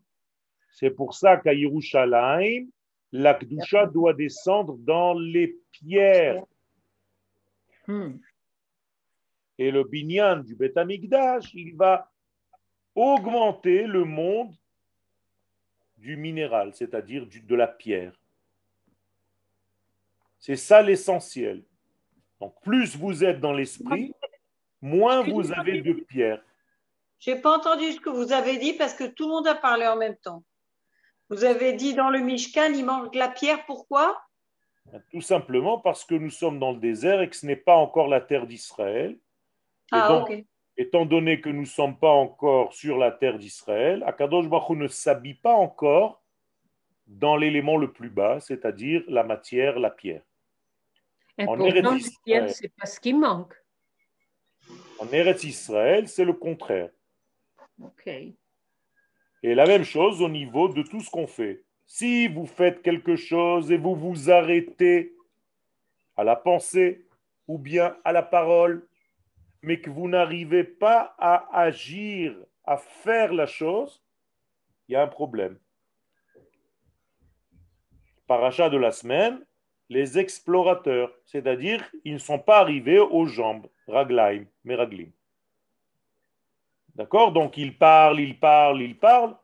C'est 0.73 0.89
pour 0.91 1.13
ça 1.13 1.37
qu'à 1.37 1.53
Yerushalayim, 1.53 2.67
la 3.13 3.33
Kedusha 3.33 3.85
doit 3.85 4.13
descendre 4.13 4.75
dans 4.79 5.13
les 5.13 5.57
pierres. 5.71 6.43
Hmm. 7.87 8.17
Et 9.57 9.71
le 9.71 9.83
binyan 9.85 10.37
du 10.43 10.55
Beth 10.55 10.77
Amikdash, 10.77 11.53
il 11.53 11.75
va 11.75 12.11
augmenter 12.95 13.83
le 13.83 14.03
monde 14.03 14.53
du 15.97 16.17
minéral, 16.17 16.73
c'est-à-dire 16.73 17.25
de 17.27 17.55
la 17.55 17.67
pierre. 17.67 18.18
C'est 20.39 20.55
ça 20.55 20.81
l'essentiel. 20.81 21.63
Donc 22.39 22.55
plus 22.61 22.95
vous 22.95 23.23
êtes 23.23 23.39
dans 23.39 23.53
l'esprit, 23.53 24.13
moins 24.81 25.21
vous 25.21 25.51
avez 25.51 25.81
de 25.81 25.93
pierre. 25.93 26.41
J'ai 27.19 27.35
pas 27.35 27.57
entendu 27.57 27.91
ce 27.91 27.99
que 27.99 28.09
vous 28.09 28.31
avez 28.31 28.57
dit 28.57 28.73
parce 28.73 28.93
que 28.93 29.03
tout 29.03 29.27
le 29.27 29.33
monde 29.33 29.47
a 29.47 29.55
parlé 29.55 29.85
en 29.85 29.97
même 29.97 30.15
temps. 30.15 30.43
Vous 31.29 31.43
avez 31.43 31.73
dit 31.73 31.93
dans 31.93 32.09
le 32.09 32.19
Mishkan, 32.19 32.73
il 32.73 32.85
manque 32.85 33.13
de 33.13 33.19
la 33.19 33.27
pierre. 33.27 33.65
Pourquoi? 33.65 34.19
Tout 35.11 35.21
simplement 35.21 35.79
parce 35.79 36.05
que 36.05 36.15
nous 36.15 36.31
sommes 36.31 36.59
dans 36.59 36.71
le 36.71 36.79
désert 36.79 37.21
et 37.21 37.29
que 37.29 37.35
ce 37.35 37.45
n'est 37.45 37.55
pas 37.55 37.75
encore 37.75 38.07
la 38.07 38.21
terre 38.21 38.47
d'Israël. 38.47 39.19
Ah, 39.91 40.07
donc, 40.07 40.29
ok. 40.29 40.43
étant 40.77 41.05
donné 41.05 41.41
que 41.41 41.49
nous 41.49 41.61
ne 41.61 41.65
sommes 41.65 41.99
pas 41.99 42.11
encore 42.11 42.73
sur 42.73 42.97
la 42.97 43.11
terre 43.11 43.37
d'Israël, 43.37 44.03
Akadosh 44.07 44.47
Baruch 44.47 44.69
Hu 44.69 44.77
ne 44.77 44.87
s'habille 44.87 45.35
pas 45.35 45.53
encore 45.53 46.23
dans 47.05 47.35
l'élément 47.35 47.75
le 47.75 47.91
plus 47.91 48.09
bas, 48.09 48.39
c'est-à-dire 48.39 49.03
la 49.07 49.23
matière, 49.23 49.77
la 49.79 49.89
pierre. 49.89 50.21
Et 51.39 51.47
En 51.47 51.55
pourtant, 51.55 51.93
le 51.93 51.99
ciel, 51.99 52.53
c'est 52.53 52.75
pas 52.75 52.85
ce 52.85 52.99
qui 52.99 53.13
manque. 53.13 53.53
En 54.99 55.07
Eretz 55.07 55.45
Israël, 55.45 56.09
c'est 56.09 56.25
le 56.25 56.33
contraire. 56.33 56.89
OK. 57.81 58.07
Et 58.07 59.55
la 59.55 59.65
même 59.65 59.85
chose 59.85 60.21
au 60.21 60.27
niveau 60.27 60.67
de 60.67 60.83
tout 60.83 60.99
ce 60.99 61.09
qu'on 61.09 61.27
fait. 61.27 61.63
Si 61.85 62.27
vous 62.27 62.45
faites 62.45 62.81
quelque 62.81 63.15
chose 63.15 63.71
et 63.71 63.77
vous 63.77 63.95
vous 63.95 64.29
arrêtez 64.29 65.15
à 66.17 66.25
la 66.25 66.35
pensée 66.35 67.07
ou 67.47 67.57
bien 67.57 67.95
à 68.03 68.11
la 68.11 68.21
parole, 68.21 68.85
mais 69.61 69.79
que 69.79 69.89
vous 69.89 70.09
n'arrivez 70.09 70.65
pas 70.65 71.15
à 71.17 71.57
agir, 71.57 72.35
à 72.65 72.75
faire 72.75 73.33
la 73.33 73.45
chose, 73.45 74.03
il 74.89 74.93
y 74.93 74.95
a 74.97 75.01
un 75.01 75.07
problème. 75.07 75.57
Paracha 78.27 78.69
de 78.69 78.77
la 78.77 78.91
semaine, 78.91 79.43
les 79.89 80.19
explorateurs, 80.19 81.11
c'est-à-dire 81.25 81.83
ils 82.05 82.13
ne 82.13 82.19
sont 82.19 82.39
pas 82.39 82.59
arrivés 82.59 82.99
aux 82.99 83.25
jambes, 83.25 83.67
raglaim, 83.87 84.45
meraglim. 84.63 85.11
D'accord? 86.95 87.31
Donc 87.31 87.57
ils 87.57 87.77
parlent, 87.77 88.19
ils 88.19 88.39
parlent, 88.39 88.81
ils 88.81 88.97
parlent. 88.97 89.35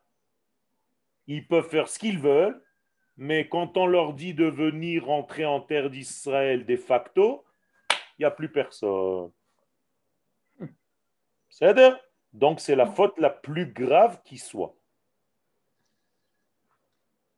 Ils 1.27 1.47
peuvent 1.47 1.67
faire 1.67 1.87
ce 1.87 1.97
qu'ils 1.97 2.19
veulent, 2.19 2.61
mais 3.17 3.49
quand 3.49 3.77
on 3.77 3.87
leur 3.87 4.13
dit 4.13 4.33
de 4.33 4.45
venir 4.45 5.05
rentrer 5.05 5.45
en 5.45 5.59
terre 5.59 5.89
d'Israël 5.89 6.65
de 6.65 6.75
facto, 6.75 7.43
il 8.17 8.21
n'y 8.21 8.25
a 8.25 8.31
plus 8.31 8.51
personne. 8.51 9.31
C'est-à-dire? 11.49 11.97
Donc 12.33 12.59
c'est 12.59 12.75
la 12.75 12.85
faute 12.85 13.17
la 13.17 13.29
plus 13.29 13.65
grave 13.71 14.21
qui 14.23 14.37
soit. 14.37 14.75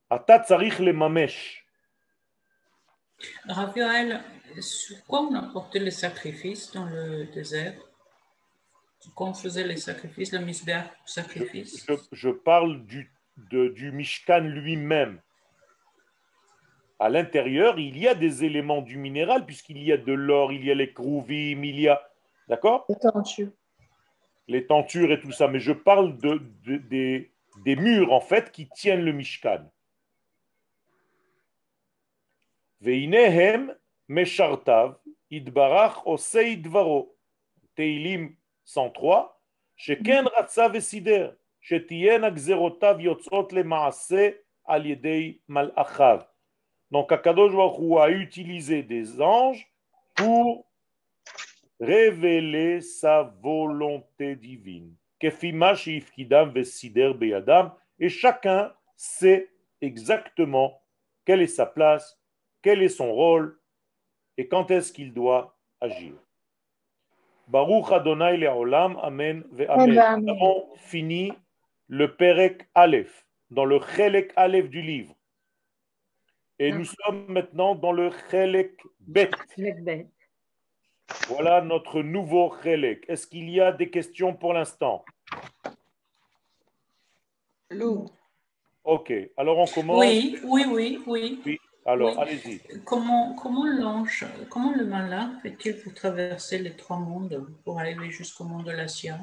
Ata 0.09 0.43
tzarich 0.43 0.79
le 0.79 0.91
mamesh. 0.91 1.66
Yoel, 3.75 4.21
sur 4.59 5.03
quoi 5.05 5.21
on 5.21 5.35
apportait 5.35 5.79
les 5.79 5.91
sacrifices 5.91 6.71
dans 6.71 6.85
le 6.85 7.25
désert? 7.25 7.73
Quand 9.15 9.29
on 9.29 9.33
faisait 9.33 9.63
les 9.63 9.77
sacrifices, 9.77 10.33
le 10.33 10.39
misbéach, 10.39 10.89
sacrifice? 11.05 11.85
Je, 11.87 11.93
je 12.11 12.29
parle 12.29 12.85
du, 12.85 13.11
de- 13.51 13.69
du 13.69 13.91
Mishkan 13.91 14.41
lui-même. 14.41 15.21
À 16.99 17.09
l'intérieur, 17.09 17.77
il 17.79 17.97
y 17.97 18.07
a 18.07 18.15
des 18.15 18.43
éléments 18.43 18.81
du 18.81 18.97
minéral, 18.97 19.45
puisqu'il 19.45 19.81
y 19.83 19.91
a 19.91 19.97
de 19.97 20.13
l'or, 20.13 20.51
il 20.51 20.65
y 20.65 20.71
a 20.71 20.75
les 20.75 20.93
krouvim, 20.93 21.63
il 21.63 21.79
y 21.79 21.87
a. 21.87 22.01
D'accord? 22.47 22.85
Attention. 22.89 23.53
Les 24.47 24.65
tentures 24.65 25.11
et 25.11 25.21
tout 25.21 25.31
ça. 25.31 25.47
Mais 25.47 25.59
je 25.59 25.73
parle 25.73 26.17
de, 26.17 26.41
de- 26.65 26.77
des, 26.77 27.31
des 27.63 27.75
murs, 27.75 28.11
en 28.11 28.21
fait, 28.21 28.51
qui 28.51 28.67
tiennent 28.67 29.05
le 29.05 29.11
Mishkan. 29.13 29.69
Veinehem 32.80 33.70
meshartav 34.08 34.94
idbarach 35.30 36.06
osei 36.06 36.56
dvaro. 36.56 37.08
Teilim 37.76 38.34
103. 38.66 39.28
שכן 39.76 40.24
רצה 40.38 40.66
וסידר, 40.74 41.30
שתהיינה 41.60 42.30
גזרותיו 42.30 42.96
יוצאות 42.98 43.52
למעשה 43.52 44.28
על 44.64 44.86
ידי 44.86 45.38
מלאכיו. 45.48 46.20
Donc 46.92 47.10
Akadosh 47.10 47.54
Baruch 47.54 47.78
Hu 47.78 47.98
a 47.98 48.10
utilisé 48.10 48.82
des 48.82 49.18
anges 49.20 49.66
pour 50.14 50.66
révéler 51.80 52.82
sa 52.82 53.22
volonté 53.42 54.36
divine. 54.36 54.94
כפי 55.20 55.52
מה 55.52 55.76
שהפקידם 55.76 56.50
וסידר 56.54 57.12
בידם, 57.12 57.66
et 58.00 58.08
chacun 58.08 58.72
sait 58.96 59.48
exactement 59.80 60.82
quelle 61.24 61.40
est 61.40 61.56
sa 61.56 61.66
place, 61.66 62.18
quel 62.61 62.81
est 62.81 62.89
son 62.89 63.11
rôle 63.11 63.59
et 64.37 64.47
quand 64.47 64.71
est-ce 64.71 64.91
qu'il 64.93 65.13
doit 65.13 65.57
agir. 65.81 66.13
Baruch 67.47 67.91
Adonai 67.91 68.37
Leolam, 68.37 68.97
Amen 69.01 69.43
Amen. 69.69 70.21
Nous 70.21 70.31
avons 70.31 70.75
fini 70.75 71.31
le 71.87 72.15
Perek 72.15 72.67
Aleph, 72.75 73.25
dans 73.49 73.65
le 73.65 73.79
Chelek 73.79 74.33
Aleph 74.35 74.69
du 74.69 74.81
livre. 74.81 75.15
Et 76.59 76.71
nous 76.71 76.85
sommes 76.85 77.25
maintenant 77.29 77.75
dans 77.75 77.91
le 77.91 78.09
Chelek 78.31 78.81
Bet. 78.99 79.29
Voilà 81.29 81.61
notre 81.61 82.01
nouveau 82.01 82.53
Chelek. 82.63 83.05
Est-ce 83.07 83.27
qu'il 83.27 83.49
y 83.49 83.61
a 83.61 83.71
des 83.71 83.89
questions 83.89 84.33
pour 84.33 84.53
l'instant? 84.53 85.05
Lou. 87.69 88.05
Ok, 88.83 89.13
alors 89.35 89.57
on 89.57 89.65
commence? 89.65 89.99
Oui, 89.99 90.39
oui, 90.43 90.65
oui, 90.67 91.03
oui. 91.05 91.41
oui 91.45 91.59
alors 91.87 92.09
Oui. 92.17 92.21
allez-y. 92.21 92.83
Comment, 92.83 93.33
comment 93.35 93.65
l'ange, 93.65 94.25
comment 94.49 94.73
le 94.75 94.85
malin 94.85 95.39
fait-il 95.41 95.81
pour 95.81 95.93
traverser 95.93 96.59
les 96.59 96.75
trois 96.75 96.97
mondes, 96.97 97.47
pour 97.63 97.79
arriver 97.79 98.11
jusqu'au 98.11 98.43
monde 98.43 98.65
de 98.65 98.71
la 98.71 98.87
Sia 98.89 99.17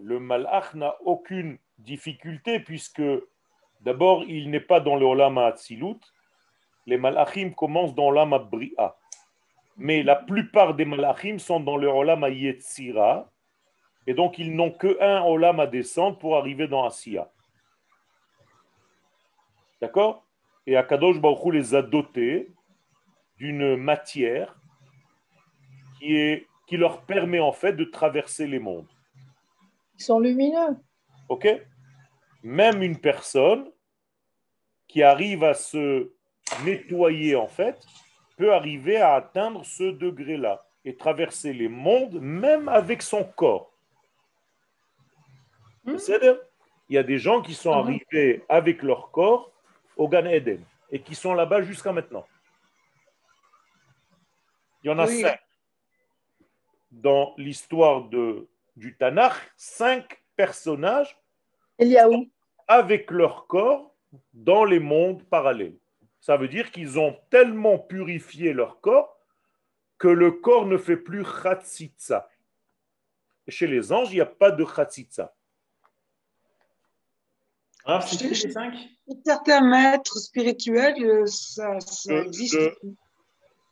Le 0.00 0.20
malach 0.20 0.74
n'a 0.74 0.94
aucune 1.02 1.58
difficulté 1.78 2.60
puisque 2.60 3.02
d'abord 3.80 4.22
il 4.24 4.48
n'est 4.50 4.60
pas 4.60 4.80
dans 4.80 4.96
le 4.96 5.04
Olam 5.06 5.38
Hatzilut. 5.38 5.98
Les 6.86 6.96
malachim 6.96 7.50
commencent 7.52 7.94
dans 7.94 8.10
l'Olam 8.10 8.48
Bria. 8.50 8.96
Mais 9.76 10.02
la 10.02 10.16
plupart 10.16 10.74
des 10.74 10.84
malachim 10.84 11.38
sont 11.38 11.60
dans 11.60 11.76
le 11.76 11.88
Olam 11.88 12.24
Yetzira. 12.32 13.30
Et 14.06 14.14
donc 14.14 14.38
ils 14.38 14.54
n'ont 14.54 14.70
qu'un 14.70 15.22
Olam 15.22 15.58
à 15.60 15.66
descendre 15.66 16.16
pour 16.18 16.36
arriver 16.36 16.68
dans 16.68 16.84
Asiya. 16.84 17.28
D'accord? 19.80 20.27
Et 20.68 20.76
Akadosh 20.76 21.18
Baruch 21.18 21.46
Hu 21.46 21.52
les 21.52 21.74
a 21.74 21.80
dotés 21.80 22.52
d'une 23.38 23.74
matière 23.76 24.54
qui, 25.98 26.14
est, 26.14 26.46
qui 26.66 26.76
leur 26.76 27.06
permet 27.06 27.40
en 27.40 27.52
fait 27.52 27.72
de 27.72 27.84
traverser 27.84 28.46
les 28.46 28.58
mondes. 28.58 28.86
Ils 29.94 30.02
sont 30.02 30.20
lumineux. 30.20 30.76
OK? 31.30 31.48
Même 32.42 32.82
une 32.82 32.98
personne 32.98 33.70
qui 34.88 35.02
arrive 35.02 35.42
à 35.42 35.54
se 35.54 36.12
nettoyer, 36.66 37.34
en 37.34 37.48
fait, 37.48 37.80
peut 38.36 38.52
arriver 38.52 38.98
à 38.98 39.14
atteindre 39.14 39.64
ce 39.64 39.84
degré-là 39.84 40.66
et 40.84 40.96
traverser 40.96 41.54
les 41.54 41.68
mondes, 41.68 42.20
même 42.20 42.68
avec 42.68 43.00
son 43.00 43.24
corps. 43.24 43.72
C'est-à-dire, 45.96 46.38
il 46.90 46.96
y 46.96 46.98
a 46.98 47.02
des 47.02 47.18
gens 47.18 47.40
qui 47.40 47.54
sont 47.54 47.72
Mhm. 47.72 47.78
arrivés 47.78 48.44
avec 48.50 48.82
leur 48.82 49.10
corps 49.10 49.50
au 49.98 50.08
Gan 50.08 50.24
Eden 50.24 50.64
et 50.90 51.02
qui 51.02 51.14
sont 51.14 51.34
là-bas 51.34 51.60
jusqu'à 51.62 51.92
maintenant. 51.92 52.26
Il 54.82 54.86
y 54.86 54.90
en 54.90 54.98
a 54.98 55.06
Oui. 55.06 55.20
cinq. 55.20 55.40
Dans 56.90 57.34
l'histoire 57.36 58.04
de, 58.04 58.48
du 58.76 58.96
Tanakh, 58.96 59.34
cinq 59.56 60.22
personnages 60.36 61.18
Eliaou. 61.78 62.30
avec 62.66 63.10
leur 63.10 63.46
corps 63.46 63.94
dans 64.32 64.64
les 64.64 64.78
mondes 64.80 65.22
parallèles. 65.24 65.76
Ça 66.20 66.36
veut 66.38 66.48
dire 66.48 66.70
qu'ils 66.70 66.98
ont 66.98 67.18
tellement 67.28 67.78
purifié 67.78 68.52
leur 68.54 68.80
corps 68.80 69.18
que 69.98 70.08
le 70.08 70.30
corps 70.30 70.64
ne 70.64 70.78
fait 70.78 70.96
plus 70.96 71.24
chatzitza. 71.24 72.30
Et 73.46 73.50
chez 73.50 73.66
les 73.66 73.92
anges, 73.92 74.10
il 74.12 74.14
n'y 74.14 74.20
a 74.20 74.26
pas 74.26 74.50
de 74.50 74.64
chatzitza. 74.64 75.34
Rav, 77.84 78.06
c'est 78.06 78.16
qui 78.16 78.28
les 78.28 78.34
cinq 78.52 78.74
certains 79.24 79.60
maîtres 79.62 80.18
spirituels, 80.18 81.02
euh, 81.04 81.26
ça, 81.26 81.80
ça 81.80 82.12
Euh, 82.12 82.24
existe. 82.24 82.54
je- 82.58 82.88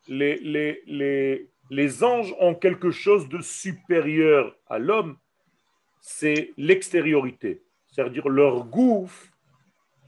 Les, 0.08 0.36
les, 0.36 0.82
les, 0.86 1.50
les 1.70 2.04
anges 2.04 2.32
ont 2.38 2.54
quelque 2.54 2.90
chose 2.92 3.28
de 3.28 3.40
supérieur 3.42 4.56
à 4.68 4.78
l'homme, 4.78 5.18
c'est 6.00 6.52
l'extériorité. 6.56 7.62
C'est-à-dire 7.90 8.28
leur 8.28 8.64
gouffre, 8.66 9.26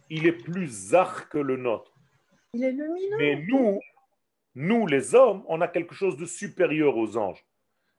il 0.08 0.26
est 0.26 0.32
plus 0.32 0.68
zach 0.68 1.28
que 1.30 1.38
le 1.38 1.56
nôtre. 1.56 1.92
Il 2.54 2.62
est 2.64 2.70
lumineux. 2.72 3.16
Mais 3.18 3.44
nous, 3.48 3.80
nous 4.54 4.86
les 4.86 5.14
hommes, 5.16 5.42
on 5.48 5.60
a 5.60 5.68
quelque 5.68 5.94
chose 5.94 6.16
de 6.16 6.24
supérieur 6.26 6.96
aux 6.96 7.16
anges. 7.16 7.44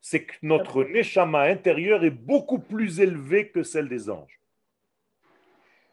C'est 0.01 0.23
que 0.23 0.33
notre 0.41 0.85
neshama 0.85 1.41
intérieur 1.41 2.03
est 2.05 2.09
beaucoup 2.11 2.59
plus 2.59 3.01
élevé 3.01 3.49
que 3.49 3.61
celle 3.63 3.89
des 3.89 4.09
anges. 4.09 4.38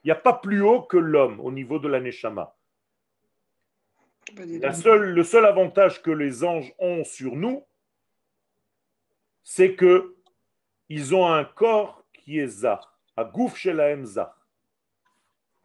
Il 0.07 0.11
n'y 0.11 0.13
a 0.13 0.15
pas 0.15 0.35
plus 0.35 0.63
haut 0.63 0.83
que 0.83 0.97
l'homme 0.97 1.41
au 1.41 1.51
niveau 1.51 1.81
de 1.81 1.89
la 1.89 1.99
neshama. 1.99 2.55
La 4.37 4.73
seule- 4.73 5.11
le 5.11 5.25
seul 5.25 5.45
avantage 5.45 6.01
que 6.01 6.13
les 6.13 6.45
anges 6.45 6.73
ont 6.79 7.03
sur 7.03 7.35
nous, 7.35 7.67
c'est 9.43 9.75
que 9.75 10.15
ils 10.89 11.13
ont 11.13 11.27
un 11.27 11.45
corps 11.45 12.05
qui 12.13 12.39
est 12.39 12.47
zach, 12.47 12.85
à 13.17 13.25
gouf. 13.25 13.67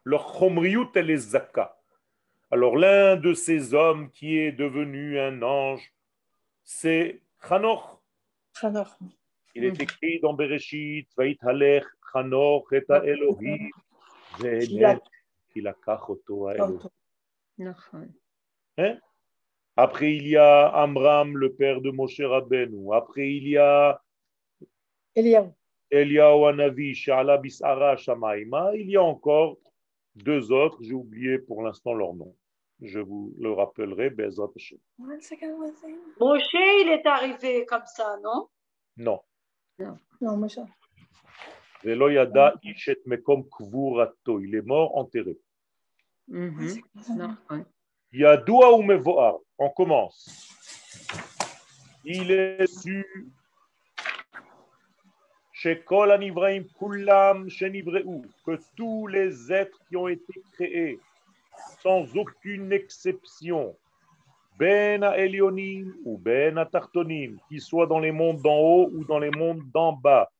Leur 0.02 0.24
chomriyut, 0.36 0.88
elle 0.96 1.10
est 1.10 1.18
zaka. 1.18 1.78
Alors 2.50 2.76
l'un 2.76 3.14
de 3.14 3.34
ces 3.34 3.74
hommes 3.74 4.10
qui 4.10 4.38
est 4.38 4.50
devenu 4.50 5.20
un 5.20 5.40
ange, 5.42 5.94
c'est. 6.64 7.20
Chanoch. 7.48 8.00
Il 9.54 9.64
est 9.66 9.80
écrit 9.80 10.18
dans 10.18 10.34
Bereshit, 10.34 11.08
Vaithalech 11.16 11.84
Chanoch 12.12 12.72
et 12.72 12.82
Elohim, 13.04 13.70
Qu'il 14.37 14.99
qu'il 15.49 15.67
a 15.67 15.73
kachoto 15.73 16.47
à 16.47 16.55
Elohim. 16.55 16.89
נכון. 17.57 18.13
Hein? 18.77 18.99
Après, 19.75 20.15
il 20.15 20.27
y 20.27 20.37
a 20.37 20.67
Amram, 20.69 21.37
le 21.37 21.53
père 21.53 21.81
de 21.81 21.91
Moshe 21.91 22.21
Rabbeinu. 22.21 22.93
Après, 22.93 23.31
il 23.31 23.47
y 23.47 23.57
a 23.57 24.01
Eliaou. 25.15 25.53
Eliyahu 25.89 26.45
Hanavi, 26.45 26.93
Shala 26.93 27.37
Bisara 27.37 27.95
Shamaima. 27.95 28.75
Il 28.75 28.89
y 28.89 28.97
a 28.97 29.03
encore 29.03 29.57
deux 30.15 30.51
autres, 30.51 30.79
j'ai 30.81 30.93
oublié 30.93 31.39
pour 31.39 31.63
l'instant 31.63 31.93
leur 31.93 32.13
nom. 32.13 32.35
Je 32.81 32.99
vous 32.99 33.33
le 33.39 33.51
rappellerai, 33.51 34.11
Bezrat 34.11 34.49
Hashem. 34.55 34.77
One 34.99 35.21
second, 35.21 35.59
one 35.59 35.73
second. 35.75 35.97
Moshe, 36.19 36.53
il 36.53 36.89
est 36.89 37.05
arrivé 37.07 37.65
comme 37.65 37.85
ça, 37.85 38.17
non 38.21 38.49
Non. 38.97 39.21
Non, 40.21 40.37
moi 40.37 40.47
Mm-hmm. 41.84 44.42
Il 44.42 44.54
est 44.54 44.66
mort 44.66 44.96
enterré. 44.96 45.36
Mm-hmm. 46.30 47.36
Hein. 47.50 47.64
Yadoua 48.12 48.72
ou 48.74 48.82
Mevoar? 48.82 49.38
On 49.58 49.70
commence. 49.70 50.48
Il 52.04 52.30
est 52.30 52.66
su. 52.66 53.32
Que 58.44 58.58
tous 58.76 59.06
les 59.06 59.52
êtres 59.52 59.78
qui 59.88 59.96
ont 59.96 60.08
été 60.08 60.42
créés, 60.54 60.98
sans 61.80 62.16
aucune 62.16 62.72
exception, 62.72 63.76
ben 64.58 65.04
Elionim 65.04 65.94
ou 66.04 66.18
ben 66.18 66.66
Tartonim, 66.72 67.38
qu'ils 67.48 67.60
soient 67.60 67.86
dans 67.86 68.00
les 68.00 68.10
mondes 68.10 68.42
d'en 68.42 68.58
haut 68.58 68.90
ou 68.92 69.04
dans 69.04 69.20
les 69.20 69.30
mondes 69.30 69.62
d'en 69.72 69.92
bas, 69.92 70.31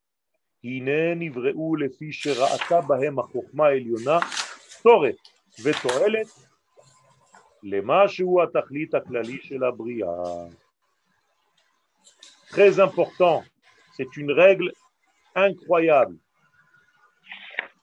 הנה 0.64 1.16
נבראו 1.16 1.76
לפי 1.76 2.12
שראתה 2.12 2.82
בהם 2.82 3.20
החוכמה 3.20 3.66
העליונה 3.66 4.20
צורך 4.68 5.16
ותועלת 5.64 6.28
למה 7.64 8.08
שהוא 8.08 8.44
התכלית 8.44 8.94
הכללי 8.94 9.38
של 9.42 9.64
הבריאה. 9.64 10.48
Très 12.50 12.80
important 12.80 13.44
C'est 13.98 14.16
une 14.16 14.32
règle 14.32 14.72
incroyable. 15.34 16.18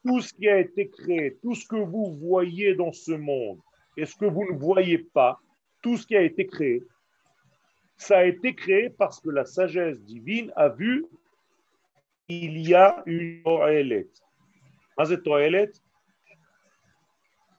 Tout 0.05 0.21
ce 0.21 0.33
qui 0.33 0.47
a 0.47 0.59
été 0.59 0.87
créé, 0.87 1.37
tout 1.41 1.55
ce 1.55 1.67
que 1.67 1.75
vous 1.75 2.15
voyez 2.15 2.73
dans 2.73 2.93
ce 2.93 3.11
monde 3.11 3.59
et 3.97 4.05
ce 4.05 4.15
que 4.15 4.25
vous 4.25 4.45
ne 4.49 4.57
voyez 4.57 4.99
pas, 4.99 5.41
tout 5.81 5.97
ce 5.97 6.07
qui 6.07 6.15
a 6.15 6.21
été 6.21 6.47
créé, 6.47 6.81
ça 7.97 8.19
a 8.19 8.23
été 8.23 8.55
créé 8.55 8.89
parce 8.89 9.19
que 9.19 9.29
la 9.29 9.43
sagesse 9.43 9.99
divine 10.03 10.53
a 10.55 10.69
vu 10.69 11.05
qu'il 12.30 12.58
y 12.58 12.74
a 12.74 13.02
une 13.06 13.42
toilette. 13.42 14.22
Toilette 15.24 15.82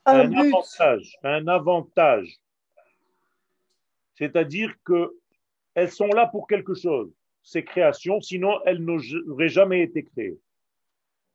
Un 0.06 0.32
avantage, 0.32 1.16
un 1.22 1.46
avantage. 1.46 2.38
C'est-à-dire 4.14 4.72
que 4.82 5.14
elles 5.74 5.90
sont 5.90 6.06
là 6.06 6.26
pour 6.26 6.46
quelque 6.46 6.74
chose, 6.74 7.12
ces 7.42 7.64
créations, 7.64 8.20
sinon 8.20 8.60
elles 8.64 8.82
n'auraient 8.82 9.48
jamais 9.48 9.82
été 9.82 10.04
créées. 10.04 10.38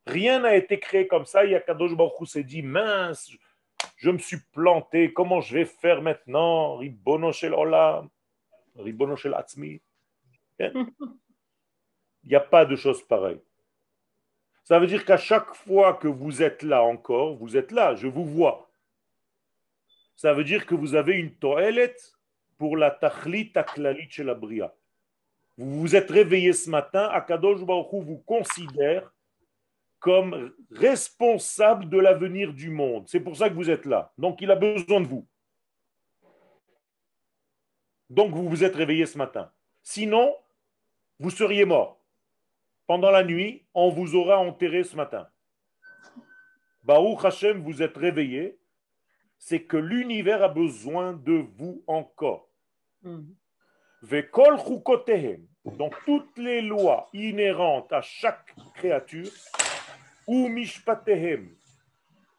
Rien 0.08 0.40
n'a 0.40 0.56
été 0.56 0.80
créé 0.80 1.06
comme 1.06 1.26
ça. 1.26 1.46
Il 1.46 1.52
y 1.52 1.56
a 1.56 1.60
Kadosh 1.60 1.96
Baruch 1.96 2.28
s'est 2.28 2.44
dit, 2.44 2.64
mince, 2.64 3.32
je 3.98 4.10
me 4.10 4.18
suis 4.18 4.38
planté, 4.54 5.14
comment 5.14 5.42
je 5.42 5.54
vais 5.54 5.66
faire 5.66 6.02
maintenant? 6.02 6.78
Ribono 6.78 7.32
shel 7.32 7.54
olam, 7.54 8.10
Ribono 8.76 9.16
shel 9.16 9.36
atzmi. 9.36 9.80
Il 12.28 12.32
n'y 12.32 12.36
a 12.36 12.42
pas 12.42 12.66
de 12.66 12.76
chose 12.76 13.02
pareille. 13.08 13.40
Ça 14.66 14.80
veut 14.80 14.88
dire 14.88 15.06
qu'à 15.06 15.16
chaque 15.16 15.56
fois 15.56 15.94
que 15.94 16.10
vous 16.10 16.44
êtes 16.44 16.62
là 16.62 16.84
encore, 16.84 17.38
vous 17.38 17.56
êtes 17.56 17.72
là, 17.72 17.96
je 17.96 18.08
vous 18.08 18.26
vois. 18.26 18.70
Ça 20.18 20.34
veut 20.34 20.44
dire 20.44 20.66
que 20.66 20.76
vous 20.76 20.96
avez 20.96 21.14
une 21.14 21.34
toelet 21.36 21.96
pour 22.58 22.76
la 22.76 22.92
tachlit 22.92 23.54
aklalit 23.56 24.10
chez 24.10 24.26
la 24.26 24.34
bria. 24.34 24.76
Vous 25.58 25.80
vous 25.80 25.96
êtes 25.96 26.12
réveillé 26.12 26.52
ce 26.52 26.70
matin, 26.70 27.08
Akadosh 27.14 27.64
Baruch 27.64 27.88
vous 27.94 28.18
considère 28.26 29.10
comme 30.00 30.54
responsable 30.70 31.88
de 31.88 31.98
l'avenir 31.98 32.52
du 32.52 32.70
monde. 32.70 33.08
C'est 33.08 33.22
pour 33.22 33.38
ça 33.38 33.50
que 33.50 33.56
vous 33.56 33.70
êtes 33.70 33.86
là. 33.86 34.12
Donc 34.18 34.42
il 34.42 34.52
a 34.52 34.58
besoin 34.58 35.00
de 35.00 35.08
vous. 35.08 35.26
Donc 38.10 38.34
vous 38.34 38.50
vous 38.50 38.66
êtes 38.66 38.76
réveillé 38.76 39.06
ce 39.06 39.18
matin. 39.18 39.50
Sinon, 39.82 40.36
vous 41.20 41.30
seriez 41.30 41.64
mort. 41.64 41.97
Pendant 42.88 43.12
la 43.12 43.24
nuit, 43.24 43.66
on 43.74 43.90
vous 43.90 44.16
aura 44.16 44.40
enterré 44.40 44.84
ce 44.86 44.96
matin. 44.96 45.28
Baruch 46.84 47.26
Hashem, 47.26 47.62
vous 47.62 47.82
êtes 47.82 47.98
réveillé. 47.98 48.58
C'est 49.38 49.64
que 49.64 49.76
l'univers 49.76 50.42
a 50.42 50.48
besoin 50.48 51.12
de 51.14 51.46
vous 51.58 51.84
encore. 51.86 52.50
Vekol 54.02 54.58
chukotehem. 54.58 55.46
Donc 55.66 55.96
toutes 56.06 56.38
les 56.38 56.62
lois 56.62 57.10
inhérentes 57.12 57.92
à 57.92 58.02
chaque 58.02 58.56
créature, 58.74 59.30
ou 60.26 60.48
mishpatehem, 60.48 61.54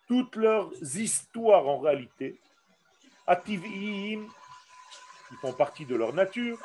toutes 0.06 0.36
leurs 0.36 0.72
histoires 0.96 1.68
en 1.68 1.78
réalité, 1.78 2.40
ativim, 3.26 4.26
qui 5.28 5.34
font 5.42 5.52
partie 5.52 5.84
de 5.84 5.94
leur 5.94 6.14
nature, 6.14 6.58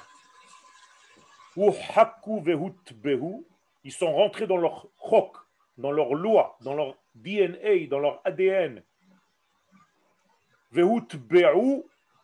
ou 1.57 1.69
haku 1.95 2.39
vehutbehu, 2.41 3.45
ils 3.83 3.91
sont 3.91 4.13
rentrés 4.13 4.47
dans 4.47 4.57
leur 4.57 4.87
chok, 5.09 5.37
dans 5.77 5.91
leur 5.91 6.13
loi, 6.13 6.57
dans 6.61 6.73
leur 6.73 6.95
DNA, 7.15 7.87
dans 7.89 7.99
leur 7.99 8.21
ADN. 8.25 8.83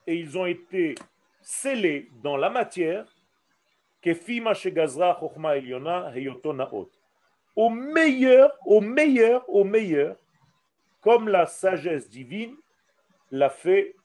Et 0.07 0.15
ils 0.15 0.37
ont 0.37 0.45
été 0.45 0.95
scellés 1.41 2.09
dans 2.23 2.37
la 2.37 2.49
matière. 2.49 3.05
Au 7.55 7.69
meilleur, 7.69 8.57
au 8.65 8.81
meilleur, 8.81 9.49
au 9.49 9.63
meilleur, 9.63 10.15
comme 11.01 11.27
la 11.27 11.45
sagesse 11.45 12.09
divine 12.09 12.55
l'a 13.31 13.49
fait 13.49 13.95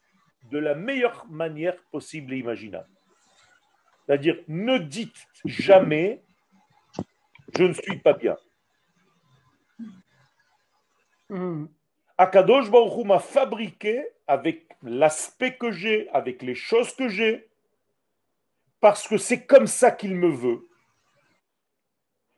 de 0.51 0.57
la 0.59 0.75
meilleure 0.75 1.25
manière 1.27 1.81
possible 1.91 2.33
et 2.33 2.37
imaginable. 2.37 2.89
C'est-à-dire, 4.05 4.37
ne 4.47 4.77
dites 4.77 5.27
jamais 5.45 6.21
je 7.57 7.63
ne 7.63 7.73
suis 7.73 7.99
pas 7.99 8.13
bien. 8.13 8.37
Akadosh 12.17 12.69
Baruch 12.71 12.97
Hu 12.97 13.03
m'a 13.03 13.19
fabriqué 13.19 14.07
avec 14.27 14.69
l'aspect 14.83 15.57
que 15.57 15.71
j'ai, 15.71 16.09
avec 16.09 16.41
les 16.41 16.55
choses 16.55 16.93
que 16.95 17.09
j'ai, 17.09 17.49
parce 18.79 19.07
que 19.07 19.17
c'est 19.17 19.45
comme 19.45 19.67
ça 19.67 19.91
qu'il 19.91 20.15
me 20.15 20.29
veut. 20.29 20.67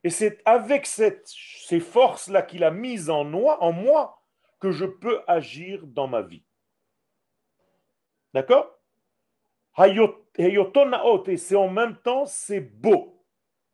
Et 0.04 0.10
c'est 0.10 0.42
avec 0.46 0.86
cette, 0.86 1.28
ces 1.28 1.80
forces-là 1.80 2.42
qu'il 2.42 2.64
a 2.64 2.72
mises 2.72 3.10
en 3.10 3.24
moi, 3.24 3.62
en 3.62 3.72
moi 3.72 4.22
que 4.60 4.72
je 4.72 4.86
peux 4.86 5.22
agir 5.28 5.86
dans 5.86 6.08
ma 6.08 6.22
vie. 6.22 6.44
D'accord? 8.34 8.74
Et 9.80 11.38
c'est 11.38 11.56
en 11.56 11.70
même 11.70 11.98
temps, 11.98 12.26
c'est 12.26 12.62
beau. 12.62 13.17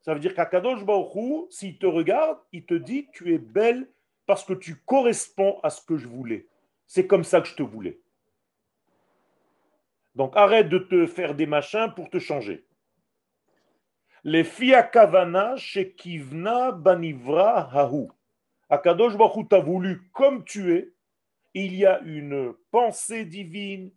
Ça 0.03 0.13
veut 0.13 0.19
dire 0.19 0.35
qu'Akadosh 0.35 0.83
Baruch 0.83 1.15
Hu, 1.15 1.45
s'il 1.49 1.77
te 1.77 1.85
regarde, 1.85 2.37
il 2.51 2.65
te 2.65 2.73
dit 2.73 3.07
tu 3.13 3.33
es 3.33 3.37
belle 3.37 3.89
parce 4.25 4.43
que 4.43 4.53
tu 4.53 4.75
corresponds 4.85 5.59
à 5.63 5.69
ce 5.69 5.81
que 5.81 5.95
je 5.95 6.07
voulais. 6.07 6.47
C'est 6.85 7.07
comme 7.07 7.23
ça 7.23 7.39
que 7.39 7.47
je 7.47 7.55
te 7.55 7.63
voulais. 7.63 8.01
Donc 10.15 10.35
arrête 10.35 10.67
de 10.67 10.77
te 10.77 11.07
faire 11.07 11.35
des 11.35 11.45
machins 11.45 11.91
pour 11.95 12.09
te 12.09 12.19
changer. 12.19 12.65
Les 14.25 14.43
fia 14.43 14.83
kavana 14.83 15.55
shekivna 15.55 16.73
banivra 16.73 17.69
hahu. 17.73 18.09
Akadosh 18.69 19.15
Baruch 19.17 19.47
t'a 19.47 19.59
voulu 19.59 20.09
comme 20.11 20.43
tu 20.43 20.73
es. 20.73 20.93
Il 21.53 21.75
y 21.75 21.85
a 21.85 22.01
une 22.01 22.53
pensée 22.71 23.23
divine 23.23 23.91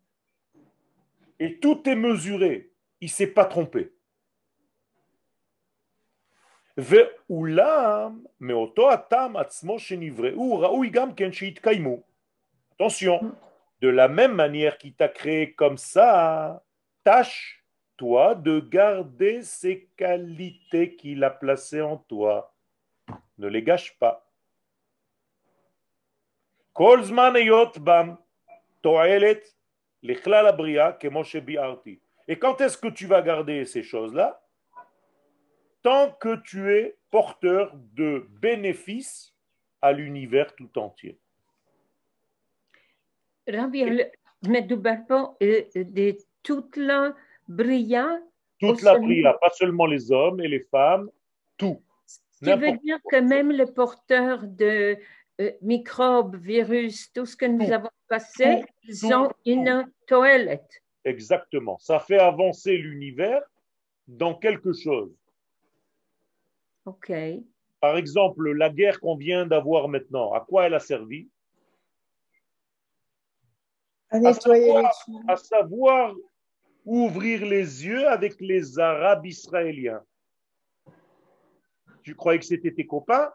et 1.40 1.58
tout 1.58 1.88
est 1.88 1.96
mesuré. 1.96 2.70
Il 3.00 3.06
ne 3.06 3.10
s'est 3.10 3.26
pas 3.26 3.44
trompé. 3.44 3.95
ואולם, 6.77 8.23
מאותו 8.39 8.91
הטעם 8.91 9.37
עצמו 9.37 9.79
שנבראו, 9.79 10.59
ראוי 10.59 10.89
גם 10.89 11.13
כן 11.13 11.31
שיתקיימו. 11.31 11.97
Attention, 12.79 13.31
de 13.81 13.89
la 13.89 14.07
même 14.07 14.33
manière 14.33 14.77
qu'il 14.77 14.93
t'a 14.93 15.07
créé 15.07 15.53
comme 15.53 15.77
ça, 15.77 16.63
tâche, 17.03 17.63
toi, 17.97 18.33
de 18.33 18.59
garder 18.59 19.43
ces 19.43 19.87
qualités 19.97 20.95
qu'il 20.95 21.23
a 21.23 21.29
placées 21.29 21.81
en 21.81 21.97
toi. 21.97 22.53
Ne 23.37 23.47
les 23.47 23.61
gâche 23.61 23.97
pas. 23.99 24.25
כל 26.73 27.03
זמן 27.03 27.35
היות 27.35 27.77
בם 27.77 28.15
תועלת 28.81 29.53
לכלל 30.03 30.47
הבריאה 30.47 30.91
כמו 30.91 31.25
שביארתי. 31.25 31.99
Et 32.27 32.39
quand 32.39 32.61
est-ce 32.61 32.77
que 32.77 32.87
tu 32.87 33.05
vas 33.07 33.21
garder 33.21 33.65
ces 33.65 33.83
choses-là 33.83 34.41
tant 35.85 36.11
que 36.11 36.33
tu 36.43 36.71
es 36.73 36.95
porteur 37.09 37.73
de 37.95 38.27
bénéfices 38.41 39.33
à 39.81 39.91
l'univers 39.91 40.55
tout 40.55 40.77
entier. 40.77 41.17
רבי, 43.49 43.83
מדובר 44.49 44.93
פה 45.07 45.19
אה, 45.41 45.59
de 45.83 46.11
toute 46.47 46.77
la 46.77 47.01
bria, 47.47 48.05
Toute 48.59 48.81
Au 48.81 48.85
la 48.85 48.93
sein- 48.93 49.01
prière, 49.07 49.35
pas 49.39 49.49
seulement 49.61 49.87
les 49.87 50.11
hommes 50.11 50.39
et 50.39 50.47
les 50.47 50.63
femmes, 50.75 51.09
tout. 51.57 51.79
ce 52.05 52.17
qui 52.39 52.45
veut 52.45 52.51
N'importe 52.51 52.83
dire 52.83 52.99
que 53.11 53.19
même 53.33 53.49
les 53.51 53.65
porteurs 53.81 54.41
de 54.63 54.73
euh, 55.41 55.51
microbes, 55.63 56.35
virus, 56.35 57.11
tout 57.13 57.25
ce 57.31 57.35
que 57.35 57.47
nous 57.47 57.65
Tout. 57.65 57.73
avons 57.79 57.95
passé, 58.07 58.49
Tout. 58.61 58.67
ils 58.83 58.99
Tout. 58.99 59.13
ont 59.19 59.31
une 59.53 59.73
toilette. 60.07 60.73
Exactement. 61.13 61.77
Ça 61.79 61.97
fait 62.07 62.19
avancer 62.33 62.73
l'univers 62.85 63.41
dans 64.07 64.35
quelque 64.45 64.71
chose. 64.85 65.11
OK. 66.86 67.12
Par 67.80 67.96
exemple, 67.98 68.50
la 68.52 68.70
guerre 68.70 69.00
qu'on 69.00 69.16
vient 69.16 69.46
d'avoir 69.46 69.88
maintenant, 69.88 70.32
à 70.32 70.40
quoi 70.40 70.66
elle 70.66 70.74
a 70.74 70.80
servi? 70.80 71.28
À 74.10 74.18
nettoyer 74.18 74.72
les 74.72 74.88
tuyaux. 75.04 75.20
À 75.28 75.36
savoir 75.36 76.14
ouvrir 76.84 77.44
les 77.44 77.84
yeux 77.84 78.08
avec 78.08 78.40
les 78.40 78.78
Arabes 78.78 79.26
israéliens. 79.26 80.02
Tu 82.02 82.14
croyais 82.14 82.38
que 82.38 82.46
c'était 82.46 82.72
tes 82.72 82.86
copains? 82.86 83.32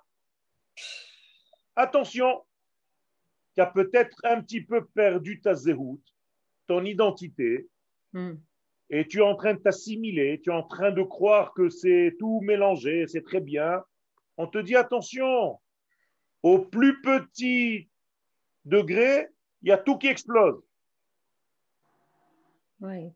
Attention, 1.76 2.44
tu 3.54 3.62
as 3.62 3.68
peut-être 3.68 4.18
un 4.24 4.42
petit 4.42 4.64
peu 4.64 4.86
perdu 4.86 5.42
ta 5.42 5.54
zéroute, 5.54 6.06
ton 6.68 6.84
identité, 6.86 7.68
Hmm. 8.14 8.34
Et 8.92 9.08
tu 9.08 9.20
es 9.20 9.24
en 9.24 9.36
train 9.36 9.54
de 9.54 9.60
t'assimiler, 9.60 10.42
tu 10.44 10.50
es 10.50 10.54
en 10.54 10.64
train 10.64 10.92
de 10.92 11.02
croire 11.02 11.54
que 11.54 11.70
c'est 11.70 12.16
tout 12.20 12.42
mélangé, 12.42 13.08
c'est 13.08 13.24
très 13.24 13.40
bien. 13.40 13.82
On 14.38 14.48
te 14.48 14.58
dit 14.58 14.76
attention, 14.76 15.60
au 16.44 16.60
plus 16.60 17.02
petit 17.02 17.90
degré, 18.66 19.30
il 19.62 19.70
y 19.70 19.72
a 19.72 19.78
tout 19.78 19.98
qui 19.98 20.08
explose. 20.08 20.62
Oui. 22.82 23.14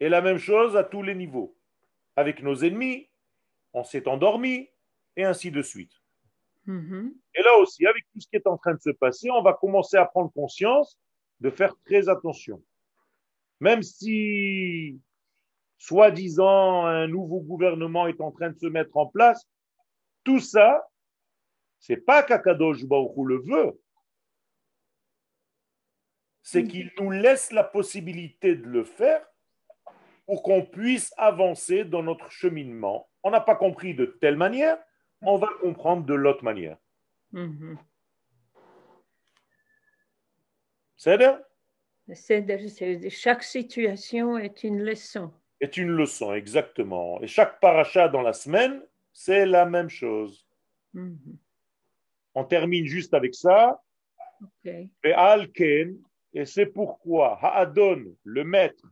Et 0.00 0.08
la 0.08 0.20
même 0.20 0.38
chose 0.38 0.76
à 0.76 0.82
tous 0.82 1.02
les 1.02 1.14
niveaux. 1.14 1.56
Avec 2.16 2.42
nos 2.42 2.56
ennemis, 2.56 3.08
on 3.72 3.84
s'est 3.84 4.08
endormi, 4.08 4.68
et 5.16 5.24
ainsi 5.24 5.52
de 5.52 5.62
suite. 5.62 5.92
Mhm. 6.66 7.14
Et 7.34 7.42
là 7.42 7.58
aussi, 7.58 7.86
avec 7.86 8.04
tout 8.12 8.20
ce 8.20 8.28
qui 8.28 8.36
est 8.36 8.46
en 8.46 8.56
train 8.56 8.74
de 8.74 8.80
se 8.80 8.90
passer, 8.90 9.30
on 9.30 9.42
va 9.42 9.52
commencer 9.52 9.96
à 9.96 10.04
prendre 10.04 10.32
conscience 10.32 10.98
de 11.40 11.50
faire 11.50 11.74
très 11.84 12.08
attention. 12.08 12.62
Même 13.60 13.82
si, 13.82 15.00
soi-disant, 15.78 16.86
un 16.86 17.08
nouveau 17.08 17.40
gouvernement 17.40 18.06
est 18.06 18.20
en 18.20 18.30
train 18.30 18.50
de 18.50 18.58
se 18.58 18.66
mettre 18.66 18.96
en 18.96 19.06
place, 19.06 19.46
tout 20.24 20.40
ça, 20.40 20.86
c'est 21.80 21.96
pas 21.96 22.22
qu'Akadosh 22.22 22.84
Baruch 22.84 23.16
Hu 23.16 23.26
le 23.26 23.38
veut, 23.38 23.80
c'est 26.42 26.64
qu'il 26.64 26.90
nous 26.98 27.10
laisse 27.10 27.52
la 27.52 27.64
possibilité 27.64 28.54
de 28.54 28.66
le 28.66 28.84
faire 28.84 29.26
pour 30.24 30.42
qu'on 30.42 30.64
puisse 30.64 31.12
avancer 31.16 31.84
dans 31.84 32.02
notre 32.02 32.30
cheminement. 32.30 33.08
On 33.22 33.30
n'a 33.30 33.40
pas 33.40 33.54
compris 33.54 33.94
de 33.94 34.06
telle 34.06 34.36
manière, 34.36 34.78
on 35.20 35.36
va 35.36 35.48
comprendre 35.60 36.04
de 36.06 36.14
l'autre 36.14 36.44
manière. 36.44 36.78
Mhm. 37.32 37.78
C'est-à-dire 40.96 41.38
C'est- 42.14 43.10
Chaque 43.10 43.42
situation 43.42 44.38
est 44.38 44.64
une 44.64 44.82
leçon. 44.82 45.30
est 45.60 45.76
une 45.76 45.90
leçon, 45.90 46.32
exactement. 46.34 47.20
Et 47.20 47.26
chaque 47.26 47.60
paracha 47.60 48.08
dans 48.08 48.22
la 48.22 48.32
semaine, 48.32 48.80
c'est 49.12 49.44
la 49.44 49.66
même 49.66 49.88
chose. 49.88 50.46
Mhm. 50.94 51.36
On 52.34 52.44
termine 52.44 52.86
juste 52.86 53.12
avec 53.12 53.34
ça. 53.34 53.82
Ok. 54.40 54.72
Ve'al 55.04 55.50
ken, 55.52 55.98
et 56.32 56.44
c'est 56.44 56.66
pourquoi 56.66 57.38
Ha'adon, 57.42 58.04
le 58.22 58.44
maître, 58.44 58.86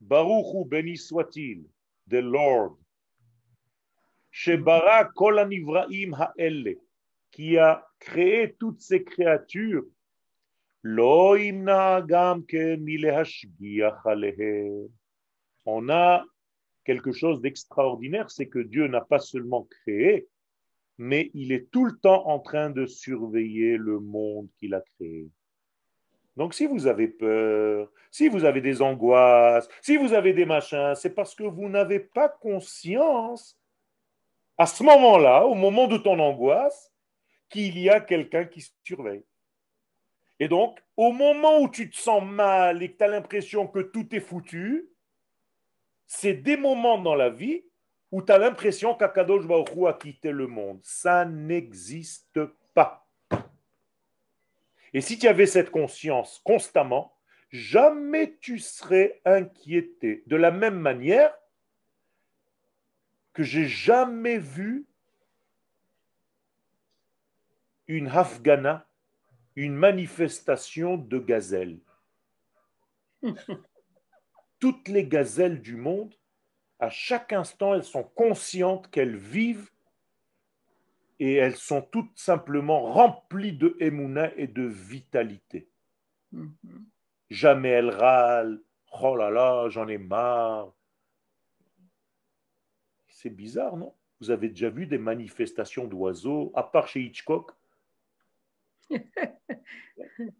Baruchu 0.00 0.64
béni 0.66 0.96
soit-il, 0.96 1.64
the 2.08 2.14
Lord, 2.22 2.78
Shebara 4.30 5.04
kol 5.14 5.38
hanivraim 5.38 6.12
ha'elle, 6.14 6.76
qui 7.30 7.58
a 7.58 7.86
créé 7.98 8.54
toutes 8.58 8.80
ces 8.80 9.04
créatures, 9.04 9.84
On 15.66 15.88
a 15.90 16.24
quelque 16.84 17.12
chose 17.12 17.42
d'extraordinaire, 17.42 18.30
c'est 18.30 18.48
que 18.48 18.58
Dieu 18.58 18.86
n'a 18.86 19.02
pas 19.02 19.18
seulement 19.18 19.68
créé, 19.82 20.28
mais 20.96 21.30
il 21.34 21.52
est 21.52 21.70
tout 21.70 21.84
le 21.84 21.92
temps 21.98 22.26
en 22.26 22.38
train 22.38 22.70
de 22.70 22.86
surveiller 22.86 23.76
le 23.76 24.00
monde 24.00 24.48
qu'il 24.58 24.72
a 24.72 24.80
créé. 24.80 25.28
Donc 26.38 26.54
si 26.54 26.66
vous 26.66 26.86
avez 26.86 27.08
peur, 27.08 27.92
si 28.10 28.28
vous 28.28 28.44
avez 28.44 28.62
des 28.62 28.80
angoisses, 28.80 29.68
si 29.82 29.98
vous 29.98 30.14
avez 30.14 30.32
des 30.32 30.46
machins, 30.46 30.94
c'est 30.94 31.14
parce 31.14 31.34
que 31.34 31.44
vous 31.44 31.68
n'avez 31.68 32.00
pas 32.00 32.30
conscience 32.30 33.58
à 34.56 34.64
ce 34.64 34.82
moment-là, 34.84 35.44
au 35.44 35.54
moment 35.54 35.86
de 35.86 35.98
ton 35.98 36.18
angoisse, 36.18 36.90
qu'il 37.50 37.78
y 37.78 37.90
a 37.90 38.00
quelqu'un 38.00 38.46
qui 38.46 38.66
surveille. 38.82 39.24
Et 40.40 40.48
donc, 40.48 40.78
au 40.96 41.12
moment 41.12 41.60
où 41.60 41.68
tu 41.68 41.90
te 41.90 41.96
sens 41.96 42.22
mal 42.24 42.82
et 42.82 42.92
que 42.92 42.98
tu 42.98 43.04
as 43.04 43.08
l'impression 43.08 43.66
que 43.66 43.80
tout 43.80 44.14
est 44.14 44.20
foutu, 44.20 44.88
c'est 46.06 46.34
des 46.34 46.56
moments 46.56 46.98
dans 46.98 47.14
la 47.14 47.28
vie 47.28 47.64
où 48.10 48.22
tu 48.22 48.32
as 48.32 48.38
l'impression 48.38 48.94
qu'Akadosh 48.94 49.46
Baruch 49.46 49.68
a 49.86 49.92
quitté 49.92 50.32
le 50.32 50.46
monde. 50.46 50.80
Ça 50.82 51.24
n'existe 51.24 52.40
pas. 52.72 53.06
Et 54.94 55.00
si 55.00 55.18
tu 55.18 55.28
avais 55.28 55.46
cette 55.46 55.70
conscience 55.70 56.40
constamment, 56.44 57.14
jamais 57.50 58.36
tu 58.40 58.58
serais 58.58 59.20
inquiété. 59.24 60.22
De 60.26 60.36
la 60.36 60.50
même 60.50 60.78
manière 60.78 61.34
que 63.34 63.42
j'ai 63.42 63.66
jamais 63.66 64.38
vu 64.38 64.86
une 67.86 68.08
Hafgana, 68.08 68.87
une 69.64 69.74
manifestation 69.74 70.96
de 70.96 71.18
gazelles. 71.18 71.80
Toutes 74.60 74.86
les 74.86 75.04
gazelles 75.04 75.60
du 75.60 75.76
monde, 75.76 76.14
à 76.78 76.90
chaque 76.90 77.32
instant, 77.32 77.74
elles 77.74 77.84
sont 77.84 78.04
conscientes 78.04 78.88
qu'elles 78.90 79.16
vivent 79.16 79.70
et 81.18 81.34
elles 81.34 81.56
sont 81.56 81.82
toutes 81.82 82.16
simplement 82.16 82.92
remplies 82.92 83.52
de 83.52 83.76
émouna 83.80 84.32
et 84.36 84.46
de 84.46 84.62
vitalité. 84.62 85.68
Mhm. 86.30 86.86
Jamais 87.28 87.70
elles 87.70 87.90
râlent. 87.90 88.62
Oh 89.02 89.16
là 89.16 89.28
là, 89.30 89.68
j'en 89.70 89.88
ai 89.88 89.98
marre. 89.98 90.72
C'est 93.08 93.30
bizarre, 93.30 93.76
non? 93.76 93.92
Vous 94.20 94.30
avez 94.30 94.48
déjà 94.48 94.70
vu 94.70 94.86
des 94.86 94.98
manifestations 94.98 95.88
d'oiseaux, 95.88 96.52
à 96.54 96.62
part 96.62 96.86
chez 96.86 97.00
Hitchcock? 97.00 97.57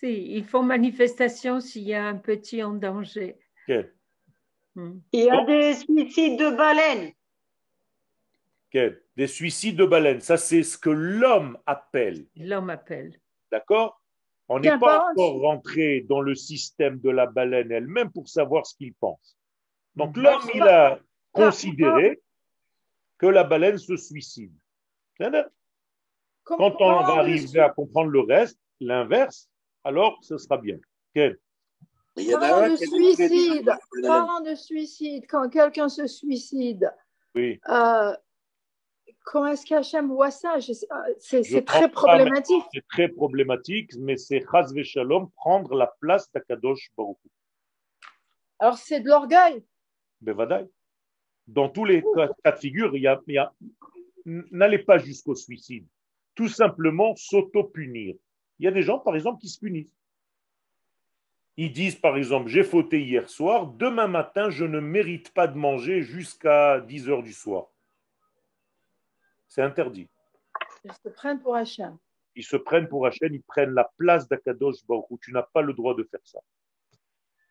Si, 0.00 0.36
ils 0.36 0.44
font 0.44 0.62
manifestation 0.62 1.58
s'il 1.60 1.82
y 1.82 1.94
a 1.94 2.06
un 2.06 2.16
petit 2.16 2.62
en 2.62 2.72
danger. 2.74 3.36
Mhm. 4.76 5.02
Il 5.12 5.24
y 5.24 5.30
a 5.30 5.44
des 5.44 5.74
suicides 5.74 6.38
de 6.38 6.50
baleines. 6.56 7.12
Des 9.16 9.26
suicides 9.26 9.76
de 9.76 9.84
baleines. 9.84 10.20
Ça, 10.20 10.36
c'est 10.36 10.62
ce 10.62 10.78
que 10.78 10.90
l'homme 10.90 11.58
appelle. 11.66 12.26
L'homme 12.36 12.70
appelle. 12.70 13.20
D'accord? 13.50 14.00
On 14.46 14.60
n'est 14.60 14.78
pas 14.78 15.10
encore 15.10 15.40
rentré 15.40 16.06
dans 16.08 16.20
le 16.20 16.34
système 16.36 17.00
de 17.00 17.10
la 17.10 17.26
baleine 17.26 17.72
elle-même 17.72 18.12
pour 18.12 18.28
savoir 18.28 18.66
ce 18.66 18.76
qu'il 18.76 18.94
pense. 18.94 19.36
Donc 19.96 20.16
Mhm. 20.16 20.22
l'homme, 20.22 20.50
il 20.54 20.62
a 20.62 21.00
considéré 21.32 22.20
que 23.18 23.26
la 23.26 23.42
baleine 23.42 23.78
se 23.78 23.96
suicide. 23.96 24.54
Quand 26.56 26.80
on 26.80 26.92
va 27.02 27.18
arriver 27.18 27.60
à 27.60 27.68
comprendre 27.70 28.10
le 28.10 28.20
reste, 28.20 28.58
l'inverse, 28.80 29.48
alors 29.84 30.18
ce 30.22 30.38
sera 30.38 30.56
bien. 30.56 30.78
Quel? 31.14 31.38
Il 32.16 32.24
y 32.24 32.34
en 32.34 32.38
a 32.38 32.48
Parents 32.48 32.62
un 32.62 32.70
de 32.70 32.76
suicide, 32.76 33.72
parents 34.02 34.40
de 34.40 34.54
suicide, 34.54 35.24
quand 35.28 35.48
quelqu'un 35.50 35.88
se 35.88 36.06
suicide, 36.06 36.92
Oui. 37.34 37.60
euh, 37.68 38.12
comment 39.24 39.48
est-ce 39.48 39.64
qu'Hachem 39.66 40.08
voit 40.08 40.30
ça? 40.30 40.56
Euh, 40.56 41.14
C'est 41.20 41.64
très 41.64 41.88
problématique. 41.90 42.64
C'est 42.72 42.86
très 42.88 43.08
problématique, 43.08 43.92
mais 43.98 44.16
c'est 44.16 44.42
Chaz 44.50 44.72
Shalom 44.82 45.30
prendre 45.32 45.74
la 45.74 45.92
place 46.00 46.30
d'Akadosh 46.32 46.90
Baruch. 46.96 47.18
Alors 48.58 48.78
c'est 48.78 49.00
de 49.00 49.08
l'orgueil. 49.08 49.62
Bevadaï. 50.20 50.66
Dans 51.46 51.68
tous 51.68 51.84
les 51.84 52.02
cas, 52.02 52.28
cas 52.42 52.52
de 52.52 52.58
figure, 52.58 52.96
il 52.96 53.02
y 53.02 53.06
a, 53.06 53.20
il 53.28 53.34
y 53.34 53.38
a- 53.38 53.52
n'allez 54.24 54.78
pas 54.80 54.98
jusqu'au 54.98 55.34
suicide. 55.36 55.86
Tout 56.38 56.46
simplement 56.46 57.16
s'auto-punir. 57.16 58.14
Il 58.60 58.64
y 58.64 58.68
a 58.68 58.70
des 58.70 58.82
gens, 58.82 59.00
par 59.00 59.16
exemple, 59.16 59.40
qui 59.40 59.48
se 59.48 59.58
punissent. 59.58 59.98
Ils 61.56 61.72
disent, 61.72 61.96
par 61.96 62.16
exemple, 62.16 62.46
j'ai 62.46 62.62
fauté 62.62 63.02
hier 63.02 63.28
soir, 63.28 63.66
demain 63.66 64.06
matin, 64.06 64.48
je 64.48 64.64
ne 64.64 64.78
mérite 64.78 65.34
pas 65.34 65.48
de 65.48 65.58
manger 65.58 66.02
jusqu'à 66.02 66.78
10 66.78 67.08
heures 67.08 67.24
du 67.24 67.32
soir. 67.32 67.66
C'est 69.48 69.62
interdit. 69.62 70.08
Ils 70.84 70.92
se 70.92 71.08
prennent 71.08 71.40
pour 71.40 71.56
Hachem. 71.56 71.98
Ils 72.36 72.44
se 72.44 72.56
prennent 72.56 72.86
pour 72.86 73.04
Hachem, 73.04 73.34
ils 73.34 73.42
prennent 73.42 73.74
la 73.74 73.90
place 73.96 74.28
d'Akadosh 74.28 74.86
Baruch. 74.86 75.18
Tu 75.20 75.32
n'as 75.32 75.42
pas 75.42 75.62
le 75.62 75.72
droit 75.72 75.96
de 75.96 76.04
faire 76.04 76.20
ça. 76.22 76.38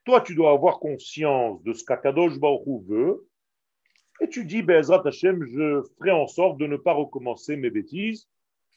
Toi, 0.05 0.21
tu 0.21 0.33
dois 0.33 0.51
avoir 0.51 0.79
conscience 0.79 1.61
de 1.63 1.73
ce 1.73 1.83
qu'Akadosh 1.83 2.39
Baruch 2.39 2.85
veut, 2.88 3.27
et 4.21 4.29
tu 4.29 4.45
dis, 4.45 4.61
Bezrat 4.61 5.05
Hachem, 5.05 5.43
je 5.43 5.81
ferai 5.97 6.11
en 6.11 6.27
sorte 6.27 6.57
de 6.57 6.67
ne 6.67 6.77
pas 6.77 6.93
recommencer 6.93 7.57
mes 7.57 7.69
bêtises, 7.69 8.29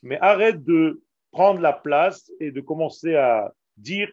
mais 0.03 0.19
arrête 0.21 0.63
de 0.65 1.03
prendre 1.31 1.61
la 1.61 1.73
place 1.73 2.31
et 2.41 2.51
de 2.51 2.61
commencer 2.61 3.15
à 3.15 3.53
dire, 3.77 4.13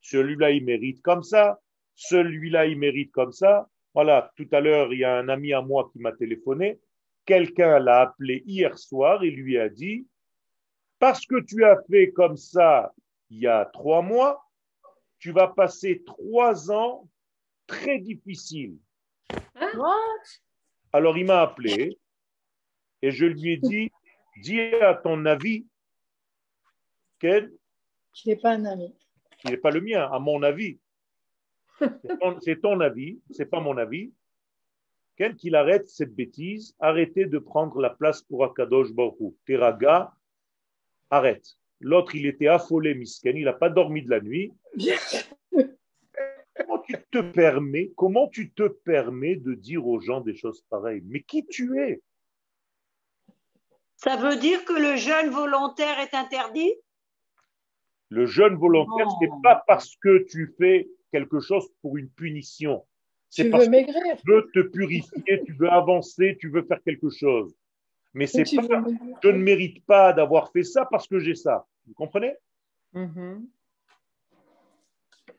celui-là, 0.00 0.50
il 0.50 0.64
mérite 0.64 1.02
comme 1.02 1.22
ça, 1.22 1.60
celui-là, 1.94 2.66
il 2.66 2.78
mérite 2.78 3.12
comme 3.12 3.32
ça. 3.32 3.68
Voilà, 3.94 4.32
tout 4.36 4.48
à 4.52 4.60
l'heure, 4.60 4.92
il 4.92 5.00
y 5.00 5.04
a 5.04 5.16
un 5.16 5.28
ami 5.28 5.52
à 5.52 5.60
moi 5.60 5.90
qui 5.92 5.98
m'a 5.98 6.12
téléphoné. 6.12 6.80
Quelqu'un 7.24 7.78
l'a 7.78 8.00
appelé 8.00 8.42
hier 8.46 8.78
soir 8.78 9.22
et 9.22 9.30
lui 9.30 9.58
a 9.58 9.68
dit, 9.68 10.06
parce 10.98 11.26
que 11.26 11.40
tu 11.40 11.64
as 11.64 11.78
fait 11.90 12.10
comme 12.10 12.36
ça 12.36 12.92
il 13.30 13.38
y 13.38 13.46
a 13.46 13.64
trois 13.64 14.02
mois, 14.02 14.44
tu 15.18 15.32
vas 15.32 15.48
passer 15.48 16.02
trois 16.04 16.70
ans 16.70 17.08
très 17.66 17.98
difficiles. 17.98 18.76
What? 19.74 20.22
Alors 20.92 21.16
il 21.16 21.24
m'a 21.24 21.40
appelé 21.40 21.98
et 23.00 23.10
je 23.10 23.24
lui 23.24 23.52
ai 23.52 23.56
dit, 23.56 23.90
dis 24.40 24.60
à 24.60 24.94
ton 24.94 25.24
avis 25.26 25.66
qu'elle, 27.18 27.52
Je 28.14 28.30
n'ai 28.30 28.36
pas 28.36 28.52
un 28.52 28.64
ami. 28.64 28.94
qui 29.38 29.48
n'est 29.48 29.56
pas 29.56 29.70
le 29.70 29.80
mien, 29.80 30.08
à 30.10 30.18
mon 30.18 30.42
avis. 30.42 30.78
C'est 31.80 32.18
ton, 32.20 32.40
c'est 32.40 32.60
ton 32.60 32.80
avis, 32.80 33.20
c'est 33.32 33.46
pas 33.46 33.58
mon 33.60 33.76
avis. 33.76 34.12
Quel 35.16 35.34
qu'il 35.36 35.56
arrête 35.56 35.88
cette 35.88 36.14
bêtise, 36.14 36.74
arrêtez 36.78 37.26
de 37.26 37.38
prendre 37.38 37.80
la 37.80 37.90
place 37.90 38.22
pour 38.22 38.44
Akadosh 38.44 38.92
Baruch. 38.92 39.34
Teraga, 39.46 40.12
arrête. 41.10 41.56
L'autre, 41.80 42.14
il 42.14 42.26
était 42.26 42.46
affolé, 42.46 42.94
misken, 42.94 43.36
il 43.36 43.44
n'a 43.44 43.52
pas 43.52 43.68
dormi 43.68 44.02
de 44.02 44.10
la 44.10 44.20
nuit. 44.20 44.52
Comment 46.56 46.78
tu 46.86 46.94
te 47.10 47.20
permets, 47.32 47.92
comment 47.96 48.28
tu 48.28 48.52
te 48.52 48.68
permets 48.68 49.36
de 49.36 49.54
dire 49.54 49.86
aux 49.86 50.00
gens 50.00 50.20
des 50.20 50.34
choses 50.36 50.62
pareilles? 50.68 51.02
Mais 51.06 51.22
qui 51.22 51.46
tu 51.46 51.80
es? 51.80 52.00
Ça 54.01 54.15
veut 54.15 54.35
dire 54.37 54.63
que 54.65 54.73
le 54.73 54.95
jeûne 54.95 55.29
volontaire 55.31 55.99
est 55.99 56.13
interdit 56.13 56.73
Le 58.09 58.25
jeûne 58.25 58.55
volontaire, 58.55 59.07
Non. 59.07 59.17
c'est 59.19 59.41
pas 59.43 59.63
parce 59.67 59.95
que 59.97 60.13
tu 60.31 60.53
fais 60.57 60.87
quelque 61.11 61.39
chose 61.39 61.67
pour 61.81 61.97
une 61.97 62.09
punition. 62.09 62.85
C'est 63.29 63.43
Tu 63.45 63.49
parce 63.51 63.63
veux 63.65 63.71
que 63.71 63.77
maigrir 63.77 64.15
tu 64.17 64.31
veux 64.31 64.43
te 64.53 64.61
purifier, 64.75 65.43
tu 65.45 65.53
veux 65.59 65.69
avancer, 65.69 66.37
tu 66.39 66.49
veux 66.49 66.63
faire 66.63 66.81
quelque 66.83 67.09
chose. 67.09 67.53
Mais 68.13 68.25
c'est 68.27 68.43
Tu 68.43 68.55
pas, 68.57 68.61
veux 68.61 68.81
maigrir. 68.91 69.17
je 69.23 69.29
ne 69.29 69.37
mérite 69.49 69.85
pas 69.85 70.13
d'avoir 70.13 70.51
fait 70.53 70.63
ça 70.63 70.85
parce 70.85 71.07
que 71.07 71.19
j'ai 71.19 71.35
ça. 71.35 71.65
Vous 71.85 71.93
comprenez 71.93 72.33
Mhm. 72.93 73.45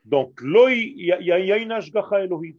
Donc, 0.05 0.39
לא- 0.41 0.69
il 0.69 1.05
y, 1.07 1.11
a- 1.11 1.19
il 1.19 1.27
y 1.27 1.31
a- 1.31 1.39
il 1.39 1.47
y 1.47 1.51
a 1.51 1.57
une 1.57 1.71
השגחה 1.71 2.17
אלוהית, 2.19 2.57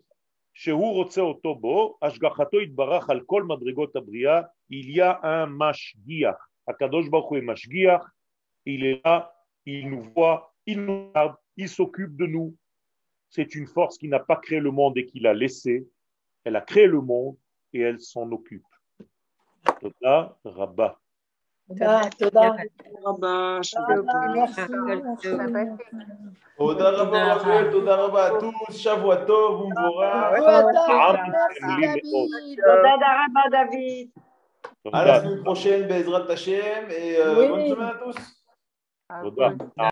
שהוא 0.55 0.93
רוצה 0.95 1.21
אותו 1.21 1.55
בו, 1.55 1.97
השגחתו 2.03 2.61
יתברך 2.61 3.11
על 3.11 3.21
כל 3.27 3.43
מדרגות 3.43 3.97
הבריאה, 3.97 4.43
il 4.70 4.92
y 4.92 5.02
a 5.02 5.20
un 5.24 5.46
Mashgiach. 5.48 6.38
Akadosh 6.68 7.10
Baruch 7.10 7.38
est 7.38 7.42
Mashgiach, 7.42 8.02
il 8.66 8.86
est 8.86 9.02
là, 9.06 9.34
il 9.66 9.90
nous 9.90 10.02
voit, 10.02 10.54
il 10.66 10.82
nous 10.84 11.08
regarde, 11.10 11.36
il 11.58 11.70
s'occupe 11.70 12.16
de 12.16 12.26
nous. 12.26 12.56
C'est 13.30 13.56
une 13.56 13.68
force 13.68 13.98
qui 13.98 14.08
n'a 14.08 14.20
pas 14.20 14.38
créé 14.38 14.60
le 14.60 14.72
monde 14.72 14.98
et 14.98 15.06
qui 15.06 15.20
l'a 15.20 15.34
laissé. 15.34 15.88
Elle 16.44 16.56
a 16.56 16.62
créé 16.62 16.88
le 16.88 17.02
monde 17.02 17.36
et 17.74 17.82
elle 17.82 18.00
s'en 18.00 18.32
occupe. 18.32 18.66
Toda 19.82 20.38
Rabba. 20.46 21.00
Toda 21.68 22.02
Rabba. 23.04 23.62
Toda 26.58 26.92
Rabba, 26.92 27.72
Toda 27.72 27.96
Rabba 27.98 28.24
à 28.24 28.40
tous. 28.40 28.78
Shavuatov, 28.78 29.66
Umvora. 29.66 30.36
Toda 30.38 30.78
Rabba, 33.20 33.50
David 33.52 34.12
à 34.92 35.06
la 35.06 35.22
semaine 35.22 35.44
prochaine, 35.44 35.88
Bezrat 35.88 36.26
Tachem, 36.28 36.90
et 36.90 37.18
euh, 37.18 37.48
bonne 37.48 37.68
semaine 37.68 37.88
à 37.88 38.00
tous. 38.04 38.16
Ah, 39.78 39.92